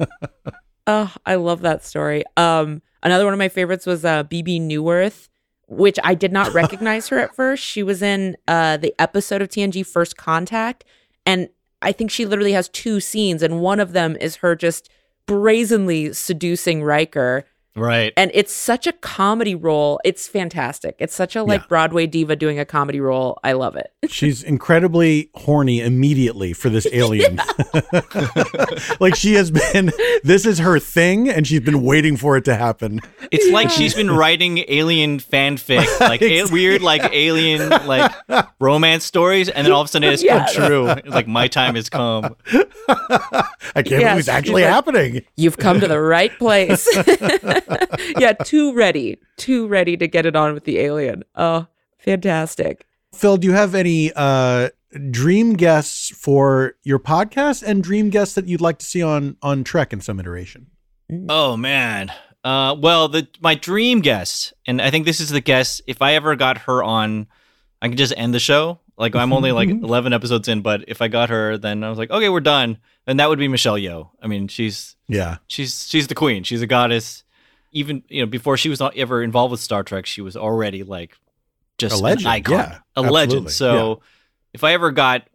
oh, 0.86 1.14
I 1.26 1.36
love 1.36 1.62
that 1.62 1.84
story. 1.84 2.24
Um, 2.36 2.82
another 3.02 3.24
one 3.24 3.32
of 3.32 3.38
my 3.38 3.48
favorites 3.48 3.86
was 3.86 4.04
uh, 4.04 4.24
Bebe 4.24 4.60
Neuwirth, 4.60 5.28
which 5.72 5.98
I 6.04 6.14
did 6.14 6.32
not 6.32 6.52
recognize 6.52 7.08
her 7.08 7.18
at 7.18 7.34
first. 7.34 7.64
She 7.64 7.82
was 7.82 8.02
in 8.02 8.36
uh, 8.46 8.76
the 8.76 8.94
episode 8.98 9.40
of 9.40 9.48
TNG 9.48 9.86
First 9.86 10.16
Contact, 10.16 10.84
and 11.24 11.48
I 11.80 11.92
think 11.92 12.10
she 12.10 12.26
literally 12.26 12.52
has 12.52 12.68
two 12.68 13.00
scenes, 13.00 13.42
and 13.42 13.60
one 13.60 13.80
of 13.80 13.92
them 13.92 14.16
is 14.20 14.36
her 14.36 14.54
just 14.54 14.90
brazenly 15.26 16.12
seducing 16.12 16.82
Riker. 16.82 17.46
Right. 17.74 18.12
And 18.18 18.30
it's 18.34 18.52
such 18.52 18.86
a 18.86 18.92
comedy 18.92 19.54
role. 19.54 19.98
It's 20.04 20.28
fantastic. 20.28 20.96
It's 20.98 21.14
such 21.14 21.34
a 21.36 21.42
like 21.42 21.62
Yeah. 21.62 21.66
Broadway 21.68 22.06
diva 22.06 22.36
doing 22.36 22.58
a 22.58 22.64
comedy 22.66 23.00
role. 23.00 23.38
I 23.42 23.52
love 23.52 23.76
it. 23.76 23.90
She's 24.10 24.42
incredibly 24.42 25.30
horny 25.34 25.80
immediately 25.80 26.52
for 26.52 26.68
this 26.68 26.86
alien. 26.92 27.36
like 29.00 29.14
she 29.14 29.34
has 29.34 29.50
been, 29.50 29.90
this 30.24 30.44
is 30.44 30.58
her 30.58 30.78
thing, 30.78 31.28
and 31.30 31.46
she's 31.46 31.60
been 31.60 31.82
waiting 31.82 32.16
for 32.16 32.36
it 32.36 32.44
to 32.46 32.54
happen. 32.56 33.00
It's 33.30 33.48
like 33.50 33.70
she's 33.70 33.94
been 33.94 34.10
writing 34.10 34.64
alien 34.68 35.18
fanfic, 35.18 36.00
like 36.00 36.20
a- 36.20 36.44
weird, 36.46 36.82
like 36.82 37.02
alien, 37.12 37.68
like 37.86 38.12
romance 38.60 39.04
stories, 39.04 39.48
and 39.48 39.64
then 39.66 39.72
all 39.72 39.80
of 39.82 39.86
a 39.86 39.88
sudden 39.88 40.12
it's 40.12 40.22
Yeah. 40.22 40.46
come 40.46 40.66
true. 40.66 40.88
It's 40.88 41.08
like 41.08 41.28
my 41.28 41.46
time 41.48 41.76
has 41.76 41.88
come. 41.88 42.36
I 42.48 43.44
can't 43.76 43.86
Yeah, 43.90 43.98
believe 43.98 44.18
it's 44.18 44.28
actually 44.28 44.62
like- 44.64 44.72
happening. 44.72 45.22
You've 45.36 45.56
come 45.58 45.80
to 45.80 45.88
the 45.88 46.00
right 46.00 46.36
place. 46.38 46.86
yeah, 48.18 48.32
too 48.32 48.72
ready, 48.74 49.18
too 49.36 49.66
ready 49.66 49.96
to 49.96 50.06
get 50.06 50.26
it 50.26 50.36
on 50.36 50.54
with 50.54 50.64
the 50.64 50.78
alien. 50.78 51.24
Oh, 51.34 51.66
fantastic. 51.98 52.86
Phil, 53.14 53.36
do 53.36 53.46
you 53.46 53.52
have 53.52 53.74
any 53.74 54.12
uh, 54.16 54.70
dream 55.10 55.54
guests 55.54 56.10
for 56.16 56.74
your 56.82 56.98
podcast 56.98 57.62
and 57.62 57.82
dream 57.82 58.10
guests 58.10 58.34
that 58.34 58.46
you'd 58.46 58.60
like 58.60 58.78
to 58.78 58.86
see 58.86 59.02
on 59.02 59.36
on 59.42 59.64
Trek 59.64 59.92
in 59.92 60.00
some 60.00 60.18
iteration? 60.20 60.66
Oh 61.28 61.56
man. 61.56 62.10
Uh, 62.44 62.74
well, 62.78 63.08
the 63.08 63.28
my 63.40 63.54
dream 63.54 64.00
guest, 64.00 64.52
and 64.66 64.80
I 64.82 64.90
think 64.90 65.04
this 65.06 65.20
is 65.20 65.28
the 65.30 65.40
guest. 65.40 65.82
If 65.86 66.02
I 66.02 66.14
ever 66.14 66.34
got 66.36 66.58
her 66.58 66.82
on, 66.82 67.26
I 67.80 67.88
could 67.88 67.98
just 67.98 68.14
end 68.16 68.34
the 68.34 68.40
show. 68.40 68.80
Like 68.96 69.14
I'm 69.14 69.32
only 69.32 69.52
like 69.52 69.68
11 69.82 70.12
episodes 70.12 70.48
in, 70.48 70.60
but 70.62 70.84
if 70.88 71.00
I 71.02 71.08
got 71.08 71.28
her, 71.30 71.56
then 71.58 71.84
I 71.84 71.88
was 71.88 71.98
like, 71.98 72.10
okay, 72.10 72.28
we're 72.28 72.40
done. 72.40 72.78
And 73.06 73.18
that 73.20 73.28
would 73.28 73.38
be 73.38 73.48
Michelle 73.48 73.74
Yeoh. 73.76 74.10
I 74.22 74.26
mean, 74.26 74.48
she's 74.48 74.96
Yeah. 75.08 75.38
she's 75.48 75.86
she's 75.88 76.06
the 76.08 76.14
queen. 76.14 76.42
She's 76.44 76.62
a 76.62 76.66
goddess. 76.66 77.24
Even 77.72 78.02
you 78.08 78.20
know 78.20 78.26
before 78.26 78.56
she 78.56 78.68
was 78.68 78.78
not 78.80 78.96
ever 78.96 79.22
involved 79.22 79.50
with 79.50 79.60
Star 79.60 79.82
Trek, 79.82 80.06
she 80.06 80.20
was 80.20 80.36
already 80.36 80.82
like 80.82 81.16
just 81.78 81.98
A 81.98 82.02
legend, 82.02 82.26
an 82.26 82.32
icon, 82.32 82.54
yeah, 82.58 82.78
a 82.96 83.02
legend. 83.02 83.46
absolutely, 83.46 83.52
So 83.52 84.00
if 84.52 84.62
I 84.62 84.72
ever 84.74 84.90
got 84.90 85.26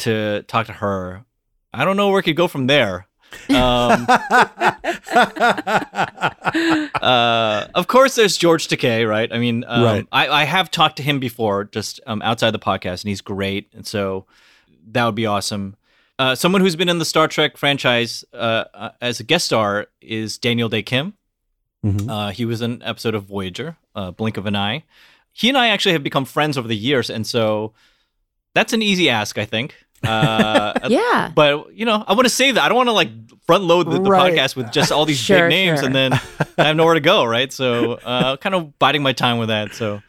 to 0.00 0.42
talk 0.48 0.66
to 0.66 0.72
her, 0.72 1.24
I 1.72 1.84
don't 1.84 1.96
know 1.96 2.08
where 2.10 2.20
it 2.20 2.24
could 2.24 2.36
go 2.36 2.48
from 2.48 2.66
there. 2.66 3.06
Um, 3.50 4.06
uh, 7.02 7.66
of 7.74 7.86
course, 7.86 8.14
there's 8.14 8.36
George 8.36 8.68
Takei, 8.68 9.08
right? 9.08 9.32
I 9.32 9.38
mean, 9.38 9.64
um, 9.66 9.84
Right. 9.84 10.06
I, 10.12 10.28
I 10.28 10.44
have 10.44 10.70
talked 10.70 10.96
to 10.98 11.02
him 11.02 11.20
before, 11.20 11.64
just 11.64 12.00
um, 12.06 12.22
outside 12.22 12.50
the 12.52 12.58
podcast, 12.58 13.02
and 13.02 13.08
he's 13.08 13.20
great, 13.20 13.68
and 13.74 13.86
so 13.86 14.26
that 14.92 15.04
would 15.04 15.14
be 15.14 15.26
awesome. 15.26 15.76
Uh, 16.18 16.34
someone 16.34 16.60
who's 16.60 16.76
been 16.76 16.88
in 16.88 16.98
the 16.98 17.04
Star 17.04 17.26
Trek 17.26 17.56
franchise 17.56 18.24
uh, 18.32 18.64
uh, 18.72 18.90
as 19.00 19.18
a 19.18 19.24
guest 19.24 19.46
star 19.46 19.86
is 20.00 20.38
Daniel 20.38 20.68
Dae 20.68 20.82
Kim. 20.82 21.14
Mhm. 21.84 22.08
Uh, 22.10 22.30
he 22.30 22.44
was 22.44 22.62
in 22.62 22.72
an 22.72 22.82
episode 22.82 23.14
of 23.14 23.24
Voyager, 23.24 23.76
uh, 23.94 24.10
Blink 24.10 24.36
of 24.36 24.46
an 24.46 24.56
Eye. 24.56 24.84
He 25.32 25.48
and 25.48 25.58
I 25.58 25.68
actually 25.68 25.92
have 25.92 26.02
become 26.02 26.24
friends 26.24 26.56
over 26.56 26.66
the 26.68 26.76
years, 26.76 27.10
and 27.10 27.26
so 27.26 27.72
that's 28.54 28.72
an 28.72 28.82
easy 28.82 29.10
ask, 29.10 29.36
I 29.38 29.44
think. 29.44 29.74
Uh, 30.06 30.72
Yeah. 30.88 31.30
but 31.34 31.74
you 31.74 31.84
know, 31.84 32.04
I 32.06 32.12
want 32.14 32.24
to 32.26 32.30
save 32.30 32.54
that. 32.56 32.64
I 32.64 32.68
don't 32.68 32.76
want 32.76 32.88
to 32.88 32.92
like 32.92 33.10
front 33.46 33.64
load 33.64 33.90
the, 33.90 33.98
the 34.00 34.10
Right. 34.10 34.32
podcast 34.32 34.54
with 34.56 34.70
just 34.72 34.92
all 34.92 35.04
these 35.04 35.18
Sure, 35.30 35.48
big 35.48 35.50
names, 35.50 35.80
sure. 35.80 35.86
and 35.86 35.94
then 35.94 36.12
I 36.58 36.64
have 36.64 36.76
nowhere 36.76 36.94
to 36.94 37.00
go, 37.00 37.24
right? 37.24 37.52
So, 37.52 37.94
uh, 37.94 38.36
kind 38.38 38.54
of 38.54 38.78
biding 38.78 39.02
my 39.02 39.12
time 39.12 39.38
with 39.38 39.48
that. 39.48 39.74
So, 39.74 40.02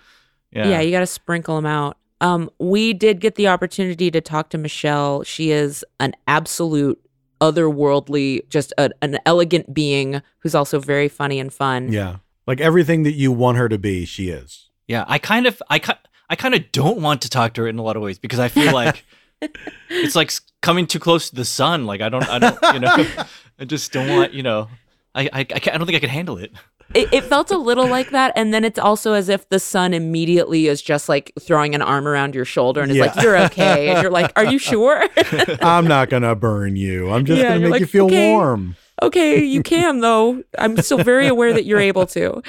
yeah, 0.52 0.70
Yeah, 0.70 0.82
you 0.82 0.92
got 0.92 1.00
to 1.02 1.06
sprinkle 1.08 1.56
them 1.56 1.66
out. 1.66 1.98
Um, 2.22 2.50
we 2.60 2.94
did 2.94 3.20
get 3.20 3.36
the 3.36 3.48
opportunity 3.50 4.10
to 4.12 4.22
talk 4.22 4.50
to 4.52 4.58
Michelle. 4.58 5.24
She 5.24 5.52
is 5.52 5.84
an 6.00 6.14
absolute 6.28 7.00
otherworldly, 7.42 8.48
just 8.50 8.74
a, 8.78 8.92
an 9.02 9.20
elegant 9.26 9.74
being 9.74 10.22
who's 10.40 10.56
also 10.56 10.80
very 10.80 11.08
funny 11.08 11.40
and 11.40 11.52
fun. 11.54 11.92
Yeah. 11.92 12.18
Like 12.48 12.62
everything 12.62 13.04
that 13.04 13.14
you 13.14 13.32
want 13.32 13.58
her 13.58 13.68
to 13.70 13.78
be, 13.78 14.06
she 14.06 14.30
is. 14.30 14.70
yeah. 14.88 15.06
I 15.08 15.18
kind 15.18 15.48
of, 15.48 15.62
I, 15.70 15.80
ki- 15.80 15.94
I 16.30 16.36
kind 16.36 16.54
of 16.56 16.72
don't 16.72 17.02
want 17.02 17.22
to 17.24 17.30
talk 17.30 17.54
to 17.56 17.62
her 17.62 17.68
in 17.68 17.80
a 17.80 17.84
lot 17.84 17.96
of 17.96 18.02
ways 18.04 18.20
because 18.20 18.40
I 18.40 18.48
feel 18.50 18.74
like 18.74 19.04
it's 19.90 20.16
like 20.16 20.32
coming 20.62 20.88
too 20.88 21.00
close 21.00 21.30
to 21.30 21.36
the 21.36 21.46
sun. 21.46 21.86
Like 21.86 22.02
I 22.02 22.10
don't, 22.10 22.28
I 22.30 22.40
don't, 22.40 22.58
you 22.74 22.80
know, 22.80 23.08
I 23.60 23.66
just 23.66 23.92
don't 23.92 24.10
want, 24.10 24.34
you 24.34 24.44
know, 24.44 24.68
I, 25.14 25.24
I, 25.26 25.40
I, 25.40 25.44
can't, 25.44 25.76
I 25.76 25.78
don't 25.78 25.88
think 25.88 25.96
I 25.98 26.00
can 26.00 26.10
handle 26.10 26.38
it. 26.38 26.52
It, 26.94 27.10
it 27.12 27.24
felt 27.26 27.52
a 27.52 27.58
little 27.58 27.88
like 27.88 28.12
that, 28.12 28.32
and 28.36 28.54
then 28.54 28.64
it's 28.64 28.80
also 28.80 29.14
as 29.14 29.28
if 29.28 29.50
the 29.50 29.60
sun 29.60 29.94
immediately 29.94 30.68
is 30.68 30.82
just 30.82 31.10
like 31.10 31.34
throwing 31.40 31.76
an 31.76 31.82
arm 31.82 32.08
around 32.08 32.36
your 32.36 32.46
shoulder 32.46 32.82
and 32.82 32.92
is 32.92 32.98
like, 33.00 33.16
"You're 33.22 33.38
okay," 33.46 33.90
and 33.90 34.02
you're 34.02 34.12
like, 34.12 34.32
"Are 34.38 34.46
you 34.46 34.60
sure?" 34.60 35.04
I'm 35.62 35.88
not 35.88 36.10
gonna 36.10 36.36
burn 36.36 36.76
you. 36.76 37.12
I'm 37.12 37.26
just 37.26 37.42
Yeah, 37.42 37.50
gonna 37.50 37.60
you're 37.62 37.70
make 37.72 37.80
you 37.82 37.86
feel 37.86 38.06
okay. 38.06 38.32
warm. 38.32 38.76
Okay, 39.02 39.44
you 39.44 39.62
can 39.64 40.00
though. 40.00 40.44
I'm 40.58 40.78
still 40.78 41.04
very 41.04 41.28
aware 41.28 41.54
that 41.54 41.66
you're 41.66 41.80
able 41.80 42.06
to. 42.08 42.42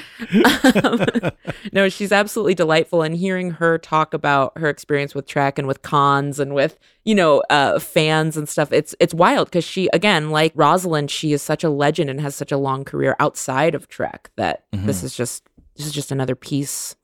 Um, 0.84 1.06
no, 1.72 1.88
she's 1.88 2.12
absolutely 2.12 2.54
delightful, 2.54 3.02
and 3.02 3.16
hearing 3.16 3.52
her 3.52 3.78
talk 3.78 4.14
about 4.14 4.56
her 4.58 4.68
experience 4.68 5.14
with 5.14 5.26
Trek 5.26 5.58
and 5.58 5.66
with 5.68 5.82
cons 5.82 6.38
and 6.40 6.54
with 6.54 6.78
you 7.04 7.14
know 7.14 7.42
uh, 7.50 7.78
fans 7.78 8.36
and 8.36 8.48
stuff, 8.48 8.72
it's 8.72 8.94
it's 9.00 9.14
wild 9.14 9.48
because 9.48 9.64
she 9.64 9.88
again, 9.92 10.30
like 10.30 10.52
Rosalind, 10.54 11.10
she 11.10 11.32
is 11.32 11.42
such 11.42 11.64
a 11.64 11.70
legend 11.70 12.10
and 12.10 12.20
has 12.20 12.34
such 12.34 12.52
a 12.52 12.58
long 12.58 12.84
career 12.84 13.16
outside 13.18 13.74
of 13.74 13.88
Trek 13.88 14.30
that 14.36 14.64
this 14.72 15.02
is 15.02 15.14
just 15.16 15.48
this 15.76 15.86
is 15.86 15.92
just 15.92 16.10
another 16.12 16.34
piece 16.34 16.96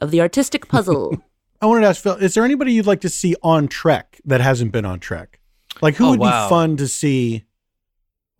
of 0.00 0.10
the 0.10 0.20
artistic 0.20 0.68
puzzle. 0.68 1.16
I 1.60 1.66
wanted 1.66 1.82
to 1.82 1.86
ask 1.88 2.02
Phil, 2.02 2.14
is 2.16 2.34
there 2.34 2.44
anybody 2.44 2.72
you'd 2.72 2.86
like 2.86 3.02
to 3.02 3.08
see 3.08 3.36
on 3.42 3.68
Trek 3.68 4.20
that 4.24 4.40
hasn't 4.40 4.72
been 4.72 4.84
on 4.84 4.98
Trek? 4.98 5.38
Like 5.80 5.94
who 5.94 6.06
Oh, 6.06 6.10
would 6.10 6.18
wow. 6.20 6.46
be 6.46 6.50
fun 6.50 6.76
to 6.78 6.88
see? 6.88 7.44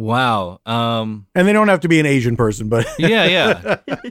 Wow. 0.02 0.60
Um, 0.66 1.26
And 1.34 1.46
they 1.46 1.52
don't 1.52 1.68
have 1.68 1.80
to 1.80 1.88
be 1.88 2.00
an 2.00 2.06
Asian 2.06 2.36
person, 2.36 2.68
but 2.68 2.86
yeah, 2.98 3.24
yeah. 3.86 3.96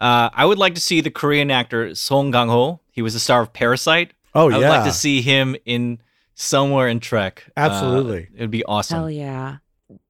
Uh, 0.00 0.30
I 0.32 0.46
would 0.46 0.58
like 0.58 0.76
to 0.76 0.80
see 0.80 1.00
the 1.00 1.10
Korean 1.10 1.50
actor 1.50 1.92
Song 1.92 2.30
Kang 2.30 2.46
Ho. 2.46 2.78
He 2.92 3.02
was 3.02 3.14
the 3.14 3.18
star 3.18 3.42
of 3.42 3.52
Parasite. 3.52 4.12
Oh, 4.32 4.48
I 4.48 4.56
would 4.58 4.68
like 4.68 4.84
to 4.84 4.92
see 4.92 5.22
him 5.22 5.56
in 5.64 5.98
somewhere 6.36 6.86
in 6.86 7.00
Trek. 7.00 7.42
Uh, 7.56 7.60
Absolutely. 7.62 8.28
it 8.32 8.40
would 8.42 8.50
be 8.52 8.62
awesome. 8.64 8.96
Hell 8.96 9.10
yeah. 9.10 9.56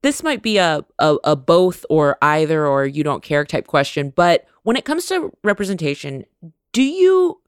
This 0.02 0.22
might 0.22 0.42
be 0.42 0.58
a, 0.58 0.84
a 0.98 1.16
a 1.24 1.36
both 1.36 1.86
or 1.88 2.18
either 2.20 2.66
or 2.66 2.84
you 2.84 3.02
don't 3.02 3.22
care 3.22 3.46
type 3.46 3.66
question, 3.66 4.12
but 4.14 4.44
when 4.62 4.76
it 4.76 4.84
comes 4.84 5.06
to 5.06 5.32
representation, 5.42 6.26
do 6.72 6.82
you 6.82 7.40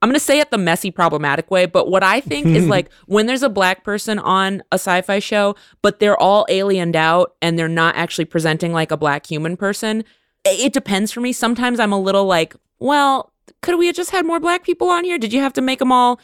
I'm 0.00 0.08
going 0.08 0.14
to 0.14 0.20
say 0.20 0.38
it 0.38 0.50
the 0.50 0.58
messy 0.58 0.90
problematic 0.90 1.50
way, 1.50 1.66
but 1.66 1.88
what 1.90 2.02
I 2.02 2.20
think 2.20 2.46
is 2.46 2.66
like 2.76 2.90
when 3.06 3.26
there's 3.26 3.42
a 3.42 3.48
black 3.48 3.84
person 3.84 4.18
on 4.18 4.62
a 4.70 4.76
sci-fi 4.76 5.18
show, 5.18 5.56
but 5.82 5.98
they're 5.98 6.16
all 6.16 6.46
aliened 6.48 6.94
out 6.96 7.34
and 7.42 7.58
they're 7.58 7.68
not 7.68 7.96
actually 7.96 8.24
presenting 8.26 8.72
like 8.72 8.90
a 8.90 8.96
black 8.96 9.26
human 9.26 9.56
person, 9.56 10.04
it 10.44 10.72
depends 10.72 11.10
for 11.12 11.20
me. 11.20 11.32
Sometimes 11.32 11.80
I'm 11.80 11.92
a 11.92 11.98
little 12.00 12.24
like, 12.26 12.54
well, 12.78 13.32
could 13.60 13.76
we 13.78 13.86
have 13.86 13.96
just 13.96 14.10
had 14.10 14.24
more 14.24 14.38
black 14.40 14.62
people 14.62 14.88
on 14.88 15.04
here? 15.04 15.18
Did 15.18 15.32
you 15.32 15.40
have 15.40 15.52
to 15.54 15.60
make 15.60 15.80
them 15.80 15.90
all, 15.90 16.20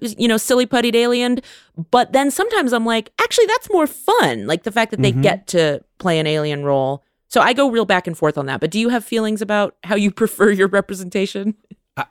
you 0.00 0.28
know, 0.28 0.36
silly 0.36 0.66
puttied 0.66 0.94
aliened? 0.94 1.42
But 1.90 2.12
then 2.12 2.30
sometimes 2.30 2.72
I'm 2.72 2.84
like, 2.84 3.12
actually, 3.20 3.46
that's 3.46 3.70
more 3.72 3.86
fun. 3.86 4.46
Like 4.46 4.64
the 4.64 4.72
fact 4.72 4.90
that 4.90 5.00
they 5.00 5.12
Mhm. 5.12 5.22
get 5.22 5.46
to 5.48 5.82
play 5.98 6.18
an 6.18 6.26
alien 6.26 6.64
role. 6.64 7.02
So 7.28 7.40
I 7.40 7.54
go 7.54 7.70
real 7.70 7.86
back 7.86 8.06
and 8.06 8.16
forth 8.16 8.36
on 8.38 8.46
that. 8.46 8.60
But 8.60 8.70
do 8.70 8.78
you 8.78 8.90
have 8.90 9.04
feelings 9.04 9.40
about 9.42 9.74
how 9.84 9.96
you 9.96 10.10
prefer 10.22 10.50
your 10.50 10.68
representation? 10.68 11.54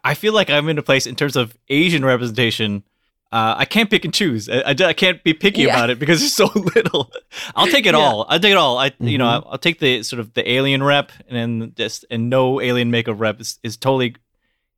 I- 0.04 0.14
feel 0.16 0.34
like 0.34 0.50
I'm 0.50 0.68
in 0.70 0.78
a 0.78 0.84
place 0.84 1.06
in 1.06 1.16
terms 1.16 1.36
of 1.36 1.56
Asian 1.70 2.04
representation. 2.06 2.84
Uh, 3.32 3.56
I 3.58 3.66
can't 3.66 3.90
pick 3.90 4.06
and 4.06 4.14
choose. 4.14 4.48
I, 4.50 4.60
I, 4.62 4.76
I 4.80 4.94
can't 4.94 5.22
be 5.24 5.34
picky 5.34 5.64
Yeah. 5.64 5.76
about 5.76 5.90
it 5.90 6.00
because 6.00 6.20
there's 6.22 6.34
so 6.34 6.46
little. 6.76 7.12
I'll 7.56 7.68
take 7.68 7.86
it 7.86 7.94
Yeah. 7.94 8.00
all. 8.00 8.26
I'll 8.30 8.40
take 8.40 8.52
it 8.52 8.58
all. 8.58 8.78
I, 8.78 8.92
you 9.00 9.18
know. 9.18 9.28
I'll, 9.28 9.48
I'll 9.52 9.58
take 9.58 9.80
the 9.80 10.04
sort 10.04 10.20
of 10.20 10.34
the 10.34 10.50
alien 10.50 10.82
rep 10.84 11.12
and 11.28 11.38
then 11.62 11.74
just 11.76 12.06
and 12.10 12.30
no 12.30 12.62
alien 12.62 12.92
makeup 12.92 13.20
rep 13.20 13.42
is, 13.42 13.60
is 13.64 13.76
totally 13.78 14.16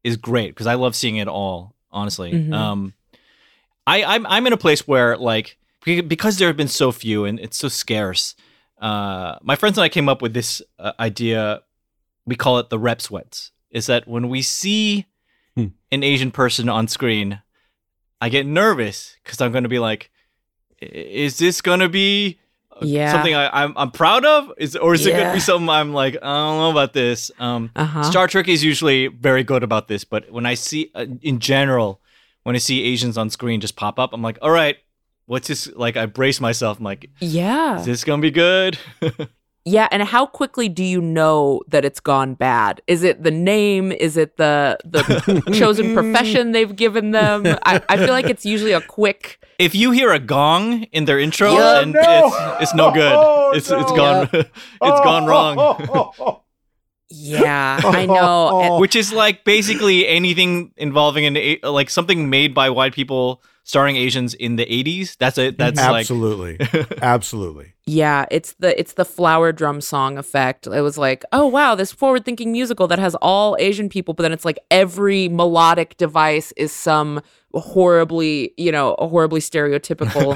is 0.03 0.17
great 0.17 0.49
because 0.49 0.65
I 0.67 0.73
love 0.75 0.95
seeing 0.95 1.17
it 1.17 1.27
all. 1.27 1.75
Honestly, 1.91 2.31
Mhm. 2.31 2.53
um, 2.53 2.93
I 3.85 4.03
I'm 4.03 4.25
I'm 4.25 4.45
in 4.47 4.53
a 4.53 4.57
place 4.57 4.87
where 4.87 5.17
like 5.17 5.57
because 5.85 6.37
there 6.37 6.47
have 6.47 6.57
been 6.57 6.67
so 6.67 6.91
few 6.91 7.25
and 7.25 7.39
it's 7.39 7.57
so 7.57 7.69
scarce. 7.69 8.35
Uh, 8.79 9.37
my 9.41 9.55
friends 9.55 9.77
and 9.77 9.83
I 9.85 9.89
came 9.89 10.09
up 10.09 10.21
with 10.21 10.33
this 10.33 10.61
uh, 10.79 10.91
idea. 10.99 11.61
We 12.25 12.35
call 12.35 12.59
it 12.59 12.69
the 12.69 12.77
rep 12.79 13.01
sweats. 13.01 13.51
Is 13.77 13.85
that 13.85 14.07
when 14.07 14.29
we 14.29 14.41
see 14.41 15.05
Hmm. 15.55 15.67
an 15.91 16.03
Asian 16.03 16.31
person 16.31 16.69
on 16.69 16.87
screen, 16.87 17.41
I 18.21 18.29
get 18.29 18.45
nervous 18.45 19.15
because 19.23 19.39
I'm 19.41 19.51
going 19.51 19.63
to 19.63 19.69
be 19.69 19.79
like, 19.79 20.09
is 20.81 21.37
this 21.37 21.61
going 21.61 21.79
to 21.79 21.89
be 21.89 22.39
uh, 22.71 22.85
Yeah. 22.85 23.11
something 23.11 23.33
I, 23.33 23.63
I'm 23.63 23.73
I'm 23.75 23.91
proud 23.91 24.23
of? 24.25 24.51
Is 24.57 24.75
or 24.75 24.93
is 24.93 25.05
it 25.05 25.11
going 25.17 25.27
to 25.27 25.33
be 25.33 25.39
something 25.39 25.69
I'm 25.69 25.93
like 25.93 26.15
I 26.15 26.19
don't 26.45 26.57
know 26.63 26.71
about 26.71 26.93
this? 26.93 27.31
Um, 27.39 27.71
Uh-huh. 27.75 28.03
Star 28.03 28.27
Trek 28.27 28.47
is 28.47 28.63
usually 28.63 29.07
very 29.07 29.43
good 29.43 29.63
about 29.63 29.87
this, 29.87 30.03
but 30.03 30.29
when 30.31 30.45
I 30.45 30.55
see 30.55 30.91
uh, 30.93 31.05
in 31.21 31.39
general, 31.39 32.01
when 32.43 32.55
I 32.55 32.59
see 32.59 32.83
Asians 32.83 33.17
on 33.17 33.29
screen 33.29 33.61
just 33.61 33.75
pop 33.75 33.97
up, 33.99 34.13
I'm 34.13 34.21
like, 34.21 34.37
all 34.43 34.51
right, 34.51 34.77
what's 35.25 35.47
this? 35.47 35.67
Like 35.75 35.97
I 35.97 36.05
brace 36.05 36.39
myself. 36.39 36.77
I'm 36.77 36.83
like, 36.85 37.09
Yeah. 37.19 37.79
is 37.79 37.85
this 37.85 38.03
gonna 38.03 38.21
be 38.21 38.31
good? 38.31 38.77
Yeah, 39.67 39.89
and 39.91 40.01
how 40.01 40.25
quickly 40.25 40.69
do 40.69 40.81
you 40.81 41.01
know 41.01 41.61
that 41.67 41.83
it's 41.83 41.99
gone 41.99 42.35
bad? 42.35 42.81
Is 42.87 43.03
it 43.03 43.23
the 43.23 43.31
name? 43.31 43.91
Is 43.91 44.15
it 44.15 44.37
the 44.37 44.77
the 44.85 45.01
chosen 45.59 45.93
profession 45.93 46.53
they've 46.53 46.73
given 46.73 47.11
them? 47.11 47.43
I, 47.65 47.81
I 47.89 47.97
feel 47.97 48.11
like 48.11 48.29
it's 48.29 48.45
usually 48.45 48.71
a 48.71 48.79
quick. 48.79 49.43
if 49.59 49.75
you 49.75 49.91
hear 49.91 50.13
a 50.13 50.19
gong 50.19 50.83
in 50.93 51.03
their 51.03 51.19
intro, 51.19 51.51
Yeah, 51.51 51.73
then 51.81 51.97
oh, 51.97 52.01
no. 52.01 52.27
it's 52.53 52.61
it's 52.63 52.73
no 52.75 52.91
good. 52.93 53.11
Oh, 53.13 53.51
it's 53.53 53.69
it's 53.69 53.91
no. 53.91 53.95
gone 53.97 54.29
it's 54.31 55.01
gone 55.03 55.23
oh. 55.27 55.27
wrong. 55.27 56.39
Yeah, 57.09 57.79
I 57.83 58.05
know. 58.17 58.49
Oh. 58.51 58.61
And- 58.61 58.81
Which 58.81 58.95
is 58.95 59.11
like 59.11 59.43
basically 59.43 60.07
anything 60.07 60.71
involving 60.77 61.25
an 61.25 61.57
like 61.63 61.89
something 61.89 62.29
made 62.29 62.53
by 62.53 62.69
white 62.69 62.93
people 62.93 63.43
starring 63.63 63.97
Asians 63.97 64.33
in 64.33 64.55
the 64.55 64.65
80s. 64.65 65.17
That's 65.17 65.37
it. 65.37 65.57
That's 65.57 65.77
like 65.77 66.01
absolutely, 66.01 66.57
absolutely. 67.01 67.73
Yeah, 67.89 68.25
it's 68.29 68.51
the 68.59 68.77
it's 68.77 68.93
the 68.93 69.05
flower 69.05 69.53
drum 69.53 69.79
song 69.79 70.17
effect. 70.17 70.67
It 70.67 70.81
was 70.81 70.97
like, 70.97 71.23
oh 71.31 71.47
wow, 71.47 71.73
this 71.73 71.93
forward 71.93 72.25
thinking 72.25 72.51
musical 72.51 72.85
that 72.89 72.99
has 72.99 73.15
all 73.15 73.55
Asian 73.61 73.87
people, 73.87 74.13
but 74.13 74.23
then 74.23 74.33
it's 74.33 74.43
like 74.43 74.59
every 74.69 75.29
melodic 75.29 75.95
device 75.95 76.51
is 76.57 76.73
some 76.73 77.21
horribly, 77.53 78.53
you 78.57 78.73
know, 78.73 78.95
a 78.95 79.07
horribly 79.07 79.39
stereotypical 79.39 80.35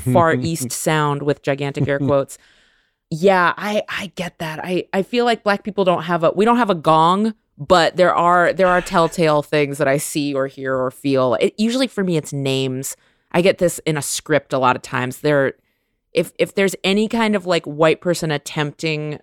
far 0.12 0.34
east 0.34 0.72
sound 0.72 1.22
with 1.22 1.40
gigantic 1.42 1.86
air 1.86 1.98
quotes. 2.00 2.36
Yeah, 3.10 3.54
I 3.56 3.84
I 3.88 4.08
get 4.16 4.40
that. 4.40 4.58
I 4.64 4.86
I 4.92 5.04
feel 5.04 5.24
like 5.24 5.44
black 5.44 5.62
people 5.62 5.84
don't 5.84 6.02
have 6.02 6.24
a 6.24 6.32
we 6.32 6.44
don't 6.44 6.56
have 6.56 6.68
a 6.68 6.74
gong, 6.74 7.32
but 7.56 7.94
there 7.94 8.12
are 8.12 8.52
there 8.52 8.66
are 8.66 8.80
telltale 8.80 9.42
things 9.42 9.78
that 9.78 9.86
I 9.86 9.98
see 9.98 10.34
or 10.34 10.48
hear 10.48 10.76
or 10.76 10.90
feel. 10.90 11.34
It, 11.34 11.54
usually 11.58 11.86
for 11.86 12.02
me 12.02 12.16
it's 12.16 12.32
names. 12.32 12.96
I 13.30 13.40
get 13.40 13.58
this 13.58 13.78
in 13.86 13.96
a 13.96 14.02
script 14.02 14.52
a 14.52 14.58
lot 14.58 14.74
of 14.74 14.82
times. 14.82 15.20
There 15.20 15.54
if 16.12 16.32
if 16.38 16.54
there's 16.54 16.74
any 16.84 17.08
kind 17.08 17.34
of 17.36 17.46
like 17.46 17.64
white 17.64 18.00
person 18.00 18.30
attempting 18.30 19.18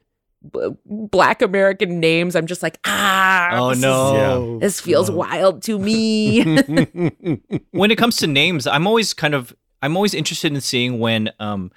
b- 0.54 0.70
black 0.86 1.42
American 1.42 2.00
names, 2.00 2.36
I'm 2.36 2.46
just 2.48 2.62
like, 2.64 2.80
ah, 2.86 3.50
Oh 3.54 3.70
this 3.70 3.78
is- 3.78 3.82
no. 3.84 4.60
this 4.60 4.80
feels 4.80 5.10
wild 5.12 5.64
to 5.64 5.78
me. 5.80 6.42
when 7.72 7.92
it 7.92 7.98
comes 7.98 8.18
to 8.18 8.28
names, 8.28 8.68
I'm 8.68 8.88
always 8.88 9.14
kind 9.14 9.34
of 9.34 9.56
I'm 9.82 9.96
always 9.96 10.14
interested 10.14 10.54
in 10.54 10.62
seeing 10.62 11.00
when 11.00 11.32
um, 11.40 11.72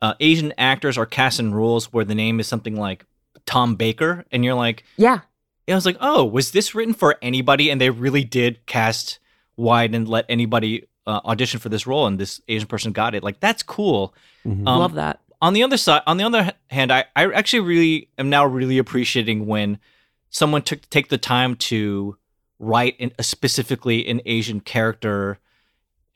uh, 0.00 0.14
Asian 0.20 0.52
actors 0.58 0.96
are 0.96 1.06
cast 1.06 1.40
in 1.40 1.54
roles 1.54 1.92
where 1.92 2.04
the 2.04 2.14
name 2.14 2.40
is 2.40 2.46
something 2.46 2.76
like 2.76 3.04
Tom 3.46 3.74
Baker, 3.74 4.24
and 4.30 4.44
you're 4.44 4.54
like, 4.54 4.84
yeah, 4.96 5.20
I 5.68 5.74
was 5.74 5.84
like, 5.86 5.98
oh, 6.00 6.24
was 6.24 6.52
this 6.52 6.74
written 6.74 6.94
for 6.94 7.16
anybody? 7.20 7.70
And 7.70 7.80
they 7.80 7.90
really 7.90 8.24
did 8.24 8.64
cast 8.66 9.18
wide 9.56 9.94
and 9.94 10.08
let 10.08 10.24
anybody 10.28 10.86
uh, 11.06 11.20
audition 11.24 11.60
for 11.60 11.68
this 11.68 11.86
role, 11.86 12.06
and 12.06 12.18
this 12.18 12.40
Asian 12.48 12.66
person 12.68 12.92
got 12.92 13.14
it. 13.14 13.22
Like 13.22 13.40
that's 13.40 13.62
cool. 13.62 14.14
Mhm. 14.46 14.66
Um, 14.68 14.78
love 14.80 14.94
that. 14.94 15.20
on 15.42 15.52
the 15.52 15.62
other 15.62 15.76
side, 15.76 16.02
on 16.06 16.16
the 16.16 16.24
other 16.24 16.52
hand, 16.70 16.90
I, 16.92 17.04
I 17.14 17.30
actually 17.32 17.60
really 17.60 18.08
am 18.18 18.30
now 18.30 18.46
really 18.46 18.78
appreciating 18.78 19.46
when 19.46 19.78
someone 20.30 20.62
took 20.62 20.88
take 20.90 21.08
the 21.08 21.18
time 21.18 21.54
to 21.56 22.16
write 22.58 22.96
in, 22.98 23.12
specifically 23.20 24.06
an 24.08 24.20
Asian 24.24 24.60
character 24.60 25.38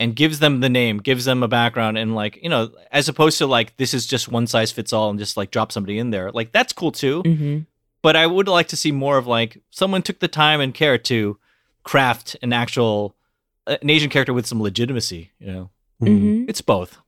and 0.00 0.14
gives 0.14 0.38
them 0.38 0.60
the 0.60 0.68
name, 0.68 0.98
gives 0.98 1.24
them 1.24 1.42
a 1.42 1.48
background, 1.48 1.98
and 1.98 2.14
like 2.14 2.38
you 2.42 2.48
know, 2.48 2.70
as 2.92 3.08
opposed 3.08 3.36
to 3.38 3.46
like 3.46 3.76
this 3.76 3.92
is 3.92 4.06
just 4.06 4.28
one 4.28 4.46
size 4.46 4.70
fits 4.72 4.92
all 4.92 5.10
and 5.10 5.18
just 5.18 5.36
like 5.36 5.50
drop 5.50 5.72
somebody 5.72 5.98
in 5.98 6.10
there. 6.10 6.30
Like 6.32 6.52
that's 6.52 6.72
cool 6.72 6.92
too. 6.92 7.22
hmm 7.22 7.58
But 8.00 8.14
I 8.16 8.26
would 8.26 8.48
like 8.48 8.68
to 8.68 8.76
see 8.76 8.92
more 8.92 9.18
of 9.18 9.26
like 9.26 9.58
someone 9.70 10.02
took 10.02 10.20
the 10.20 10.28
time 10.28 10.60
and 10.60 10.72
care 10.72 10.96
to 10.98 11.36
craft 11.82 12.36
an 12.42 12.52
actual 12.52 13.14
an 13.68 13.90
Asian 13.90 14.10
character 14.10 14.32
with 14.32 14.46
some 14.46 14.62
legitimacy. 14.62 15.32
You 15.38 15.52
know, 15.52 15.70
hmm 16.00 16.44
it's 16.48 16.60
both. 16.60 16.98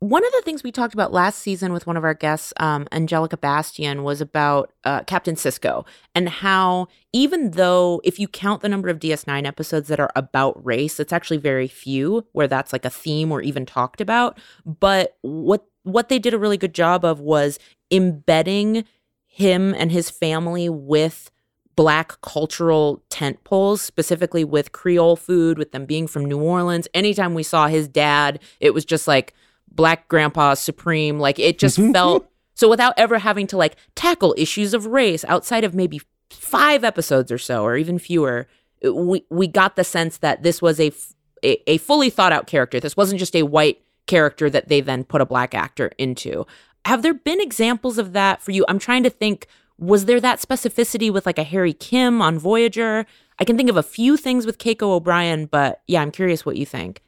One 0.00 0.26
of 0.26 0.32
the 0.32 0.42
things 0.44 0.62
we 0.62 0.72
talked 0.72 0.92
about 0.92 1.10
last 1.10 1.38
season 1.38 1.72
with 1.72 1.86
one 1.86 1.96
of 1.96 2.04
our 2.04 2.12
guests, 2.12 2.52
um, 2.58 2.86
Angelica 2.92 3.38
Bastian, 3.38 4.02
was 4.04 4.20
about 4.20 4.70
uh, 4.84 5.02
Captain 5.04 5.36
Sisko 5.36 5.86
and 6.14 6.28
how, 6.28 6.88
even 7.14 7.52
though 7.52 8.02
if 8.04 8.18
you 8.18 8.28
count 8.28 8.60
the 8.60 8.68
number 8.68 8.90
of 8.90 8.98
DS9 8.98 9.46
episodes 9.46 9.88
that 9.88 9.98
are 9.98 10.10
about 10.14 10.62
race, 10.64 11.00
it's 11.00 11.14
actually 11.14 11.38
very 11.38 11.66
few 11.66 12.26
where 12.32 12.46
that's 12.46 12.74
like 12.74 12.84
a 12.84 12.90
theme 12.90 13.32
or 13.32 13.40
even 13.40 13.64
talked 13.64 14.02
about. 14.02 14.38
But 14.66 15.16
what 15.22 15.66
what 15.82 16.10
they 16.10 16.18
did 16.18 16.34
a 16.34 16.38
really 16.38 16.58
good 16.58 16.74
job 16.74 17.04
of 17.04 17.20
was 17.20 17.58
embedding 17.90 18.84
him 19.26 19.74
and 19.74 19.90
his 19.92 20.10
family 20.10 20.68
with 20.68 21.30
black 21.76 22.20
cultural 22.22 23.02
tent 23.10 23.42
poles, 23.44 23.82
specifically 23.82 24.44
with 24.44 24.72
Creole 24.72 25.16
food, 25.16 25.58
with 25.58 25.72
them 25.72 25.84
being 25.84 26.06
from 26.06 26.24
New 26.24 26.40
Orleans. 26.40 26.88
Anytime 26.94 27.34
we 27.34 27.42
saw 27.42 27.68
his 27.68 27.86
dad, 27.86 28.40
it 28.60 28.72
was 28.72 28.84
just 28.84 29.06
like 29.06 29.34
black 29.70 30.08
grandpa 30.08 30.54
supreme. 30.54 31.20
Like 31.20 31.38
it 31.38 31.58
just 31.58 31.76
felt 31.92 32.28
so 32.54 32.68
without 32.68 32.94
ever 32.96 33.18
having 33.18 33.46
to 33.48 33.56
like 33.56 33.76
tackle 33.94 34.34
issues 34.38 34.74
of 34.74 34.86
race 34.86 35.24
outside 35.26 35.62
of 35.64 35.74
maybe 35.74 36.00
five 36.30 36.82
episodes 36.82 37.30
or 37.30 37.38
so, 37.38 37.62
or 37.62 37.76
even 37.76 37.98
fewer. 37.98 38.48
We 38.82 39.24
we 39.30 39.46
got 39.46 39.76
the 39.76 39.84
sense 39.84 40.18
that 40.18 40.42
this 40.42 40.60
was 40.60 40.80
a 40.80 40.88
f- 40.88 41.14
a, 41.44 41.70
a 41.70 41.78
fully 41.78 42.10
thought 42.10 42.32
out 42.32 42.46
character. 42.46 42.80
This 42.80 42.96
wasn't 42.96 43.20
just 43.20 43.36
a 43.36 43.42
white 43.42 43.82
character 44.06 44.48
that 44.50 44.68
they 44.68 44.80
then 44.80 45.04
put 45.04 45.20
a 45.20 45.26
black 45.26 45.54
actor 45.54 45.92
into. 45.98 46.46
Have 46.84 47.02
there 47.02 47.14
been 47.14 47.40
examples 47.40 47.98
of 47.98 48.12
that 48.12 48.42
for 48.42 48.52
you? 48.52 48.64
I'm 48.68 48.78
trying 48.78 49.02
to 49.02 49.10
think. 49.10 49.46
Was 49.78 50.06
there 50.06 50.20
that 50.20 50.40
specificity 50.40 51.12
with 51.12 51.26
like 51.26 51.38
a 51.38 51.44
Harry 51.44 51.72
Kim 51.72 52.22
on 52.22 52.38
Voyager? 52.38 53.06
I 53.38 53.44
can 53.44 53.56
think 53.56 53.68
of 53.68 53.76
a 53.76 53.82
few 53.82 54.16
things 54.16 54.46
with 54.46 54.58
Keiko 54.58 54.82
O'Brien, 54.82 55.46
but 55.46 55.82
yeah, 55.86 56.00
I'm 56.00 56.10
curious 56.10 56.46
what 56.46 56.56
you 56.56 56.64
think. 56.64 57.02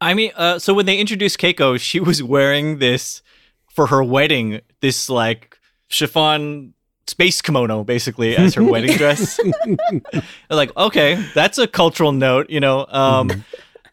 I 0.00 0.14
mean, 0.14 0.32
uh, 0.36 0.58
so 0.58 0.74
when 0.74 0.86
they 0.86 0.98
introduced 0.98 1.38
Keiko, 1.38 1.78
she 1.78 2.00
was 2.00 2.22
wearing 2.22 2.78
this 2.78 3.22
for 3.68 3.86
her 3.86 4.02
wedding, 4.02 4.60
this 4.80 5.08
like 5.08 5.58
chiffon 5.88 6.74
space 7.06 7.42
kimono, 7.42 7.84
basically, 7.84 8.36
as 8.36 8.54
her 8.54 8.64
wedding 8.64 8.96
dress. 8.96 9.38
like, 10.50 10.76
okay, 10.76 11.14
that's 11.34 11.58
a 11.58 11.66
cultural 11.66 12.12
note, 12.12 12.50
you 12.50 12.60
know. 12.60 12.86
Um, 12.88 13.44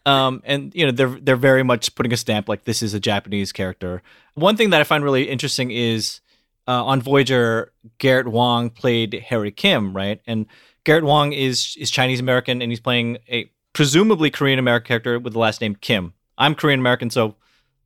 um, 0.06 0.42
and 0.44 0.74
you 0.74 0.86
know, 0.86 0.92
they're 0.92 1.18
they're 1.20 1.36
very 1.36 1.62
much 1.62 1.94
putting 1.94 2.12
a 2.12 2.16
stamp 2.16 2.48
like 2.48 2.64
this 2.64 2.82
is 2.82 2.94
a 2.94 3.00
Japanese 3.00 3.52
character. 3.52 4.02
One 4.34 4.56
thing 4.56 4.70
that 4.70 4.80
I 4.80 4.84
find 4.84 5.04
really 5.04 5.28
interesting 5.28 5.70
is 5.70 6.20
uh, 6.70 6.84
on 6.84 7.00
Voyager, 7.02 7.72
Garrett 7.98 8.28
Wang 8.28 8.70
played 8.70 9.12
Harry 9.28 9.50
Kim, 9.50 9.92
right? 9.94 10.20
And 10.26 10.46
Garrett 10.84 11.04
Wang 11.04 11.32
is 11.32 11.76
is 11.80 11.90
Chinese 11.90 12.20
American, 12.20 12.62
and 12.62 12.70
he's 12.70 12.80
playing 12.80 13.18
a 13.28 13.50
presumably 13.72 14.30
Korean 14.30 14.58
American 14.58 14.86
character 14.86 15.18
with 15.18 15.32
the 15.32 15.38
last 15.40 15.60
name 15.60 15.74
Kim. 15.74 16.12
I'm 16.38 16.54
Korean 16.54 16.78
American, 16.78 17.10
so 17.10 17.34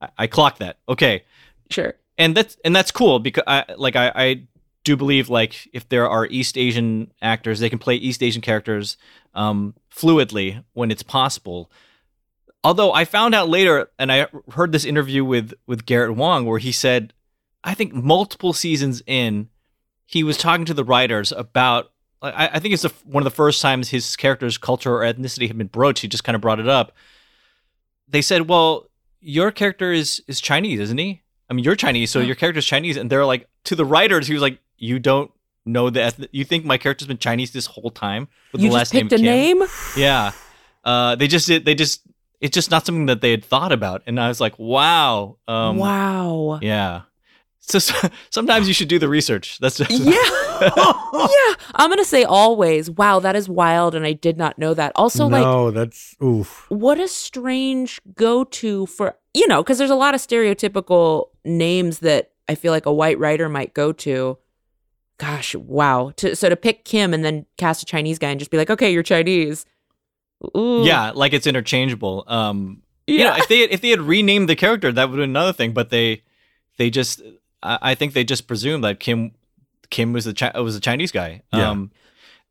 I, 0.03 0.09
I 0.18 0.26
clock 0.26 0.59
that. 0.59 0.76
Okay, 0.87 1.24
Sure. 1.70 1.95
and 2.18 2.37
that's 2.37 2.59
and 2.62 2.76
that's 2.76 2.91
cool 2.91 3.18
because 3.20 3.45
I 3.47 3.64
like 3.78 3.97
I, 3.97 4.12
I 4.14 4.43
do 4.85 4.97
believe 4.99 5.30
like 5.30 5.66
if 5.72 5.89
there 5.89 6.07
are 6.07 6.26
East 6.26 6.59
Asian 6.59 7.11
actors, 7.22 7.61
they 7.61 7.70
can 7.70 7.78
play 7.78 7.95
East 7.95 8.22
Asian 8.22 8.43
characters 8.43 8.99
um, 9.35 9.74
fluidly 9.91 10.62
when 10.74 10.91
it's 10.91 11.03
possible. 11.03 11.70
Although 12.62 12.93
I 12.93 13.07
found 13.07 13.35
out 13.35 13.49
later, 13.49 13.89
and 13.99 14.12
I 14.12 14.26
heard 14.53 14.72
this 14.72 14.85
interview 14.85 15.24
with 15.24 15.55
with 15.66 15.87
Garrett 15.87 16.16
Wang 16.16 16.45
where 16.45 16.59
he 16.59 16.70
said, 16.70 17.14
I 17.65 17.75
think 17.75 17.95
multiple 17.95 18.53
seasons 18.53 19.03
in, 19.07 19.49
he 20.07 20.23
was 20.23 20.37
talking 20.37 20.67
to 20.67 20.75
the 20.75 20.85
writers 20.85 21.33
about 21.33 21.91
I, 22.23 22.51
I 22.55 22.59
think 22.59 22.73
it's 22.73 22.83
the, 22.83 22.93
one 23.05 23.23
of 23.23 23.25
the 23.25 23.35
first 23.37 23.61
times 23.61 23.91
his 23.91 24.17
character's 24.17 24.57
culture 24.57 24.95
or 24.95 25.01
ethnicity 25.01 25.47
had 25.47 25.59
been 25.59 25.67
broached. 25.67 26.01
He 26.01 26.09
just 26.09 26.25
kind 26.25 26.35
of 26.37 26.43
brought 26.43 26.61
it 26.61 26.69
up. 26.69 26.93
They 28.09 28.23
said, 28.23 28.49
"Well, 28.49 28.89
your 29.21 29.51
character 29.51 29.93
is 29.93 30.23
is 30.27 30.41
Chinese, 30.41 30.81
isn't 30.81 30.99
he? 30.99 31.23
I 31.51 31.55
mean, 31.55 31.65
you're 31.65 31.77
Chinese, 31.77 32.11
so 32.11 32.21
your 32.21 32.35
character's 32.35 32.67
Chinese." 32.67 32.97
And 32.97 33.11
they're 33.11 33.27
like, 33.27 33.49
to 33.65 33.75
the 33.75 33.85
writers, 33.85 34.27
he 34.27 34.33
was 34.33 34.43
like, 34.43 34.59
"You 34.79 34.99
don't 34.99 35.31
know 35.67 35.91
the 35.91 36.03
ethnic. 36.03 36.31
You 36.33 36.45
think 36.45 36.65
my 36.65 36.79
character's 36.79 37.09
been 37.09 37.19
Chinese 37.19 37.53
this 37.53 37.67
whole 37.67 37.91
time 37.91 38.29
with 38.53 38.62
You 38.62 38.69
the 38.69 38.75
last 38.75 38.95
a 38.95 38.97
name?" 38.97 39.09
name? 39.09 39.59
Kim?" 39.59 39.69
Yeah. 39.97 40.33
Uh, 40.83 41.17
they 41.17 41.27
just 41.27 41.47
did. 41.47 41.65
They 41.65 41.75
just. 41.75 42.03
It's 42.41 42.55
just 42.55 42.71
not 42.71 42.85
something 42.85 43.07
that 43.07 43.23
they 43.23 43.31
had 43.31 43.43
thought 43.45 43.73
about, 43.73 44.03
and 44.07 44.21
I 44.21 44.29
was 44.29 44.41
like, 44.41 44.59
"Wow, 44.59 45.39
um, 45.49 45.79
wow, 45.79 46.59
yeah." 46.61 47.03
So, 47.67 47.79
so 47.79 48.09
sometimes 48.31 48.69
you 48.69 48.75
should 48.75 48.89
do 48.89 48.99
the 48.99 49.09
research. 49.09 49.59
That's 49.59 49.79
just, 49.79 49.91
yeah, 49.91 50.11
yeah. 50.62 51.55
I'm 51.75 51.89
gonna 51.91 52.05
say 52.05 52.25
always. 52.25 52.91
Wow, 52.91 53.21
that 53.21 53.37
is 53.37 53.49
wild, 53.49 53.95
and 53.95 54.05
I 54.07 54.12
did 54.12 54.37
not 54.37 54.59
know 54.59 54.75
that. 54.75 54.93
Also, 54.97 55.27
like, 55.27 55.43
no, 55.43 55.71
that's 55.71 56.15
oof. 56.23 56.67
what 56.69 57.01
a 57.01 57.09
strange 57.09 58.01
go-to 58.15 58.87
for 58.87 59.17
you 59.35 59.49
know, 59.49 59.62
because 59.62 59.79
there's 59.79 59.91
a 59.91 59.97
lot 59.97 60.15
of 60.15 60.21
stereotypical 60.21 61.29
names 61.45 61.99
that 62.01 62.31
I 62.49 62.55
feel 62.55 62.73
like 62.73 62.87
a 62.87 62.93
white 62.93 63.19
writer 63.19 63.49
might 63.49 63.75
go 63.75 63.93
to. 63.93 64.39
Gosh, 65.19 65.55
wow. 65.55 66.12
To, 66.17 66.35
so 66.37 66.49
to 66.49 66.57
pick 66.57 66.85
Kim 66.85 67.12
and 67.12 67.25
then 67.25 67.47
cast 67.57 67.83
a 67.83 67.87
Chinese 67.87 68.19
guy 68.19 68.31
and 68.31 68.39
just 68.39 68.51
be 68.51 68.57
like, 68.57 68.71
okay, 68.71 68.93
you're 68.93 69.03
Chinese. 69.03 69.67
Ooh. 70.57 70.83
Yeah, 70.85 71.11
like 71.12 71.33
it's 71.33 71.47
interchangeable. 71.47 72.25
Um, 72.27 72.83
you 73.07 73.19
know, 73.19 73.25
Yeah. 73.25 73.39
if 73.39 73.49
they 73.49 73.61
if 73.61 73.81
they 73.81 73.91
had 73.91 74.01
renamed 74.01 74.49
the 74.49 74.57
character, 74.57 74.93
that 74.93 75.11
would 75.11 75.17
be 75.17 75.23
another 75.23 75.53
thing. 75.53 75.73
But 75.73 75.91
they 75.91 76.23
they 76.79 76.91
just 76.91 77.23
I, 77.65 77.79
I 77.83 77.95
think 77.95 78.12
they 78.12 78.23
just 78.25 78.47
presume 78.47 78.83
that 78.83 79.01
Kim 79.01 79.33
Kim 79.91 80.12
was 80.12 80.25
the 80.27 80.35
Chi- 80.35 80.59
was 80.61 80.77
a 80.77 80.81
Chinese 80.81 81.11
guy. 81.12 81.43
Yeah. 81.53 81.71
Um, 81.71 81.91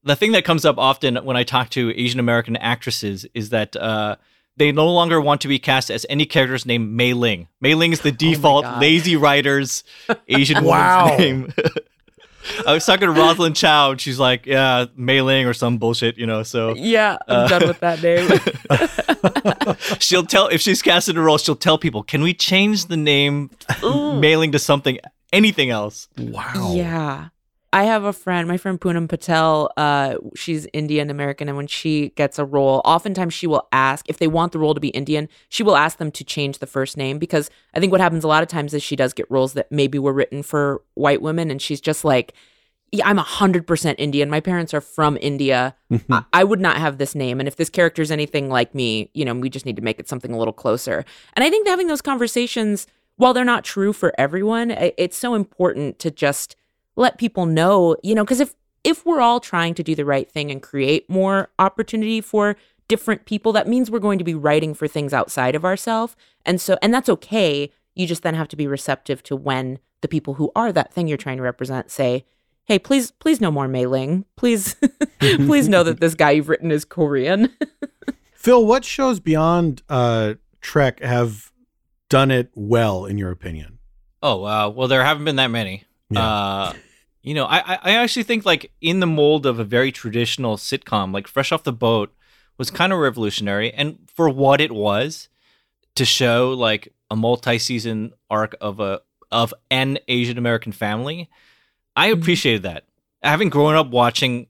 the 0.03 0.15
thing 0.17 0.33
that 0.33 0.43
comes 0.43 0.65
up 0.65 0.77
often 0.77 1.15
when 1.17 1.37
I 1.37 1.43
talk 1.43 1.69
to 1.71 1.91
Asian 1.97 2.19
American 2.19 2.57
actresses 2.57 3.25
is 3.33 3.49
that 3.49 3.75
uh, 3.77 4.17
they 4.57 4.71
no 4.73 4.91
longer 4.91 5.21
want 5.21 5.39
to 5.41 5.47
be 5.47 5.59
cast 5.59 5.89
as 5.89 6.05
any 6.09 6.25
characters 6.25 6.65
named 6.65 6.91
Mei 6.91 7.13
Ling. 7.13 7.47
Mei 7.61 7.73
Ling 7.73 7.93
is 7.93 8.01
the 8.01 8.11
default 8.11 8.63
God. 8.65 8.81
lazy 8.81 9.15
writer's 9.15 9.83
Asian 10.27 10.63
Wow. 10.65 11.05
woman's 11.11 11.19
name. 11.19 11.53
I 12.67 12.73
was 12.73 12.85
talking 12.85 13.07
to 13.07 13.11
Rosalind 13.13 13.55
Chao, 13.55 13.91
and 13.91 14.01
she's 14.01 14.19
like, 14.19 14.45
"Yeah, 14.45 14.85
Mei 14.95 15.21
Ling 15.21 15.45
or 15.45 15.53
some 15.53 15.77
bullshit," 15.77 16.17
you 16.17 16.25
know. 16.25 16.43
So 16.43 16.75
Yeah, 16.75 17.17
I'm 17.27 17.35
Uh, 17.45 17.47
done 17.47 17.67
with 17.67 17.79
that 17.79 18.01
name. 18.03 18.29
she'll 19.99 20.25
tell 20.25 20.47
if 20.47 20.61
she's 20.61 20.81
casted 20.81 21.17
a 21.17 21.21
role, 21.21 21.37
she'll 21.37 21.55
tell 21.55 21.77
people, 21.77 22.03
"Can 22.03 22.21
we 22.21 22.33
change 22.33 22.85
the 22.85 22.97
name 22.97 23.49
Mei 23.83 24.35
Ling 24.35 24.51
to 24.51 24.59
something 24.59 24.97
anything 25.31 25.69
else?" 25.69 26.07
Wow. 26.17 26.73
Yeah. 26.75 27.27
I 27.73 27.85
have 27.85 28.03
a 28.03 28.13
friend, 28.13 28.47
my 28.47 28.57
friend 28.57 28.79
Poonam 28.79 29.09
Patel. 29.09 29.71
Uh, 29.75 30.17
she's 30.35 30.67
Indian 30.73 31.09
American, 31.09 31.47
and 31.47 31.57
when 31.57 31.65
she 31.65 32.09
gets 32.09 32.37
a 32.37 32.45
role, 32.45 32.83
oftentimes 32.85 33.33
she 33.33 33.47
will 33.47 33.67
ask 33.71 34.07
if 34.07 34.19
they 34.19 34.27
want 34.27 34.51
the 34.51 34.59
role 34.59 34.75
to 34.75 34.79
be 34.79 34.89
Indian. 34.89 35.27
She 35.49 35.63
will 35.63 35.75
ask 35.75 35.97
them 35.97 36.11
to 36.11 36.23
change 36.23 36.59
the 36.59 36.67
first 36.67 36.97
name 36.97 37.17
because 37.17 37.49
I 37.73 37.79
think 37.79 37.91
what 37.91 37.99
happens 37.99 38.23
a 38.23 38.27
lot 38.27 38.43
of 38.43 38.47
times 38.47 38.75
is 38.75 38.83
she 38.83 38.95
does 38.95 39.11
get 39.11 39.25
roles 39.31 39.53
that 39.53 39.71
maybe 39.71 39.97
were 39.97 40.13
written 40.13 40.43
for 40.43 40.83
white 40.93 41.23
women, 41.23 41.49
and 41.49 41.59
she's 41.59 41.81
just 41.81 42.05
like, 42.05 42.33
yeah, 42.91 43.09
"I'm 43.09 43.17
hundred 43.17 43.65
percent 43.65 43.99
Indian. 43.99 44.29
My 44.29 44.39
parents 44.39 44.71
are 44.75 44.81
from 44.81 45.17
India. 45.19 45.75
I-, 46.11 46.25
I 46.31 46.43
would 46.43 46.61
not 46.61 46.77
have 46.77 46.99
this 46.99 47.15
name, 47.15 47.39
and 47.39 47.47
if 47.47 47.55
this 47.55 47.71
character 47.71 48.03
is 48.03 48.11
anything 48.11 48.49
like 48.49 48.75
me, 48.75 49.09
you 49.15 49.25
know, 49.25 49.33
we 49.33 49.49
just 49.49 49.65
need 49.65 49.77
to 49.77 49.81
make 49.81 49.99
it 49.99 50.07
something 50.07 50.31
a 50.31 50.37
little 50.37 50.53
closer." 50.53 51.03
And 51.35 51.43
I 51.43 51.49
think 51.49 51.67
having 51.67 51.87
those 51.87 52.03
conversations, 52.03 52.85
while 53.15 53.33
they're 53.33 53.43
not 53.43 53.63
true 53.63 53.93
for 53.93 54.13
everyone, 54.19 54.69
it's 54.69 55.17
so 55.17 55.33
important 55.33 55.97
to 55.97 56.11
just 56.11 56.55
let 56.95 57.17
people 57.17 57.45
know, 57.45 57.95
you 58.03 58.15
know, 58.15 58.23
because 58.23 58.39
if 58.39 58.55
if 58.83 59.05
we're 59.05 59.21
all 59.21 59.39
trying 59.39 59.73
to 59.75 59.83
do 59.83 59.95
the 59.95 60.05
right 60.05 60.29
thing 60.29 60.51
and 60.51 60.61
create 60.61 61.09
more 61.09 61.49
opportunity 61.57 62.19
for 62.19 62.57
different 62.87 63.25
people, 63.25 63.53
that 63.53 63.67
means 63.67 63.89
we're 63.89 63.99
going 63.99 64.19
to 64.19 64.25
be 64.25 64.33
writing 64.33 64.73
for 64.73 64.87
things 64.87 65.13
outside 65.13 65.55
of 65.55 65.63
ourselves. 65.63 66.15
And 66.45 66.59
so 66.59 66.77
and 66.81 66.93
that's 66.93 67.09
okay. 67.09 67.71
You 67.95 68.07
just 68.07 68.23
then 68.23 68.35
have 68.35 68.49
to 68.49 68.55
be 68.55 68.67
receptive 68.67 69.23
to 69.23 69.35
when 69.35 69.79
the 70.01 70.07
people 70.07 70.35
who 70.35 70.51
are 70.55 70.71
that 70.71 70.93
thing 70.93 71.07
you're 71.07 71.17
trying 71.17 71.37
to 71.37 71.43
represent 71.43 71.89
say, 71.91 72.25
Hey, 72.65 72.79
please, 72.79 73.11
please 73.11 73.41
no 73.41 73.51
more 73.51 73.67
Mei 73.67 73.85
Ling. 73.85 74.25
Please 74.35 74.75
please 75.19 75.67
know 75.67 75.83
that 75.83 75.99
this 75.99 76.15
guy 76.15 76.31
you've 76.31 76.49
written 76.49 76.71
is 76.71 76.85
Korean. 76.85 77.49
Phil, 78.33 78.65
what 78.65 78.83
shows 78.83 79.19
beyond 79.19 79.81
uh, 79.89 80.35
Trek 80.59 81.01
have 81.01 81.51
done 82.09 82.29
it 82.31 82.51
well, 82.55 83.05
in 83.05 83.17
your 83.17 83.31
opinion? 83.31 83.79
Oh, 84.21 84.43
uh, 84.43 84.69
well, 84.69 84.87
there 84.87 85.03
haven't 85.03 85.25
been 85.25 85.37
that 85.37 85.47
many. 85.51 85.85
Yeah. 86.13 86.25
Uh, 86.25 86.73
you 87.21 87.33
know, 87.33 87.45
I, 87.45 87.59
I 87.59 87.79
I 87.83 87.91
actually 87.91 88.23
think 88.23 88.45
like 88.45 88.71
in 88.81 88.99
the 88.99 89.07
mold 89.07 89.45
of 89.45 89.59
a 89.59 89.63
very 89.63 89.91
traditional 89.91 90.57
sitcom, 90.57 91.13
like 91.13 91.27
Fresh 91.27 91.51
Off 91.51 91.63
the 91.63 91.73
Boat 91.73 92.13
was 92.57 92.69
kind 92.69 92.91
of 92.93 92.99
revolutionary, 92.99 93.73
and 93.73 93.97
for 94.13 94.29
what 94.29 94.61
it 94.61 94.71
was, 94.71 95.29
to 95.95 96.05
show 96.05 96.51
like 96.51 96.93
a 97.09 97.15
multi-season 97.15 98.13
arc 98.29 98.55
of 98.59 98.79
a 98.79 99.01
of 99.31 99.53
an 99.71 99.97
Asian 100.07 100.37
American 100.37 100.71
family, 100.71 101.29
I 101.95 102.07
appreciated 102.07 102.63
that. 102.63 102.85
Having 103.21 103.49
grown 103.49 103.75
up 103.75 103.87
watching, 103.89 104.47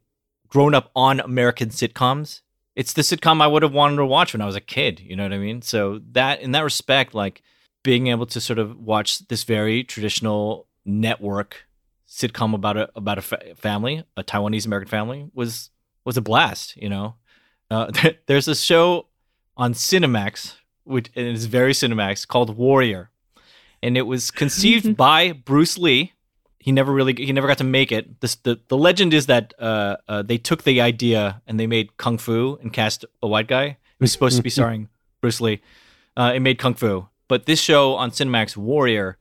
grown 0.47 0.73
up 0.73 0.89
on 0.95 1.19
American 1.19 1.69
sitcoms, 1.69 2.41
it's 2.75 2.93
the 2.93 3.01
sitcom 3.01 3.41
I 3.41 3.47
would 3.47 3.61
have 3.61 3.71
wanted 3.71 3.97
to 3.97 4.05
watch 4.05 4.33
when 4.33 4.41
I 4.41 4.45
was 4.45 4.55
a 4.55 4.61
kid. 4.61 4.99
You 4.99 5.15
know 5.15 5.23
what 5.23 5.33
I 5.33 5.37
mean? 5.37 5.61
So 5.61 6.01
that 6.11 6.41
in 6.41 6.51
that 6.51 6.63
respect, 6.63 7.13
like 7.13 7.43
being 7.83 8.07
able 8.07 8.25
to 8.25 8.41
sort 8.41 8.59
of 8.59 8.79
watch 8.79 9.19
this 9.27 9.43
very 9.43 9.83
traditional 9.83 10.67
network 10.85 11.65
sitcom 12.13 12.53
about 12.53 12.77
a 12.77 12.89
about 12.95 13.17
a 13.17 13.21
fa- 13.21 13.55
family, 13.55 14.03
a 14.15 14.23
Taiwanese 14.23 14.65
American 14.65 14.89
family, 14.89 15.29
was 15.33 15.71
was 16.05 16.17
a 16.17 16.21
blast. 16.21 16.77
You 16.77 16.89
know, 16.89 17.15
uh, 17.71 17.91
there's 18.27 18.47
a 18.47 18.55
show 18.55 19.07
on 19.57 19.73
Cinemax, 19.73 20.55
which 20.83 21.09
and 21.15 21.27
it's 21.27 21.45
very 21.45 21.73
Cinemax 21.73 22.27
called 22.27 22.55
Warrior, 22.55 23.09
and 23.81 23.97
it 23.97 24.03
was 24.03 24.31
conceived 24.31 24.95
by 24.97 25.31
Bruce 25.31 25.77
Lee. 25.77 26.13
He 26.59 26.71
never 26.71 26.93
really 26.93 27.13
he 27.13 27.33
never 27.33 27.47
got 27.47 27.57
to 27.57 27.63
make 27.63 27.91
it. 27.91 28.21
This 28.21 28.35
the 28.35 28.59
the 28.67 28.77
legend 28.77 29.13
is 29.13 29.25
that 29.25 29.53
uh, 29.59 29.97
uh, 30.07 30.21
they 30.21 30.37
took 30.37 30.63
the 30.63 30.81
idea 30.81 31.41
and 31.47 31.59
they 31.59 31.67
made 31.67 31.97
kung 31.97 32.17
fu 32.17 32.57
and 32.61 32.71
cast 32.71 33.05
a 33.21 33.27
white 33.27 33.47
guy. 33.47 33.65
It 33.65 33.99
was 33.99 34.11
supposed 34.11 34.37
to 34.37 34.43
be 34.43 34.49
starring 34.57 34.89
Bruce 35.19 35.41
Lee. 35.41 35.61
Uh, 36.15 36.33
it 36.35 36.41
made 36.41 36.59
kung 36.59 36.75
fu, 36.75 37.07
but 37.27 37.47
this 37.47 37.59
show 37.59 37.95
on 37.95 38.11
Cinemax 38.11 38.55
Warrior 38.55 39.17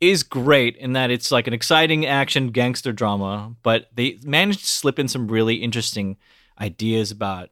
is 0.00 0.22
great 0.22 0.76
in 0.76 0.94
that 0.94 1.10
it's 1.10 1.30
like 1.30 1.46
an 1.46 1.52
exciting 1.52 2.06
action 2.06 2.48
gangster 2.48 2.92
drama, 2.92 3.54
but 3.62 3.88
they 3.94 4.18
managed 4.24 4.60
to 4.60 4.66
slip 4.66 4.98
in 4.98 5.08
some 5.08 5.28
really 5.28 5.56
interesting 5.56 6.16
ideas 6.58 7.10
about 7.10 7.50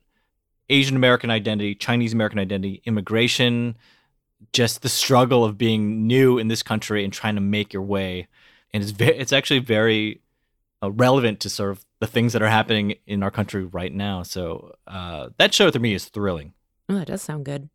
Asian 0.70 0.96
American 0.96 1.30
identity, 1.30 1.74
Chinese 1.74 2.12
American 2.12 2.38
identity, 2.38 2.82
immigration, 2.84 3.76
just 4.52 4.82
the 4.82 4.88
struggle 4.88 5.44
of 5.44 5.58
being 5.58 6.06
new 6.06 6.38
in 6.38 6.48
this 6.48 6.62
country 6.62 7.04
and 7.04 7.12
trying 7.12 7.34
to 7.34 7.40
make 7.40 7.72
your 7.72 7.82
way. 7.82 8.28
And 8.72 8.82
it's 8.82 8.92
ve- 8.92 9.06
it's 9.06 9.32
actually 9.32 9.60
very 9.60 10.20
uh, 10.82 10.90
relevant 10.90 11.40
to 11.40 11.50
sort 11.50 11.70
of 11.70 11.84
the 12.00 12.06
things 12.06 12.32
that 12.32 12.42
are 12.42 12.48
happening 12.48 12.94
in 13.06 13.22
our 13.22 13.30
country 13.30 13.64
right 13.64 13.92
now. 13.92 14.22
So 14.22 14.74
uh, 14.86 15.30
that 15.38 15.54
show 15.54 15.70
to 15.70 15.78
me 15.78 15.94
is 15.94 16.06
thrilling. 16.06 16.52
Oh, 16.88 16.94
that 16.94 17.08
does 17.08 17.22
sound 17.22 17.44
good. 17.44 17.68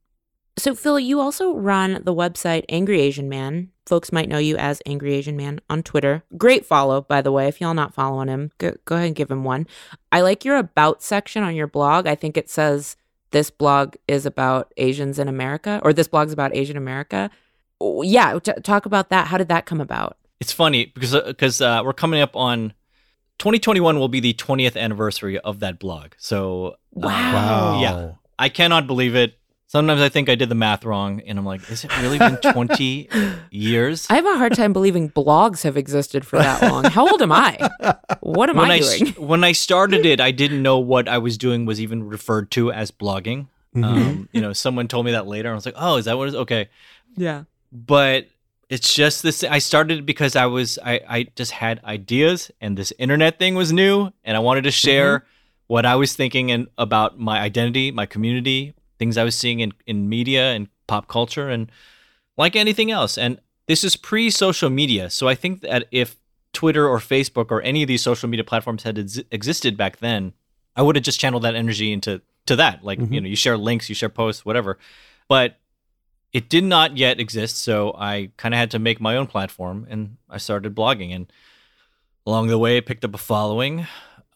So, 0.57 0.75
Phil, 0.75 0.99
you 0.99 1.19
also 1.19 1.55
run 1.55 2.01
the 2.03 2.13
website 2.13 2.63
Angry 2.69 3.01
Asian 3.01 3.27
Man. 3.27 3.69
Folks 3.85 4.11
might 4.13 4.29
know 4.29 4.37
you 4.37 4.55
as 4.57 4.81
Angry 4.85 5.13
Asian 5.13 5.35
Man 5.35 5.59
on 5.69 5.83
Twitter. 5.83 6.23
Great 6.37 6.65
follow, 6.65 7.01
by 7.01 7.21
the 7.21 7.31
way. 7.31 7.47
If 7.47 7.59
y'all 7.59 7.73
not 7.73 7.93
following 7.93 8.29
him, 8.29 8.51
go, 8.57 8.75
go 8.85 8.95
ahead 8.95 9.07
and 9.07 9.15
give 9.15 9.29
him 9.29 9.43
one. 9.43 9.67
I 10.11 10.21
like 10.21 10.45
your 10.45 10.57
About 10.57 11.03
section 11.03 11.43
on 11.43 11.55
your 11.55 11.67
blog. 11.67 12.07
I 12.07 12.15
think 12.15 12.37
it 12.37 12.49
says 12.49 12.95
this 13.31 13.49
blog 13.49 13.95
is 14.07 14.25
about 14.25 14.73
Asians 14.77 15.19
in 15.19 15.27
America, 15.27 15.81
or 15.83 15.91
this 15.91 16.07
blog's 16.07 16.31
about 16.31 16.55
Asian 16.55 16.77
America. 16.77 17.29
Oh, 17.81 18.01
Yeah, 18.03 18.39
t- 18.39 18.53
talk 18.63 18.85
about 18.85 19.09
that. 19.09 19.27
How 19.27 19.37
did 19.37 19.49
that 19.49 19.65
come 19.65 19.81
about? 19.81 20.17
It's 20.39 20.53
funny 20.53 20.85
because 20.85 21.15
because 21.21 21.59
uh, 21.61 21.81
we're 21.83 21.93
coming 21.93 22.21
up 22.21 22.35
on 22.35 22.73
2021 23.39 23.99
will 23.99 24.07
be 24.07 24.19
the 24.19 24.33
20th 24.33 24.77
anniversary 24.77 25.39
of 25.39 25.59
that 25.59 25.79
blog. 25.79 26.11
So 26.17 26.67
uh, 26.67 26.75
Wow. 26.93 27.81
yeah, 27.81 28.11
I 28.39 28.49
cannot 28.49 28.87
believe 28.87 29.15
it. 29.15 29.37
Sometimes 29.67 30.01
I 30.01 30.09
think 30.09 30.29
I 30.29 30.35
did 30.35 30.49
the 30.49 30.55
math 30.55 30.85
wrong, 30.85 31.21
and 31.21 31.39
I'm 31.39 31.45
like, 31.45 31.67
is 31.71 31.83
it 31.83 31.97
really 32.01 32.19
been 32.19 32.37
20 32.37 33.09
years? 33.51 34.05
I 34.09 34.15
have 34.15 34.25
a 34.25 34.37
hard 34.37 34.53
time 34.53 34.71
believing 34.71 35.09
blogs 35.09 35.63
have 35.63 35.77
existed 35.77 36.25
for 36.27 36.37
that 36.37 36.61
long. 36.61 36.83
How 36.83 37.07
old 37.09 37.21
am 37.23 37.31
I? 37.31 37.57
What 38.19 38.49
am 38.51 38.57
when 38.57 38.69
I 38.69 38.75
I 38.75 38.77
s- 38.79 38.99
doing? 38.99 39.13
when 39.27 39.43
I 39.43 39.51
started 39.51 40.05
it, 40.05 40.21
I 40.21 40.29
didn't 40.29 40.61
know 40.61 40.77
what 40.77 41.07
I 41.07 41.17
was 41.17 41.37
doing 41.39 41.65
was 41.65 41.81
even 41.81 42.03
referred 42.07 42.51
to 42.51 42.71
as 42.71 42.91
blogging. 42.91 43.47
Mm-hmm. 43.75 43.83
Um, 43.83 44.29
you 44.31 44.41
know, 44.41 44.53
someone 44.53 44.87
told 44.87 45.07
me 45.07 45.11
that 45.13 45.25
later. 45.25 45.49
I 45.51 45.55
was 45.55 45.65
like, 45.65 45.75
oh, 45.77 45.97
is 45.97 46.05
that 46.05 46.17
what 46.17 46.25
it 46.25 46.29
is? 46.29 46.35
Okay. 46.35 46.69
Yeah. 47.15 47.45
but 47.71 48.27
it's 48.69 48.93
just 48.93 49.21
this 49.23 49.43
i 49.43 49.59
started 49.59 49.99
it 49.99 50.05
because 50.05 50.35
i 50.37 50.45
was 50.47 50.79
i 50.83 50.99
i 51.07 51.23
just 51.35 51.51
had 51.51 51.83
ideas 51.83 52.49
and 52.61 52.75
this 52.77 52.93
internet 52.97 53.37
thing 53.37 53.53
was 53.55 53.71
new 53.73 54.09
and 54.23 54.37
i 54.37 54.39
wanted 54.39 54.63
to 54.63 54.71
share 54.71 55.25
what 55.67 55.85
i 55.85 55.95
was 55.95 56.15
thinking 56.15 56.49
and 56.49 56.67
about 56.77 57.19
my 57.19 57.39
identity 57.41 57.91
my 57.91 58.05
community 58.05 58.73
things 59.03 59.17
i 59.17 59.23
was 59.23 59.35
seeing 59.35 59.59
in 59.59 59.71
in 59.85 60.07
media 60.09 60.51
and 60.55 60.67
pop 60.87 61.07
culture 61.07 61.49
and 61.49 61.71
like 62.37 62.55
anything 62.55 62.89
else 62.91 63.17
and 63.17 63.39
this 63.67 63.83
is 63.83 63.95
pre 63.95 64.29
social 64.29 64.69
media 64.69 65.09
so 65.09 65.27
i 65.27 65.35
think 65.35 65.61
that 65.61 65.85
if 65.91 66.15
Twitter 66.61 66.87
or 66.87 66.99
Facebook 66.99 67.49
or 67.49 67.59
any 67.63 67.81
of 67.81 67.87
these 67.87 68.03
social 68.03 68.29
media 68.29 68.43
platforms 68.43 68.83
had 68.83 68.99
ex- 68.99 69.19
existed 69.31 69.75
back 69.75 69.97
then, 69.97 70.33
I 70.75 70.83
would 70.83 70.95
have 70.95 71.03
just 71.03 71.19
channeled 71.19 71.41
that 71.41 71.55
energy 71.55 71.91
into 71.91 72.21
to 72.45 72.55
that. 72.57 72.83
Like, 72.83 72.99
Mm-hmm. 72.99 73.13
you 73.13 73.21
know, 73.21 73.27
you 73.27 73.35
share 73.35 73.57
links, 73.57 73.89
you 73.89 73.95
share 73.95 74.07
posts, 74.09 74.45
whatever. 74.45 74.77
But 75.27 75.57
it 76.31 76.49
did 76.49 76.63
not 76.63 76.95
yet 76.95 77.19
exist, 77.19 77.57
so 77.57 77.95
I 77.97 78.29
kind 78.37 78.53
of 78.53 78.59
had 78.59 78.69
to 78.69 78.77
make 78.77 79.01
my 79.01 79.17
own 79.17 79.25
platform 79.25 79.87
and 79.89 80.17
I 80.29 80.37
started 80.37 80.75
blogging 80.75 81.09
and 81.15 81.25
along 82.27 82.49
the 82.49 82.59
way 82.59 82.77
I 82.77 82.81
picked 82.81 83.03
up 83.03 83.15
a 83.15 83.23
following, 83.33 83.87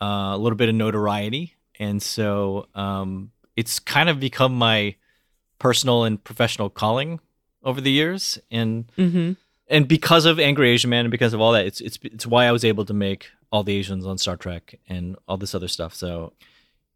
uh, 0.01 0.33
a 0.33 0.39
little 0.39 0.57
bit 0.57 0.69
of 0.69 0.75
notoriety, 0.75 1.53
and 1.79 2.01
so 2.01 2.65
um, 2.73 3.29
it's 3.57 3.79
kind 3.79 4.07
of 4.07 4.19
become 4.21 4.53
my 4.55 4.95
personal 5.59 6.03
and 6.05 6.23
professional 6.23 6.69
calling 6.69 7.19
over 7.63 7.81
the 7.81 7.91
years 7.91 8.39
and 8.51 8.89
Mm-hmm. 8.97 9.33
and 9.67 9.87
because 9.87 10.25
of 10.25 10.39
Angry 10.39 10.69
Asian 10.69 10.89
Man 10.89 11.05
and 11.05 11.11
because 11.11 11.33
of 11.33 11.41
all 11.41 11.51
that, 11.53 11.65
it's 11.65 11.81
it's 11.81 11.99
it's 12.03 12.25
why 12.25 12.45
I 12.45 12.51
was 12.53 12.63
able 12.63 12.85
to 12.85 12.93
make 12.93 13.27
all 13.51 13.63
the 13.63 13.75
Asians 13.75 14.05
on 14.05 14.17
Star 14.17 14.37
Trek 14.37 14.79
and 14.87 15.15
all 15.27 15.37
this 15.37 15.53
other 15.55 15.67
stuff. 15.67 15.93
So 15.95 16.33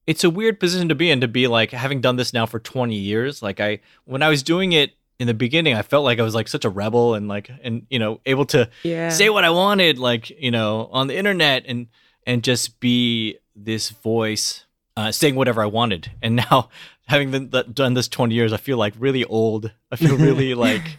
it's 0.07 0.23
a 0.23 0.29
weird 0.29 0.59
position 0.59 0.89
to 0.89 0.95
be 0.95 1.09
in 1.11 1.21
to 1.21 1.27
be 1.27 1.47
like 1.47 1.71
having 1.71 2.01
done 2.01 2.15
this 2.15 2.33
now 2.33 2.45
for 2.45 2.59
20 2.59 2.95
years. 2.95 3.41
Like 3.41 3.59
I 3.59 3.79
when 4.05 4.21
I 4.23 4.29
was 4.29 4.43
doing 4.43 4.71
it 4.73 4.91
in 5.19 5.27
the 5.27 5.33
beginning, 5.33 5.73
I 5.75 5.81
felt 5.83 6.03
like 6.03 6.19
I 6.19 6.23
was 6.23 6.33
like 6.35 6.47
such 6.47 6.65
a 6.65 6.69
rebel 6.69 7.13
and 7.15 7.27
like 7.27 7.49
and 7.63 7.85
you 7.89 7.99
know 7.99 8.19
able 8.25 8.45
to 8.47 8.69
Yeah. 8.83 9.09
say 9.09 9.29
what 9.29 9.43
I 9.43 9.49
wanted, 9.49 9.97
like 9.99 10.29
you 10.29 10.51
know 10.51 10.89
on 10.91 11.07
the 11.07 11.15
internet 11.17 11.65
and 11.67 11.87
and 12.27 12.43
just 12.43 12.79
be 12.79 13.37
this 13.55 13.89
voice 13.89 14.65
uh, 14.97 15.11
saying 15.11 15.35
whatever 15.35 15.61
I 15.61 15.67
wanted. 15.67 16.11
And 16.21 16.35
now 16.51 16.69
having 17.07 17.31
been, 17.31 17.49
th- 17.49 17.73
done 17.73 17.93
this 17.93 18.07
20 18.07 18.33
years, 18.35 18.53
I 18.53 18.57
feel 18.57 18.77
like 18.77 18.93
really 18.97 19.25
old. 19.25 19.71
I 19.91 19.95
feel 19.95 20.17
really 20.17 20.53
like 20.55 20.97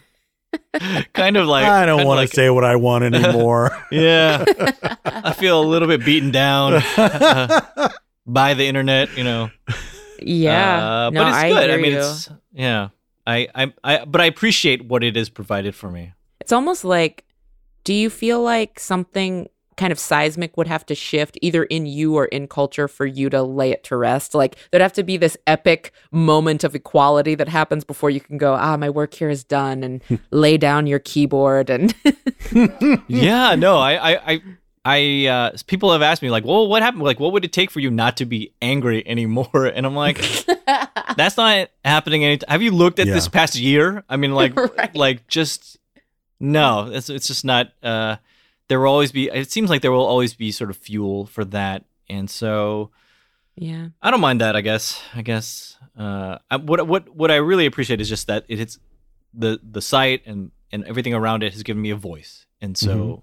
kind 1.13 1.37
of 1.37 1.47
like 1.47 1.65
I 1.65 1.85
don't 1.85 2.05
want 2.05 2.17
like- 2.17 2.29
to 2.29 2.35
say 2.35 2.49
what 2.49 2.63
I 2.63 2.75
want 2.75 3.03
anymore. 3.03 3.71
yeah, 3.91 4.43
I 5.05 5.33
feel 5.33 5.61
a 5.61 5.65
little 5.65 5.87
bit 5.87 6.05
beaten 6.05 6.31
down 6.31 6.75
uh, 6.97 7.89
by 8.25 8.53
the 8.53 8.65
internet, 8.65 9.15
you 9.17 9.23
know. 9.23 9.49
Yeah. 10.19 11.07
Uh, 11.07 11.09
no, 11.09 11.21
but 11.23 11.27
it's 11.29 11.37
I 11.37 11.49
good. 11.49 11.69
I 11.69 11.77
mean, 11.77 11.91
you. 11.93 11.99
it's 11.99 12.29
yeah. 12.53 12.89
I, 13.25 13.47
I, 13.55 13.73
I, 13.83 14.05
but 14.05 14.19
I 14.21 14.25
appreciate 14.25 14.85
what 14.85 15.03
it 15.03 15.15
has 15.15 15.29
provided 15.29 15.75
for 15.75 15.89
me. 15.89 16.13
It's 16.41 16.51
almost 16.51 16.83
like, 16.83 17.23
do 17.85 17.93
you 17.93 18.09
feel 18.09 18.41
like 18.41 18.79
something 18.79 19.47
kind 19.77 19.91
of 19.91 19.99
seismic 19.99 20.57
would 20.57 20.67
have 20.67 20.85
to 20.87 20.95
shift 20.95 21.37
either 21.41 21.63
in 21.63 21.85
you 21.85 22.15
or 22.15 22.25
in 22.25 22.47
culture 22.47 22.87
for 22.87 23.05
you 23.05 23.29
to 23.29 23.43
lay 23.43 23.71
it 23.71 23.83
to 23.85 23.97
rest? 23.97 24.33
Like 24.33 24.55
there'd 24.71 24.81
have 24.81 24.93
to 24.93 25.03
be 25.03 25.17
this 25.17 25.37
epic 25.47 25.91
moment 26.11 26.63
of 26.63 26.75
equality 26.75 27.35
that 27.35 27.49
happens 27.49 27.83
before 27.83 28.09
you 28.09 28.19
can 28.19 28.37
go, 28.37 28.53
ah, 28.53 28.77
my 28.77 28.89
work 28.89 29.13
here 29.13 29.29
is 29.29 29.43
done 29.43 29.83
and 29.83 30.01
lay 30.31 30.57
down 30.57 30.87
your 30.87 30.99
keyboard 30.99 31.69
and 31.69 31.93
yeah, 33.07 33.55
no, 33.55 33.77
I, 33.77 34.11
I, 34.11 34.31
I, 34.33 34.41
I 34.85 35.27
uh, 35.27 35.57
people 35.67 35.91
have 35.93 36.01
asked 36.01 36.21
me 36.21 36.29
like, 36.29 36.43
well, 36.43 36.67
what 36.67 36.81
happened? 36.81 37.03
Like, 37.03 37.19
what 37.19 37.31
would 37.33 37.45
it 37.45 37.53
take 37.53 37.71
for 37.71 37.79
you 37.79 37.89
not 37.89 38.17
to 38.17 38.25
be 38.25 38.53
angry 38.61 39.07
anymore? 39.07 39.71
And 39.73 39.85
I'm 39.85 39.95
like, 39.95 40.17
that's 41.17 41.37
not 41.37 41.69
happening. 41.85 42.25
Any 42.25 42.39
have 42.47 42.61
you 42.61 42.71
looked 42.71 42.99
at 42.99 43.07
this 43.07 43.27
past 43.29 43.55
year? 43.55 44.03
I 44.09 44.17
mean, 44.17 44.33
like, 44.33 44.53
like 44.93 45.27
just 45.27 45.77
no, 46.39 46.89
it's 46.91 47.09
it's 47.09 47.27
just 47.27 47.45
not. 47.45 47.71
Uh, 47.81 48.17
there 48.73 48.79
will 48.79 48.89
always 48.91 49.11
be. 49.11 49.29
It 49.29 49.51
seems 49.51 49.69
like 49.69 49.81
there 49.83 49.91
will 49.91 50.05
always 50.05 50.33
be 50.33 50.51
sort 50.51 50.71
of 50.71 50.77
fuel 50.77 51.27
for 51.27 51.45
that, 51.45 51.85
and 52.09 52.27
so 52.27 52.89
yeah. 53.55 53.89
I 54.01 54.09
don't 54.09 54.19
mind 54.21 54.41
that. 54.41 54.55
I 54.55 54.61
guess. 54.61 54.99
I 55.13 55.21
guess. 55.21 55.77
Uh, 55.95 56.39
I, 56.49 56.57
what 56.57 56.87
what 56.87 57.15
what 57.15 57.29
I 57.29 57.35
really 57.35 57.67
appreciate 57.67 58.01
is 58.01 58.09
just 58.09 58.25
that 58.27 58.45
it, 58.47 58.59
it's 58.59 58.79
the 59.33 59.59
the 59.61 59.81
site 59.81 60.25
and 60.25 60.51
and 60.71 60.83
everything 60.85 61.13
around 61.13 61.43
it 61.43 61.53
has 61.53 61.61
given 61.61 61.81
me 61.81 61.91
a 61.91 61.95
voice, 61.95 62.47
and 62.61 62.75
so 62.75 62.89
Mhm. 62.97 63.21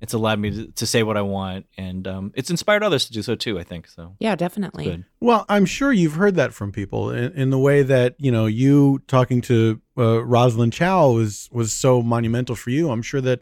it's 0.00 0.14
allowed 0.14 0.38
me 0.38 0.50
to, 0.50 0.66
to 0.72 0.86
say 0.86 1.02
what 1.02 1.16
I 1.18 1.22
want, 1.22 1.66
and 1.76 2.08
um, 2.08 2.32
it's 2.34 2.48
inspired 2.50 2.82
others 2.82 3.04
to 3.06 3.12
do 3.12 3.20
so 3.22 3.34
too. 3.34 3.58
I 3.58 3.64
think 3.64 3.86
so. 3.86 4.16
Yeah, 4.18 4.34
definitely. 4.34 4.84
Good. 4.84 5.04
Well, 5.20 5.44
I'm 5.50 5.66
sure 5.66 5.92
you've 5.92 6.14
heard 6.14 6.36
that 6.36 6.54
from 6.54 6.72
people 6.72 7.10
in, 7.10 7.32
in 7.32 7.50
the 7.50 7.58
way 7.58 7.82
that 7.82 8.14
you 8.18 8.32
know 8.32 8.46
you 8.46 9.02
talking 9.08 9.42
to 9.42 9.80
uh, 9.98 10.24
Rosalind 10.24 10.72
Chao 10.72 11.10
was 11.12 11.50
was 11.52 11.70
so 11.72 12.02
monumental 12.02 12.56
for 12.56 12.70
you. 12.70 12.90
I'm 12.90 13.02
sure 13.02 13.20
that 13.20 13.40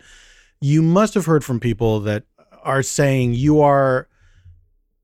you 0.64 0.80
must 0.80 1.12
have 1.12 1.26
heard 1.26 1.44
from 1.44 1.60
people 1.60 2.00
that 2.00 2.24
are 2.62 2.82
saying 2.82 3.34
you 3.34 3.60
are 3.60 4.08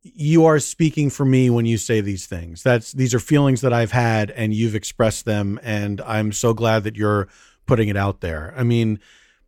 you 0.02 0.46
are 0.46 0.58
speaking 0.58 1.10
for 1.10 1.26
me 1.26 1.50
when 1.50 1.66
you 1.66 1.76
say 1.76 2.00
these 2.00 2.24
things. 2.24 2.62
That's 2.62 2.92
these 2.92 3.12
are 3.12 3.18
feelings 3.18 3.60
that 3.60 3.70
I've 3.70 3.92
had 3.92 4.30
and 4.30 4.54
you've 4.54 4.74
expressed 4.74 5.26
them 5.26 5.60
and 5.62 6.00
I'm 6.00 6.32
so 6.32 6.54
glad 6.54 6.84
that 6.84 6.96
you're 6.96 7.28
putting 7.66 7.90
it 7.90 7.96
out 7.98 8.22
there. 8.22 8.54
I 8.56 8.62
mean, 8.62 9.00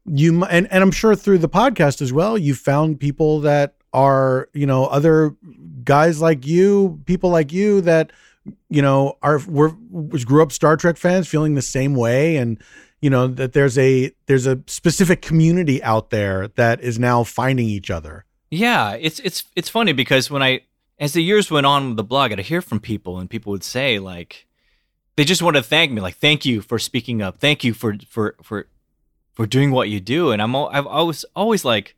you 0.04 0.44
and 0.44 0.70
and 0.70 0.82
I'm 0.82 0.90
sure 0.90 1.16
through 1.16 1.38
the 1.38 1.48
podcast 1.48 2.02
as 2.02 2.12
well, 2.12 2.36
you've 2.36 2.58
found 2.58 3.00
people 3.00 3.40
that 3.40 3.76
are, 3.94 4.50
you 4.52 4.66
know, 4.66 4.84
other 4.88 5.34
guys 5.82 6.20
like 6.20 6.46
you, 6.46 7.00
people 7.06 7.30
like 7.30 7.54
you 7.54 7.80
that 7.80 8.12
you 8.68 8.82
know 8.82 9.16
are 9.22 9.40
were 9.48 9.70
grew 10.26 10.42
up 10.42 10.52
Star 10.52 10.76
Trek 10.76 10.98
fans 10.98 11.26
feeling 11.26 11.54
the 11.54 11.62
same 11.62 11.94
way 11.94 12.36
and 12.36 12.62
you 13.03 13.11
know 13.11 13.26
that 13.26 13.53
there's 13.53 13.76
a 13.76 14.12
there's 14.26 14.46
a 14.46 14.61
specific 14.66 15.20
community 15.20 15.82
out 15.82 16.11
there 16.11 16.48
that 16.48 16.80
is 16.80 16.98
now 16.98 17.24
finding 17.24 17.66
each 17.66 17.90
other. 17.90 18.24
Yeah, 18.50 18.92
it's 18.92 19.18
it's 19.20 19.44
it's 19.57 19.68
funny 19.68 19.92
because 19.92 20.30
when 20.30 20.42
I 20.42 20.61
as 20.98 21.12
the 21.12 21.22
years 21.22 21.50
went 21.50 21.66
on 21.66 21.88
with 21.88 21.96
the 21.96 22.05
blog, 22.05 22.32
I'd 22.32 22.38
hear 22.38 22.62
from 22.62 22.78
people 22.78 23.18
and 23.18 23.28
people 23.28 23.50
would 23.50 23.64
say 23.64 23.98
like 23.98 24.46
they 25.16 25.24
just 25.24 25.42
want 25.42 25.57
to 25.57 25.62
thank 25.62 25.90
me, 25.90 26.00
like 26.00 26.16
thank 26.16 26.46
you 26.46 26.62
for 26.62 26.78
speaking 26.78 27.20
up, 27.20 27.38
thank 27.38 27.64
you 27.64 27.74
for 27.74 27.96
for 28.09 28.36
for 28.40 28.68
for 29.32 29.46
doing 29.46 29.72
what 29.72 29.88
you 29.88 29.98
do, 29.98 30.30
and 30.30 30.40
I'm 30.40 30.55
I've 30.55 30.86
always 30.86 31.24
always 31.34 31.64
like 31.64 31.96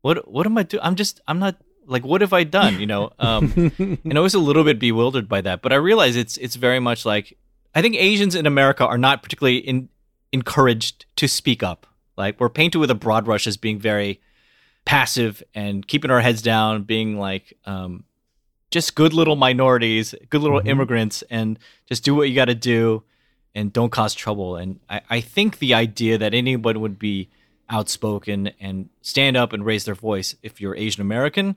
what 0.00 0.28
what 0.30 0.44
am 0.44 0.58
I 0.58 0.64
doing? 0.64 0.82
I'm 0.82 0.96
just 0.96 1.20
I'm 1.28 1.38
not 1.38 1.56
like 1.86 2.04
what 2.04 2.20
have 2.20 2.32
I 2.32 2.42
done? 2.42 2.80
You 2.80 2.86
know, 2.86 3.12
um, 3.20 3.52
and 3.78 4.18
I 4.18 4.20
was 4.20 4.34
a 4.34 4.40
little 4.40 4.64
bit 4.64 4.80
bewildered 4.80 5.28
by 5.28 5.40
that, 5.42 5.62
but 5.62 5.72
I 5.72 5.76
realize 5.76 6.16
it's 6.16 6.36
it's 6.38 6.56
very 6.56 6.80
much 6.80 7.06
like 7.06 7.38
I 7.76 7.80
think 7.80 7.94
Asians 7.94 8.34
in 8.34 8.46
America 8.46 8.84
are 8.84 8.98
not 8.98 9.22
particularly 9.22 9.58
in, 9.58 9.88
encouraged 10.32 11.04
to 11.16 11.28
speak 11.28 11.62
up. 11.62 11.86
Like 12.16 12.40
we're 12.40 12.48
painted 12.48 12.78
with 12.78 12.90
a 12.90 12.94
broad 12.94 13.24
brush 13.24 13.46
as 13.46 13.56
being 13.56 13.78
very 13.78 14.20
passive 14.84 15.42
and 15.54 15.86
keeping 15.86 16.10
our 16.10 16.20
heads 16.20 16.42
down, 16.42 16.82
being 16.82 17.18
like 17.18 17.56
um, 17.64 18.04
just 18.70 18.94
good 18.94 19.12
little 19.12 19.36
minorities, 19.36 20.14
good 20.30 20.40
little 20.42 20.60
immigrants, 20.64 21.22
and 21.30 21.58
just 21.86 22.04
do 22.04 22.14
what 22.14 22.28
you 22.28 22.34
got 22.34 22.46
to 22.46 22.54
do 22.54 23.02
and 23.54 23.72
don't 23.72 23.90
cause 23.90 24.14
trouble. 24.14 24.56
And 24.56 24.80
I, 24.88 25.00
I 25.10 25.20
think 25.20 25.58
the 25.58 25.74
idea 25.74 26.18
that 26.18 26.34
anyone 26.34 26.80
would 26.80 26.98
be 26.98 27.28
outspoken 27.70 28.50
and 28.60 28.88
stand 29.02 29.36
up 29.36 29.52
and 29.52 29.64
raise 29.64 29.84
their 29.84 29.94
voice 29.94 30.34
if 30.42 30.60
you're 30.60 30.76
Asian 30.76 31.00
American, 31.02 31.56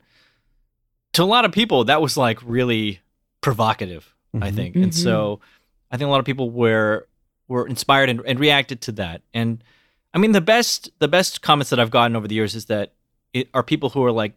to 1.14 1.24
a 1.24 1.26
lot 1.26 1.46
of 1.46 1.52
people, 1.52 1.86
that 1.86 2.02
was 2.02 2.18
like 2.18 2.40
really 2.44 3.00
provocative, 3.42 4.14
I 4.34 4.52
Mhm. 4.52 4.56
think. 4.56 4.76
And 4.76 4.92
Mhm. 4.92 4.94
so 4.94 5.40
I 5.92 5.98
think 5.98 6.08
a 6.08 6.12
lot 6.12 6.20
of 6.20 6.26
people 6.26 6.50
were 6.50 7.08
were 7.48 7.68
inspired 7.68 8.10
and, 8.10 8.22
and 8.26 8.40
reacted 8.40 8.82
to 8.82 8.92
that. 8.94 9.22
And 9.34 9.64
I 10.14 10.18
mean 10.18 10.32
the 10.32 10.42
best 10.42 10.90
the 11.00 11.08
best 11.08 11.42
comments 11.42 11.70
that 11.70 11.80
I've 11.80 11.92
gotten 11.92 12.16
over 12.16 12.28
the 12.28 12.36
years 12.36 12.56
is 12.56 12.66
that 12.66 12.94
it 13.34 13.50
are 13.54 13.64
people 13.64 13.90
who 13.90 14.04
are 14.04 14.12
like 14.12 14.34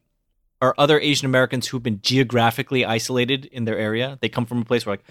are 0.61 0.74
other 0.76 0.98
Asian 0.98 1.26
Americans 1.26 1.68
who've 1.68 1.82
been 1.82 2.00
geographically 2.02 2.84
isolated 2.84 3.44
in 3.46 3.64
their 3.64 3.78
area. 3.78 4.18
They 4.20 4.28
come 4.28 4.44
from 4.46 4.61
a 4.62 4.64
place 4.64 4.84
where 4.84 4.94
like 4.94 5.04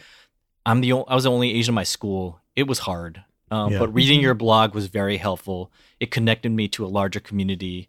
I'm 0.65 0.81
the 0.81 0.93
o- 0.93 1.05
I 1.07 1.15
was 1.15 1.23
the 1.23 1.31
only 1.31 1.53
Asian 1.53 1.71
in 1.71 1.75
my 1.75 1.83
school. 1.83 2.41
It 2.55 2.67
was 2.67 2.79
hard. 2.79 3.23
Um, 3.49 3.71
Yeah. 3.71 3.79
But 3.79 3.93
reading 3.93 4.19
your 4.19 4.33
blog 4.33 4.75
was 4.75 4.87
very 4.87 5.17
helpful. 5.17 5.71
It 6.01 6.11
connected 6.11 6.51
me 6.51 6.67
to 6.69 6.85
a 6.85 6.87
larger 6.87 7.21
community 7.21 7.87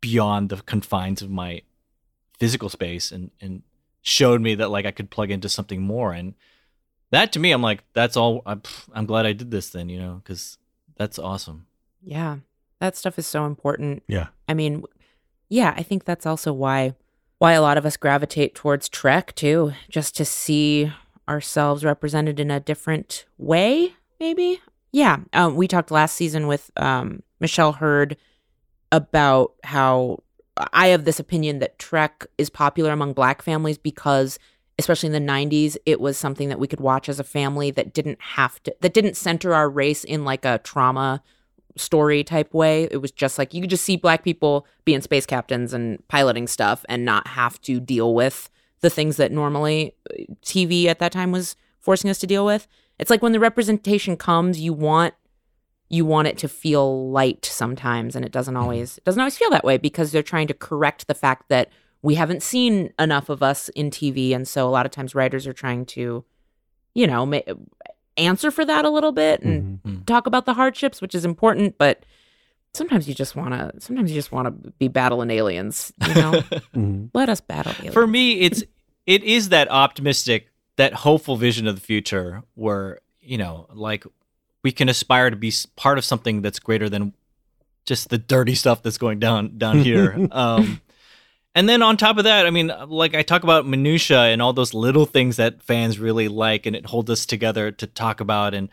beyond 0.00 0.48
the 0.48 0.58
confines 0.62 1.22
of 1.22 1.30
my 1.30 1.62
physical 2.38 2.68
space 2.68 3.10
and 3.12 3.30
and 3.40 3.62
showed 4.02 4.40
me 4.40 4.54
that 4.54 4.70
like 4.70 4.86
I 4.86 4.92
could 4.92 5.10
plug 5.10 5.30
into 5.30 5.48
something 5.48 5.82
more 5.82 6.12
and 6.12 6.34
that 7.10 7.32
to 7.32 7.38
me 7.38 7.52
I'm 7.52 7.62
like 7.62 7.82
that's 7.92 8.16
all 8.16 8.42
I'm, 8.46 8.62
I'm 8.92 9.06
glad 9.06 9.26
I 9.26 9.32
did 9.32 9.50
this 9.50 9.70
then 9.70 9.88
you 9.88 9.98
know 9.98 10.20
because 10.22 10.58
that's 10.96 11.18
awesome 11.18 11.66
Yeah. 12.02 12.38
That 12.80 12.96
stuff 12.96 13.18
is 13.18 13.26
so 13.26 13.44
important. 13.44 14.02
Yeah. 14.08 14.28
I 14.48 14.54
mean, 14.54 14.84
yeah, 15.50 15.74
I 15.76 15.82
think 15.82 16.04
that's 16.04 16.24
also 16.24 16.52
why 16.52 16.94
why 17.38 17.52
a 17.52 17.62
lot 17.62 17.78
of 17.78 17.86
us 17.86 17.96
gravitate 17.96 18.54
towards 18.54 18.88
Trek 18.88 19.34
too, 19.34 19.72
just 19.88 20.16
to 20.16 20.24
see 20.24 20.92
ourselves 21.28 21.84
represented 21.84 22.38
in 22.40 22.50
a 22.50 22.60
different 22.60 23.24
way, 23.38 23.94
maybe. 24.18 24.60
Yeah. 24.92 25.18
Um, 25.32 25.56
we 25.56 25.68
talked 25.68 25.90
last 25.90 26.16
season 26.16 26.46
with 26.46 26.70
um, 26.76 27.22
Michelle 27.38 27.72
Hurd 27.72 28.16
about 28.92 29.52
how 29.64 30.22
I 30.72 30.88
have 30.88 31.04
this 31.04 31.20
opinion 31.20 31.60
that 31.60 31.78
Trek 31.78 32.26
is 32.36 32.50
popular 32.50 32.92
among 32.92 33.12
black 33.14 33.42
families 33.42 33.78
because 33.78 34.38
especially 34.80 35.06
in 35.06 35.12
the 35.12 35.32
90s 35.32 35.76
it 35.86 36.00
was 36.00 36.18
something 36.18 36.48
that 36.48 36.58
we 36.58 36.66
could 36.66 36.80
watch 36.80 37.08
as 37.08 37.20
a 37.20 37.24
family 37.24 37.70
that 37.70 37.94
didn't 37.94 38.20
have 38.20 38.62
to 38.62 38.74
that 38.80 38.94
didn't 38.94 39.16
center 39.16 39.54
our 39.54 39.68
race 39.68 40.02
in 40.04 40.24
like 40.24 40.44
a 40.44 40.58
trauma 40.58 41.22
story 41.76 42.22
type 42.24 42.52
way. 42.54 42.88
It 42.90 42.98
was 42.98 43.10
just 43.10 43.38
like 43.38 43.54
you 43.54 43.60
could 43.60 43.70
just 43.70 43.84
see 43.84 43.96
black 43.96 44.22
people 44.22 44.66
being 44.84 45.00
space 45.00 45.26
captains 45.26 45.72
and 45.72 46.06
piloting 46.08 46.46
stuff 46.46 46.84
and 46.88 47.04
not 47.04 47.28
have 47.28 47.60
to 47.62 47.80
deal 47.80 48.14
with 48.14 48.50
the 48.80 48.90
things 48.90 49.16
that 49.16 49.32
normally 49.32 49.94
uh, 50.10 50.24
TV 50.42 50.86
at 50.86 50.98
that 51.00 51.12
time 51.12 51.32
was 51.32 51.56
forcing 51.78 52.10
us 52.10 52.18
to 52.18 52.26
deal 52.26 52.44
with. 52.44 52.66
It's 52.98 53.10
like 53.10 53.22
when 53.22 53.32
the 53.32 53.40
representation 53.40 54.16
comes, 54.16 54.60
you 54.60 54.72
want 54.72 55.14
you 55.92 56.04
want 56.04 56.28
it 56.28 56.38
to 56.38 56.48
feel 56.48 57.10
light 57.10 57.44
sometimes 57.44 58.14
and 58.14 58.24
it 58.24 58.30
doesn't 58.30 58.56
always 58.56 58.98
it 58.98 59.04
doesn't 59.04 59.20
always 59.20 59.36
feel 59.36 59.50
that 59.50 59.64
way 59.64 59.76
because 59.76 60.12
they're 60.12 60.22
trying 60.22 60.46
to 60.46 60.54
correct 60.54 61.08
the 61.08 61.14
fact 61.14 61.48
that 61.48 61.68
we 62.02 62.14
haven't 62.14 62.42
seen 62.42 62.92
enough 62.98 63.28
of 63.28 63.42
us 63.42 63.68
in 63.70 63.90
TV 63.90 64.34
and 64.34 64.46
so 64.46 64.66
a 64.66 64.70
lot 64.70 64.86
of 64.86 64.92
times 64.92 65.14
writers 65.14 65.46
are 65.46 65.52
trying 65.52 65.84
to 65.86 66.24
you 66.94 67.06
know 67.06 67.26
ma- 67.26 67.40
answer 68.16 68.50
for 68.50 68.64
that 68.64 68.84
a 68.84 68.90
little 68.90 69.12
bit 69.12 69.42
and 69.42 69.62
mm-hmm. 69.62 69.88
Mm-hmm. 69.88 70.04
talk 70.04 70.26
about 70.26 70.46
the 70.46 70.54
hardships 70.54 71.00
which 71.00 71.14
is 71.14 71.24
important 71.24 71.78
but 71.78 72.04
sometimes 72.72 73.08
you 73.08 73.14
just 73.14 73.36
want 73.36 73.52
to 73.52 73.72
sometimes 73.80 74.10
you 74.10 74.14
just 74.14 74.32
want 74.32 74.46
to 74.46 74.70
be 74.72 74.88
battling 74.88 75.30
aliens 75.30 75.92
you 76.06 76.14
know? 76.14 76.42
Mm-hmm. 76.74 77.06
Let 77.14 77.28
us 77.28 77.40
battle 77.40 77.72
aliens. 77.78 77.94
For 77.94 78.06
me, 78.06 78.40
it's 78.40 78.62
it 79.06 79.24
is 79.24 79.48
that 79.48 79.68
optimistic, 79.70 80.48
that 80.76 80.94
hopeful 80.94 81.36
vision 81.36 81.66
of 81.66 81.74
the 81.74 81.80
future 81.80 82.42
where 82.54 83.00
you 83.20 83.38
know, 83.38 83.66
like 83.72 84.04
we 84.62 84.72
can 84.72 84.88
aspire 84.88 85.30
to 85.30 85.36
be 85.36 85.52
part 85.76 85.98
of 85.98 86.04
something 86.04 86.42
that's 86.42 86.58
greater 86.58 86.88
than 86.88 87.12
just 87.86 88.08
the 88.10 88.18
dirty 88.18 88.54
stuff 88.54 88.82
that's 88.82 88.98
going 88.98 89.18
down 89.18 89.58
down 89.58 89.78
here. 89.82 90.28
um, 90.30 90.80
and 91.54 91.68
then 91.68 91.82
on 91.82 91.96
top 91.96 92.18
of 92.18 92.24
that, 92.24 92.46
I 92.46 92.50
mean, 92.50 92.72
like 92.88 93.14
I 93.14 93.22
talk 93.22 93.42
about 93.42 93.66
minutia 93.66 94.20
and 94.26 94.40
all 94.42 94.52
those 94.52 94.72
little 94.74 95.06
things 95.06 95.36
that 95.36 95.62
fans 95.62 95.98
really 95.98 96.28
like, 96.28 96.66
and 96.66 96.76
it 96.76 96.86
holds 96.86 97.10
us 97.10 97.26
together 97.26 97.70
to 97.72 97.86
talk 97.86 98.20
about 98.20 98.54
and 98.54 98.68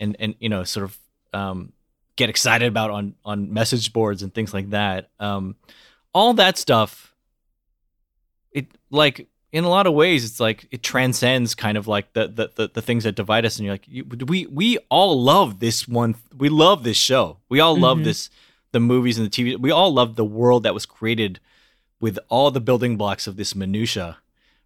and 0.00 0.16
and 0.18 0.34
you 0.40 0.48
know, 0.48 0.64
sort 0.64 0.84
of 0.84 0.98
um, 1.32 1.72
get 2.16 2.28
excited 2.30 2.66
about 2.68 2.90
on 2.90 3.14
on 3.24 3.52
message 3.52 3.92
boards 3.92 4.22
and 4.22 4.32
things 4.34 4.52
like 4.54 4.70
that. 4.70 5.10
Um, 5.20 5.56
all 6.12 6.32
that 6.34 6.56
stuff 6.58 7.14
it 8.52 8.66
like 8.90 9.28
in 9.52 9.64
a 9.64 9.68
lot 9.68 9.86
of 9.86 9.92
ways 9.92 10.24
it's 10.24 10.40
like 10.40 10.66
it 10.70 10.82
transcends 10.82 11.54
kind 11.54 11.76
of 11.76 11.86
like 11.86 12.10
the 12.14 12.26
the 12.28 12.50
the, 12.54 12.70
the 12.74 12.80
things 12.82 13.04
that 13.04 13.14
divide 13.14 13.44
us 13.44 13.58
and 13.58 13.66
you're 13.66 13.74
like 13.74 13.86
you, 13.86 14.02
we 14.26 14.46
we 14.46 14.78
all 14.88 15.20
love 15.22 15.60
this 15.60 15.86
one 15.86 16.14
we 16.38 16.48
love 16.48 16.84
this 16.84 16.96
show 16.96 17.36
we 17.50 17.60
all 17.60 17.76
love 17.78 17.98
Mhm. 17.98 18.04
this 18.04 18.30
the 18.72 18.80
movies 18.80 19.18
and 19.18 19.30
the 19.30 19.30
tv 19.30 19.60
we 19.60 19.70
all 19.70 19.92
love 19.92 20.16
the 20.16 20.24
world 20.24 20.62
that 20.62 20.72
was 20.72 20.86
created 20.86 21.38
with 22.00 22.18
all 22.28 22.50
the 22.50 22.60
building 22.60 22.96
blocks 22.96 23.26
of 23.26 23.36
this 23.36 23.54
minutia 23.54 24.18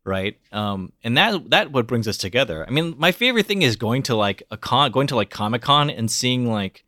right? 0.04 0.38
Um 0.52 0.92
and 1.04 1.16
that 1.16 1.50
that 1.50 1.72
what 1.72 1.86
brings 1.86 2.08
us 2.08 2.16
together. 2.16 2.64
I 2.66 2.70
mean 2.70 2.94
my 2.98 3.12
favorite 3.12 3.46
thing 3.46 3.62
is 3.62 3.76
going 3.76 4.02
to 4.04 4.16
like 4.16 4.42
a 4.50 4.56
con 4.56 4.90
going 4.90 5.06
to 5.08 5.16
like 5.16 5.30
comic-con 5.30 5.90
and 5.90 6.10
seeing 6.10 6.50
like 6.50 6.84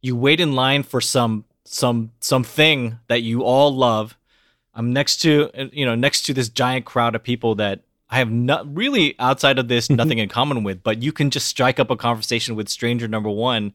you 0.00 0.16
wait 0.16 0.40
in 0.40 0.54
line 0.54 0.82
for 0.82 1.00
some 1.00 1.44
some 1.64 2.12
something 2.20 2.98
that 3.08 3.22
you 3.22 3.42
all 3.42 3.74
love. 3.74 4.16
I'm 4.74 4.92
next 4.92 5.18
to 5.22 5.50
you 5.72 5.86
know 5.86 5.94
next 5.94 6.22
to 6.22 6.34
this 6.34 6.48
giant 6.48 6.84
crowd 6.84 7.14
of 7.14 7.22
people 7.22 7.54
that 7.56 7.80
i 8.08 8.18
have 8.18 8.30
not 8.30 8.76
really 8.76 9.18
outside 9.18 9.58
of 9.58 9.68
this 9.68 9.90
nothing 10.00 10.18
in 10.18 10.28
common 10.28 10.62
with 10.62 10.82
but 10.82 11.02
you 11.02 11.12
can 11.12 11.30
just 11.30 11.48
strike 11.48 11.80
up 11.80 11.90
a 11.90 11.96
conversation 11.96 12.54
with 12.54 12.68
stranger 12.68 13.08
number 13.08 13.30
one 13.30 13.72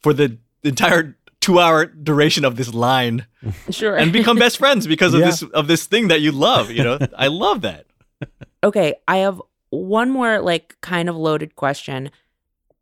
for 0.00 0.12
the 0.12 0.38
entire 0.62 1.16
two 1.50 1.58
hour 1.58 1.86
duration 1.86 2.44
of 2.44 2.56
this 2.56 2.72
line 2.72 3.26
sure 3.70 3.96
and 3.96 4.12
become 4.12 4.38
best 4.38 4.58
friends 4.58 4.86
because 4.86 5.14
of 5.14 5.20
Yeah. 5.20 5.26
this 5.26 5.42
of 5.42 5.66
this 5.66 5.86
thing 5.86 6.08
that 6.08 6.20
you 6.20 6.32
love 6.32 6.70
you 6.70 6.84
know 6.84 6.98
i 7.16 7.26
love 7.26 7.60
that 7.62 7.86
Okay, 8.62 8.94
I 9.08 9.18
have 9.18 9.40
one 9.70 10.10
more 10.10 10.40
like 10.40 10.76
kind 10.82 11.08
of 11.08 11.16
loaded 11.16 11.56
question. 11.56 12.10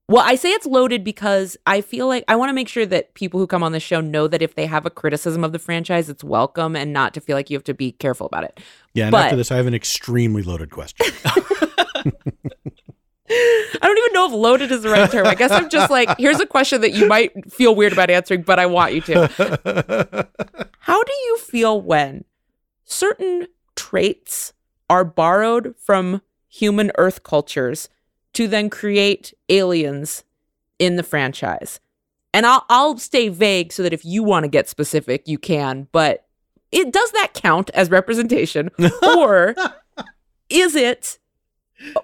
Well, 0.09 0.25
I 0.27 0.37
say 0.37 0.51
it's 0.51 0.67
loaded 0.67 1.05
because 1.05 1.57
I 1.67 1.83
feel 1.83 2.09
like 2.09 2.25
I 2.27 2.35
want 2.35 2.49
to 2.49 2.55
make 2.55 2.69
sure 2.69 2.87
that 2.87 3.15
people 3.15 3.39
who 3.39 3.47
come 3.47 3.63
on 3.63 3.73
the 3.73 3.79
show 3.81 4.01
know 4.01 4.27
that 4.27 4.41
if 4.43 4.55
they 4.55 4.67
have 4.67 4.87
a 4.87 4.91
criticism 4.91 5.45
of 5.45 5.53
the 5.53 5.59
franchise, 5.59 6.09
it's 6.09 6.25
welcome 6.25 6.75
and 6.75 6.93
not 6.93 7.15
to 7.15 7.21
feel 7.21 7.37
like 7.37 7.51
you 7.51 7.57
have 7.57 7.65
to 7.65 7.75
be 7.75 7.93
careful 7.93 8.27
about 8.27 8.45
it. 8.45 8.59
Yeah, 8.95 9.05
and 9.05 9.13
but 9.13 9.27
after 9.27 9.37
this, 9.37 9.53
I 9.53 9.57
have 9.57 9.67
an 9.67 9.75
extremely 9.75 10.43
loaded 10.43 10.71
question. 10.71 11.07
I 13.31 13.79
don't 13.83 13.99
even 13.99 14.13
know 14.13 14.27
if 14.27 14.33
loaded 14.33 14.73
is 14.73 14.83
the 14.83 14.91
right 14.91 15.11
term. 15.11 15.27
I 15.27 15.35
guess 15.35 15.51
I'm 15.51 15.69
just 15.69 15.91
like, 15.91 16.17
here's 16.19 16.41
a 16.41 16.47
question 16.47 16.81
that 16.81 16.93
you 16.93 17.07
might 17.07 17.53
feel 17.53 17.75
weird 17.75 17.93
about 17.93 18.11
answering, 18.11 18.43
but 18.43 18.59
I 18.59 18.67
want 18.67 18.95
you 18.95 19.01
to. 19.03 20.29
How 20.81 21.03
do 21.03 21.13
you 21.13 21.39
feel 21.39 21.81
when 21.81 22.25
certain 22.85 23.47
traits 23.77 24.53
are 24.89 25.05
borrowed 25.05 25.75
from 25.79 26.23
human 26.49 26.91
earth 26.97 27.23
cultures 27.23 27.89
to 28.33 28.49
then 28.49 28.71
create 28.71 29.35
aliens 29.49 30.25
in 30.79 30.97
the 30.97 31.03
franchise? 31.03 31.81
And 32.33 32.47
I'll 32.47 32.65
I'll 32.69 32.99
stay 32.99 33.29
vague 33.29 33.73
so 33.73 33.83
that 33.83 33.93
if 33.93 34.05
you 34.05 34.23
want 34.23 34.45
to 34.45 34.49
get 34.49 34.69
specific, 34.69 35.27
you 35.27 35.39
can, 35.39 35.89
but 35.93 36.27
it 36.73 36.93
does 36.93 37.11
that 37.13 37.35
count 37.35 37.71
as 37.71 37.91
representation 37.91 38.71
or 39.03 39.55
is 40.49 40.75
it 40.75 41.19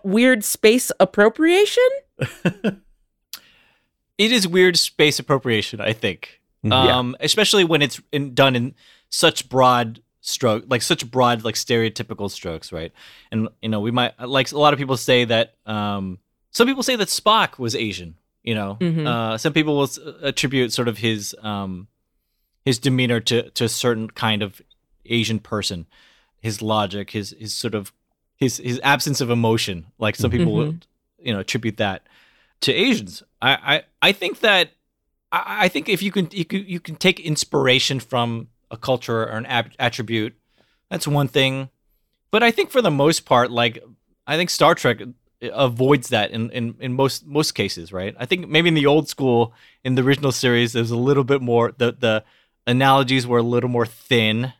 weird 0.02 0.44
space 0.44 0.90
appropriation? 1.00 1.82
it 4.18 4.32
is 4.32 4.46
weird 4.46 4.78
space 4.78 5.18
appropriation 5.18 5.80
i 5.80 5.92
think 5.92 6.40
Mhm. 6.64 6.70
Yeah. 6.86 6.96
um 6.98 7.16
especially 7.20 7.64
when 7.64 7.82
it's 7.82 8.00
in, 8.12 8.32
done 8.34 8.56
in 8.56 8.74
such 9.10 9.48
broad 9.48 10.00
stroke 10.20 10.64
like 10.68 10.80
such 10.82 11.10
broad 11.10 11.44
like 11.44 11.56
stereotypical 11.56 12.30
strokes 12.30 12.72
right 12.72 12.92
and 13.30 13.48
you 13.60 13.68
know 13.68 13.80
we 13.80 13.90
might 13.90 14.18
like 14.20 14.50
a 14.52 14.58
lot 14.58 14.72
of 14.72 14.78
people 14.78 14.96
say 14.96 15.24
that 15.26 15.54
um 15.66 16.18
some 16.52 16.66
people 16.66 16.82
say 16.82 16.96
that 16.96 17.08
spock 17.08 17.58
was 17.58 17.74
asian 17.74 18.14
you 18.42 18.54
know 18.54 18.78
Mhm. 18.80 19.06
uh 19.06 19.36
some 19.36 19.52
people 19.52 19.76
will 19.76 19.82
s- 19.84 19.98
attribute 20.22 20.72
sort 20.72 20.88
of 20.88 20.98
his 20.98 21.34
um 21.42 21.88
his 22.64 22.78
demeanor 22.78 23.20
to 23.20 23.50
to 23.50 23.64
a 23.64 23.68
certain 23.68 24.08
kind 24.08 24.42
of 24.42 24.62
asian 25.04 25.40
person 25.40 25.86
his 26.40 26.62
logic 26.62 27.10
his 27.10 27.34
his 27.38 27.52
sort 27.52 27.74
of 27.74 27.92
his 28.36 28.58
his 28.58 28.80
absence 28.82 29.20
of 29.20 29.30
emotion 29.30 29.86
like 29.98 30.16
some 30.16 30.30
people 30.30 30.52
will 30.52 30.72
Mhm. 30.72 30.82
you 31.18 31.32
know 31.32 31.40
attribute 31.40 31.76
that 31.78 32.02
to 32.60 32.72
Asians. 32.72 33.22
I 33.42 33.52
I, 33.74 33.82
I 34.08 34.12
think 34.12 34.40
that 34.40 34.70
I, 35.32 35.64
I 35.64 35.68
think 35.68 35.88
if 35.88 36.02
you 36.02 36.10
can 36.12 36.28
you 36.32 36.44
can 36.44 36.64
you 36.66 36.80
can 36.80 36.96
take 36.96 37.20
inspiration 37.20 38.00
from 38.00 38.48
a 38.70 38.76
culture 38.76 39.22
or 39.22 39.36
an 39.36 39.46
ab- 39.46 39.72
attribute, 39.78 40.34
that's 40.90 41.06
one 41.06 41.28
thing. 41.28 41.68
But 42.30 42.42
I 42.42 42.50
think 42.50 42.70
for 42.70 42.82
the 42.82 42.90
most 42.90 43.24
part, 43.24 43.50
like 43.50 43.82
I 44.26 44.36
think 44.36 44.50
Star 44.50 44.74
Trek 44.74 44.98
avoids 45.52 46.08
that 46.08 46.30
in, 46.30 46.50
in, 46.50 46.74
in 46.80 46.94
most 46.94 47.26
most 47.26 47.52
cases, 47.52 47.92
right? 47.92 48.16
I 48.18 48.26
think 48.26 48.48
maybe 48.48 48.68
in 48.68 48.74
the 48.74 48.86
old 48.86 49.08
school, 49.08 49.52
in 49.84 49.94
the 49.94 50.02
original 50.02 50.32
series, 50.32 50.72
there's 50.72 50.90
a 50.90 50.96
little 50.96 51.24
bit 51.24 51.40
more 51.42 51.72
the 51.76 51.92
the 51.92 52.24
analogies 52.66 53.26
were 53.26 53.38
a 53.38 53.42
little 53.42 53.68
more 53.70 53.86
thin. 53.86 54.52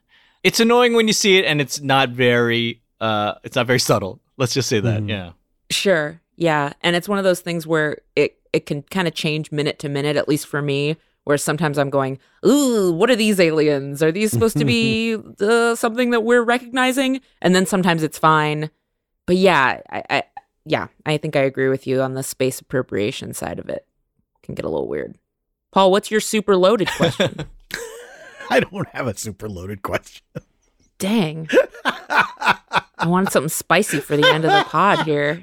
It's 0.42 0.60
annoying 0.60 0.92
when 0.94 1.06
you 1.06 1.14
see 1.14 1.38
it, 1.38 1.46
and 1.46 1.60
it's 1.60 1.80
not 1.80 2.10
very 2.10 2.82
uh 3.04 3.34
it's 3.44 3.56
not 3.56 3.66
very 3.66 3.80
subtle. 3.80 4.20
Let's 4.36 4.54
just 4.54 4.68
say 4.68 4.80
that, 4.80 5.08
yeah. 5.08 5.32
Sure. 5.70 6.20
Yeah. 6.36 6.72
And 6.82 6.96
it's 6.96 7.08
one 7.08 7.18
of 7.18 7.24
those 7.24 7.40
things 7.40 7.66
where 7.66 7.98
it, 8.16 8.38
it 8.52 8.66
can 8.66 8.82
kind 8.82 9.06
of 9.06 9.14
change 9.14 9.52
minute 9.52 9.78
to 9.80 9.88
minute, 9.88 10.16
at 10.16 10.28
least 10.28 10.46
for 10.46 10.60
me, 10.60 10.96
where 11.24 11.38
sometimes 11.38 11.78
I'm 11.78 11.90
going, 11.90 12.18
ooh, 12.46 12.92
what 12.92 13.10
are 13.10 13.16
these 13.16 13.40
aliens? 13.40 14.02
Are 14.02 14.12
these 14.12 14.30
supposed 14.30 14.58
to 14.58 14.64
be 14.64 15.16
uh, 15.40 15.74
something 15.74 16.10
that 16.10 16.24
we're 16.24 16.42
recognizing? 16.42 17.20
And 17.40 17.54
then 17.54 17.66
sometimes 17.66 18.02
it's 18.02 18.18
fine. 18.18 18.70
But 19.26 19.36
yeah, 19.36 19.80
I, 19.90 20.02
I 20.10 20.22
yeah, 20.66 20.88
I 21.04 21.18
think 21.18 21.36
I 21.36 21.40
agree 21.40 21.68
with 21.68 21.86
you 21.86 22.00
on 22.00 22.14
the 22.14 22.22
space 22.22 22.60
appropriation 22.60 23.34
side 23.34 23.58
of 23.58 23.68
it. 23.68 23.86
Can 24.42 24.54
get 24.54 24.64
a 24.64 24.68
little 24.68 24.88
weird. 24.88 25.16
Paul, 25.72 25.90
what's 25.90 26.10
your 26.10 26.20
super 26.20 26.56
loaded 26.56 26.88
question? 26.88 27.46
I 28.50 28.60
don't 28.60 28.88
have 28.88 29.06
a 29.06 29.16
super 29.16 29.48
loaded 29.48 29.82
question. 29.82 30.22
Dang. 30.98 31.48
I 32.98 33.06
wanted 33.06 33.32
something 33.32 33.48
spicy 33.48 34.00
for 34.00 34.16
the 34.16 34.26
end 34.28 34.44
of 34.44 34.50
the 34.52 34.64
pod 34.68 35.04
here. 35.06 35.42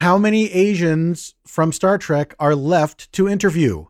How 0.00 0.18
many 0.18 0.50
Asians 0.52 1.34
from 1.46 1.72
Star 1.72 1.96
Trek 1.98 2.34
are 2.38 2.54
left 2.54 3.10
to 3.12 3.28
interview? 3.28 3.86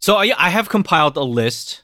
So 0.00 0.16
I, 0.16 0.32
I 0.38 0.48
have 0.50 0.68
compiled 0.68 1.16
a 1.16 1.22
list, 1.22 1.82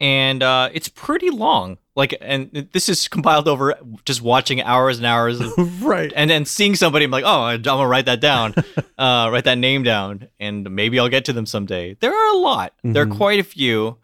and 0.00 0.42
uh, 0.42 0.70
it's 0.72 0.88
pretty 0.88 1.30
long. 1.30 1.78
Like, 1.96 2.16
and 2.20 2.68
this 2.72 2.88
is 2.88 3.08
compiled 3.08 3.48
over 3.48 3.74
just 4.04 4.22
watching 4.22 4.62
hours 4.62 4.98
and 4.98 5.06
hours, 5.06 5.40
of, 5.40 5.82
right? 5.82 6.12
And 6.14 6.30
then 6.30 6.44
seeing 6.44 6.76
somebody, 6.76 7.04
I'm 7.06 7.10
like, 7.10 7.24
oh, 7.26 7.42
I'm 7.42 7.62
gonna 7.62 7.88
write 7.88 8.06
that 8.06 8.20
down, 8.20 8.54
uh, 8.98 9.28
write 9.32 9.44
that 9.44 9.58
name 9.58 9.82
down, 9.82 10.28
and 10.38 10.70
maybe 10.70 11.00
I'll 11.00 11.08
get 11.08 11.24
to 11.26 11.32
them 11.32 11.46
someday. 11.46 11.94
There 11.98 12.12
are 12.14 12.34
a 12.34 12.38
lot. 12.38 12.74
There 12.84 13.02
are 13.02 13.06
Mhm. 13.06 13.16
quite 13.16 13.40
a 13.40 13.44
few, 13.44 13.96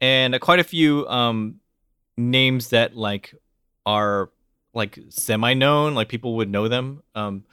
and 0.00 0.40
quite 0.40 0.60
a 0.60 0.64
few 0.64 1.08
um, 1.08 1.56
names 2.16 2.68
that 2.70 2.96
like 2.96 3.34
are 3.86 4.30
like 4.74 4.98
semi-known, 5.10 5.94
like 5.94 6.08
people 6.08 6.36
would 6.36 6.50
know 6.50 6.68
them. 6.68 7.02
Um, 7.14 7.44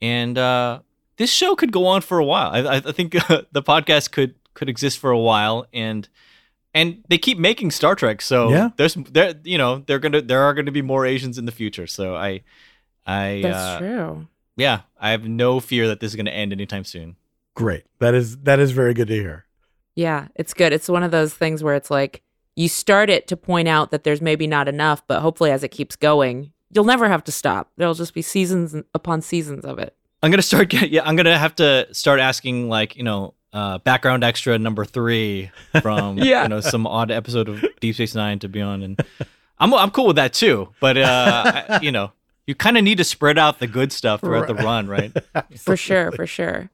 and 0.00 0.36
uh, 0.38 0.80
this 1.16 1.30
show 1.32 1.54
could 1.56 1.72
go 1.72 1.86
on 1.86 2.00
for 2.00 2.18
a 2.18 2.24
while. 2.24 2.50
I, 2.50 2.58
I, 2.60 2.76
I 2.76 2.92
think 2.92 3.12
the 3.52 3.62
podcast 3.62 4.10
could 4.12 4.34
could 4.54 4.68
exist 4.68 4.98
for 4.98 5.10
a 5.10 5.18
while, 5.18 5.66
and 5.72 6.08
and 6.72 7.02
they 7.08 7.18
keep 7.18 7.38
making 7.38 7.70
Star 7.70 7.94
Trek, 7.94 8.20
so 8.22 8.50
Yeah. 8.50 8.70
there's 8.76 8.94
there 8.94 9.34
you 9.44 9.58
know 9.58 9.78
they're 9.86 9.98
gonna 9.98 10.22
there 10.22 10.42
are 10.42 10.54
gonna 10.54 10.72
be 10.72 10.82
more 10.82 11.06
Asians 11.06 11.38
in 11.38 11.44
the 11.44 11.52
future. 11.52 11.86
So 11.86 12.14
I 12.16 12.42
I 13.06 13.40
That's 13.42 13.56
uh, 13.56 13.78
true. 13.78 14.26
Yeah, 14.56 14.80
I 15.00 15.10
have 15.10 15.26
no 15.26 15.58
fear 15.60 15.88
that 15.88 16.00
this 16.00 16.12
is 16.12 16.16
gonna 16.16 16.30
end 16.30 16.52
anytime 16.52 16.84
soon. 16.84 17.16
Great. 17.54 17.84
That 17.98 18.14
is 18.14 18.38
that 18.38 18.58
is 18.60 18.70
very 18.72 18.94
good 18.94 19.08
to 19.08 19.14
hear. 19.14 19.46
Yeah, 19.96 20.28
it's 20.34 20.54
good. 20.54 20.72
It's 20.72 20.88
one 20.88 21.02
of 21.04 21.10
those 21.12 21.34
things 21.34 21.62
where 21.62 21.74
it's 21.74 21.90
like 21.90 22.22
you 22.56 22.68
start 22.68 23.10
it 23.10 23.26
to 23.28 23.36
point 23.36 23.68
out 23.68 23.90
that 23.90 24.04
there's 24.04 24.20
maybe 24.20 24.46
not 24.46 24.68
enough, 24.68 25.06
but 25.06 25.20
hopefully 25.20 25.50
as 25.50 25.62
it 25.64 25.68
keeps 25.68 25.96
going, 25.96 26.52
you'll 26.70 26.84
never 26.84 27.08
have 27.08 27.24
to 27.24 27.32
stop. 27.32 27.70
There'll 27.76 27.94
just 27.94 28.14
be 28.14 28.22
seasons 28.22 28.74
upon 28.94 29.22
seasons 29.22 29.64
of 29.64 29.78
it. 29.78 29.96
I'm 30.22 30.30
gonna 30.30 30.42
start 30.42 30.68
get 30.70 30.90
yeah. 30.90 31.02
I'm 31.04 31.16
gonna 31.16 31.38
have 31.38 31.54
to 31.56 31.86
start 31.92 32.18
asking 32.20 32.68
like 32.68 32.96
you 32.96 33.02
know 33.02 33.34
uh, 33.52 33.78
background 33.78 34.24
extra 34.24 34.58
number 34.58 34.84
three 34.84 35.50
from 35.82 36.18
Yeah. 36.18 36.44
you 36.44 36.48
know 36.48 36.60
some 36.60 36.86
odd 36.86 37.10
episode 37.10 37.48
of 37.48 37.62
Deep 37.80 37.94
Space 37.94 38.14
Nine 38.14 38.38
to 38.38 38.48
be 38.48 38.60
on, 38.60 38.82
and 38.82 39.00
I'm 39.58 39.74
I'm 39.74 39.90
cool 39.90 40.06
with 40.06 40.16
that 40.16 40.32
too. 40.32 40.70
But 40.80 40.96
uh, 40.96 41.64
I, 41.68 41.78
you 41.82 41.92
know, 41.92 42.12
you 42.46 42.54
kind 42.54 42.78
of 42.78 42.84
need 42.84 42.98
to 42.98 43.04
spread 43.04 43.36
out 43.38 43.58
the 43.58 43.66
good 43.66 43.92
stuff 43.92 44.20
throughout 44.20 44.46
the 44.48 44.54
run, 44.54 44.88
right? 44.88 45.12
for 45.58 45.76
sure, 45.76 46.10
for 46.12 46.26
sure. 46.26 46.70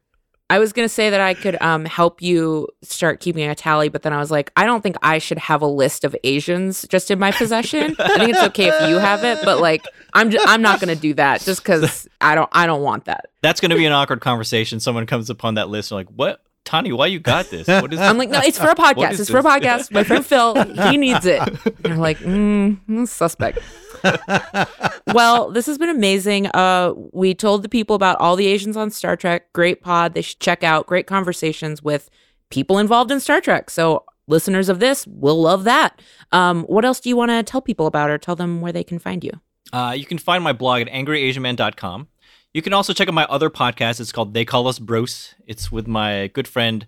I 0.50 0.58
was 0.58 0.72
gonna 0.72 0.88
say 0.88 1.10
that 1.10 1.20
I 1.20 1.34
could 1.34 1.60
um, 1.62 1.84
help 1.84 2.20
you 2.20 2.68
start 2.82 3.20
keeping 3.20 3.48
a 3.48 3.54
tally, 3.54 3.88
but 3.88 4.02
then 4.02 4.12
I 4.12 4.18
was 4.18 4.30
like, 4.32 4.50
I 4.56 4.66
don't 4.66 4.82
think 4.82 4.96
I 5.00 5.18
should 5.18 5.38
have 5.38 5.62
a 5.62 5.66
list 5.66 6.04
of 6.04 6.14
Asians 6.24 6.84
just 6.88 7.10
in 7.10 7.18
my 7.20 7.30
possession. 7.30 7.94
I 7.98 8.18
think 8.18 8.30
it's 8.30 8.42
okay 8.48 8.68
if 8.68 8.88
you 8.88 8.98
have 8.98 9.22
it, 9.24 9.38
but 9.44 9.60
like, 9.60 9.84
I'm 10.12 10.30
just, 10.30 10.46
I'm 10.48 10.60
not 10.60 10.80
gonna 10.80 10.96
do 10.96 11.14
that 11.14 11.40
just 11.40 11.62
because 11.62 12.08
I 12.20 12.34
don't 12.34 12.50
I 12.52 12.66
don't 12.66 12.82
want 12.82 13.04
that. 13.04 13.30
That's 13.42 13.60
gonna 13.60 13.76
be 13.76 13.86
an 13.86 13.92
awkward 13.92 14.20
conversation. 14.20 14.80
Someone 14.80 15.06
comes 15.06 15.30
upon 15.30 15.54
that 15.54 15.68
list 15.68 15.92
and 15.92 15.96
like, 15.96 16.08
what? 16.08 16.42
Tawny, 16.64 16.92
why 16.92 17.06
you 17.06 17.20
got 17.20 17.48
this? 17.50 17.66
What 17.66 17.92
is 17.92 17.98
I'm 18.00 18.18
like, 18.18 18.28
no, 18.28 18.40
it's 18.40 18.58
for 18.58 18.68
a 18.68 18.74
podcast. 18.76 19.18
It's 19.18 19.30
for 19.30 19.38
a 19.38 19.42
podcast. 19.42 19.92
My 19.92 20.04
friend 20.04 20.26
Phil, 20.26 20.54
he 20.90 20.98
needs 20.98 21.26
it. 21.26 21.40
And 21.64 21.76
they're 21.82 21.96
like, 21.96 22.18
mm, 22.18 23.08
suspect. 23.08 23.60
well, 25.14 25.50
this 25.50 25.66
has 25.66 25.78
been 25.78 25.88
amazing. 25.88 26.46
Uh, 26.48 26.92
we 27.12 27.34
told 27.34 27.62
the 27.62 27.68
people 27.68 27.96
about 27.96 28.18
all 28.20 28.36
the 28.36 28.46
Asians 28.46 28.76
on 28.76 28.90
Star 28.90 29.16
Trek. 29.16 29.52
Great 29.52 29.82
pod. 29.82 30.14
They 30.14 30.22
should 30.22 30.40
check 30.40 30.62
out. 30.62 30.86
Great 30.86 31.06
conversations 31.06 31.82
with 31.82 32.10
people 32.50 32.78
involved 32.78 33.10
in 33.10 33.20
Star 33.20 33.40
Trek. 33.40 33.70
So 33.70 34.04
listeners 34.26 34.68
of 34.68 34.78
this 34.80 35.06
will 35.06 35.40
love 35.40 35.64
that. 35.64 36.00
Um, 36.32 36.64
what 36.64 36.84
else 36.84 37.00
do 37.00 37.08
you 37.08 37.16
want 37.16 37.30
to 37.30 37.42
tell 37.42 37.60
people 37.60 37.86
about, 37.86 38.10
or 38.10 38.18
tell 38.18 38.36
them 38.36 38.60
where 38.60 38.72
they 38.72 38.84
can 38.84 38.98
find 38.98 39.22
you? 39.24 39.32
Uh, 39.72 39.94
you 39.96 40.04
can 40.04 40.18
find 40.18 40.42
my 40.42 40.52
blog 40.52 40.82
at 40.82 40.88
angryasianman.com. 40.88 42.08
You 42.52 42.62
can 42.62 42.72
also 42.72 42.92
check 42.92 43.06
out 43.06 43.14
my 43.14 43.26
other 43.26 43.50
podcast. 43.50 44.00
It's 44.00 44.10
called 44.10 44.34
They 44.34 44.44
Call 44.44 44.66
Us 44.66 44.78
Bruce. 44.78 45.34
It's 45.46 45.70
with 45.70 45.86
my 45.86 46.28
good 46.28 46.48
friend 46.48 46.86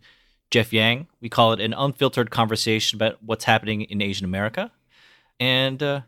Jeff 0.50 0.72
Yang. 0.72 1.06
We 1.20 1.28
call 1.28 1.52
it 1.52 1.60
an 1.60 1.72
unfiltered 1.72 2.30
conversation 2.30 2.96
about 2.96 3.22
what's 3.22 3.44
happening 3.44 3.82
in 3.82 4.02
Asian 4.02 4.24
America. 4.24 4.72
And 5.38 5.82
uh, 5.82 6.00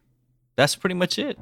that's 0.57 0.77
pretty 0.77 0.95
much 0.95 1.19
it. 1.19 1.37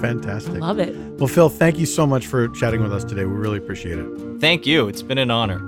Fantastic. 0.00 0.60
Love 0.60 0.78
it. 0.78 0.94
Well, 1.18 1.28
Phil, 1.28 1.48
thank 1.48 1.78
you 1.78 1.86
so 1.86 2.06
much 2.06 2.26
for 2.26 2.48
chatting 2.48 2.82
with 2.82 2.92
us 2.92 3.04
today. 3.04 3.24
We 3.24 3.32
really 3.32 3.58
appreciate 3.58 3.98
it. 3.98 4.40
Thank 4.40 4.66
you. 4.66 4.88
It's 4.88 5.02
been 5.02 5.18
an 5.18 5.30
honor. 5.30 5.60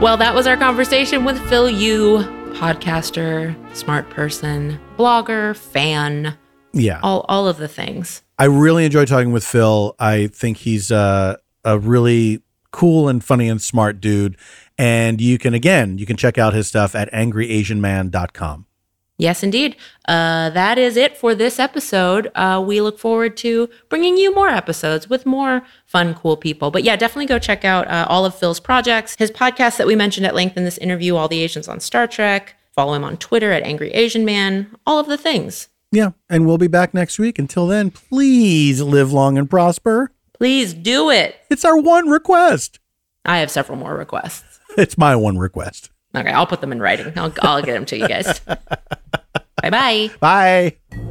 Well, 0.00 0.16
that 0.18 0.34
was 0.34 0.46
our 0.46 0.56
conversation 0.56 1.24
with 1.24 1.38
Phil 1.48 1.70
Yu, 1.70 2.18
podcaster, 2.56 3.54
smart 3.74 4.10
person, 4.10 4.78
blogger, 4.98 5.56
fan, 5.56 6.36
Yeah. 6.72 6.98
all 7.02 7.24
all 7.28 7.48
of 7.48 7.56
the 7.56 7.68
things. 7.68 8.22
I 8.38 8.44
really 8.44 8.84
enjoy 8.84 9.04
talking 9.04 9.32
with 9.32 9.44
Phil. 9.44 9.94
I 9.98 10.26
think 10.28 10.58
he's 10.58 10.90
uh, 10.90 11.36
a 11.64 11.78
really 11.78 12.42
cool 12.72 13.08
and 13.08 13.22
funny 13.22 13.48
and 13.48 13.62
smart 13.62 14.00
dude. 14.00 14.36
And 14.76 15.20
you 15.20 15.38
can, 15.38 15.54
again, 15.54 15.98
you 15.98 16.06
can 16.06 16.16
check 16.16 16.38
out 16.38 16.52
his 16.52 16.66
stuff 16.66 16.94
at 16.94 17.10
angryasianman.com. 17.12 18.66
Yes, 19.16 19.44
indeed. 19.44 19.76
Uh, 20.08 20.50
that 20.50 20.76
is 20.76 20.96
it 20.96 21.16
for 21.16 21.36
this 21.36 21.60
episode. 21.60 22.32
Uh, 22.34 22.62
we 22.66 22.80
look 22.80 22.98
forward 22.98 23.36
to 23.38 23.70
bringing 23.88 24.16
you 24.16 24.34
more 24.34 24.48
episodes 24.48 25.08
with 25.08 25.24
more 25.24 25.62
fun, 25.86 26.14
cool 26.14 26.36
people. 26.36 26.72
But 26.72 26.82
yeah, 26.82 26.96
definitely 26.96 27.26
go 27.26 27.38
check 27.38 27.64
out 27.64 27.86
uh, 27.86 28.06
all 28.08 28.24
of 28.26 28.34
Phil's 28.34 28.58
projects, 28.58 29.14
his 29.16 29.30
podcast 29.30 29.76
that 29.76 29.86
we 29.86 29.94
mentioned 29.94 30.26
at 30.26 30.34
length 30.34 30.56
in 30.56 30.64
this 30.64 30.78
interview, 30.78 31.14
All 31.14 31.28
the 31.28 31.42
Asians 31.42 31.68
on 31.68 31.78
Star 31.78 32.08
Trek. 32.08 32.56
Follow 32.72 32.94
him 32.94 33.04
on 33.04 33.16
Twitter 33.16 33.52
at 33.52 33.62
Angry 33.62 33.90
Asian 33.90 34.24
Man, 34.24 34.74
all 34.84 34.98
of 34.98 35.06
the 35.06 35.16
things. 35.16 35.68
Yeah. 35.94 36.10
And 36.28 36.46
we'll 36.46 36.58
be 36.58 36.66
back 36.66 36.94
next 36.94 37.18
week. 37.18 37.38
Until 37.38 37.66
then, 37.66 37.90
please 37.90 38.80
live 38.80 39.12
long 39.12 39.38
and 39.38 39.48
prosper. 39.48 40.10
Please 40.36 40.74
do 40.74 41.10
it. 41.10 41.36
It's 41.50 41.64
our 41.64 41.78
one 41.78 42.08
request. 42.08 42.80
I 43.24 43.38
have 43.38 43.50
several 43.50 43.78
more 43.78 43.94
requests. 43.96 44.42
It's 44.76 44.98
my 44.98 45.14
one 45.14 45.38
request. 45.38 45.90
Okay, 46.16 46.30
I'll 46.30 46.48
put 46.48 46.60
them 46.60 46.72
in 46.72 46.80
writing. 46.80 47.12
I'll, 47.16 47.32
I'll 47.42 47.62
get 47.62 47.74
them 47.74 47.84
to 47.84 47.96
you 47.96 48.08
guys. 48.08 48.40
bye 49.62 49.70
bye. 49.70 50.10
Bye. 50.18 51.03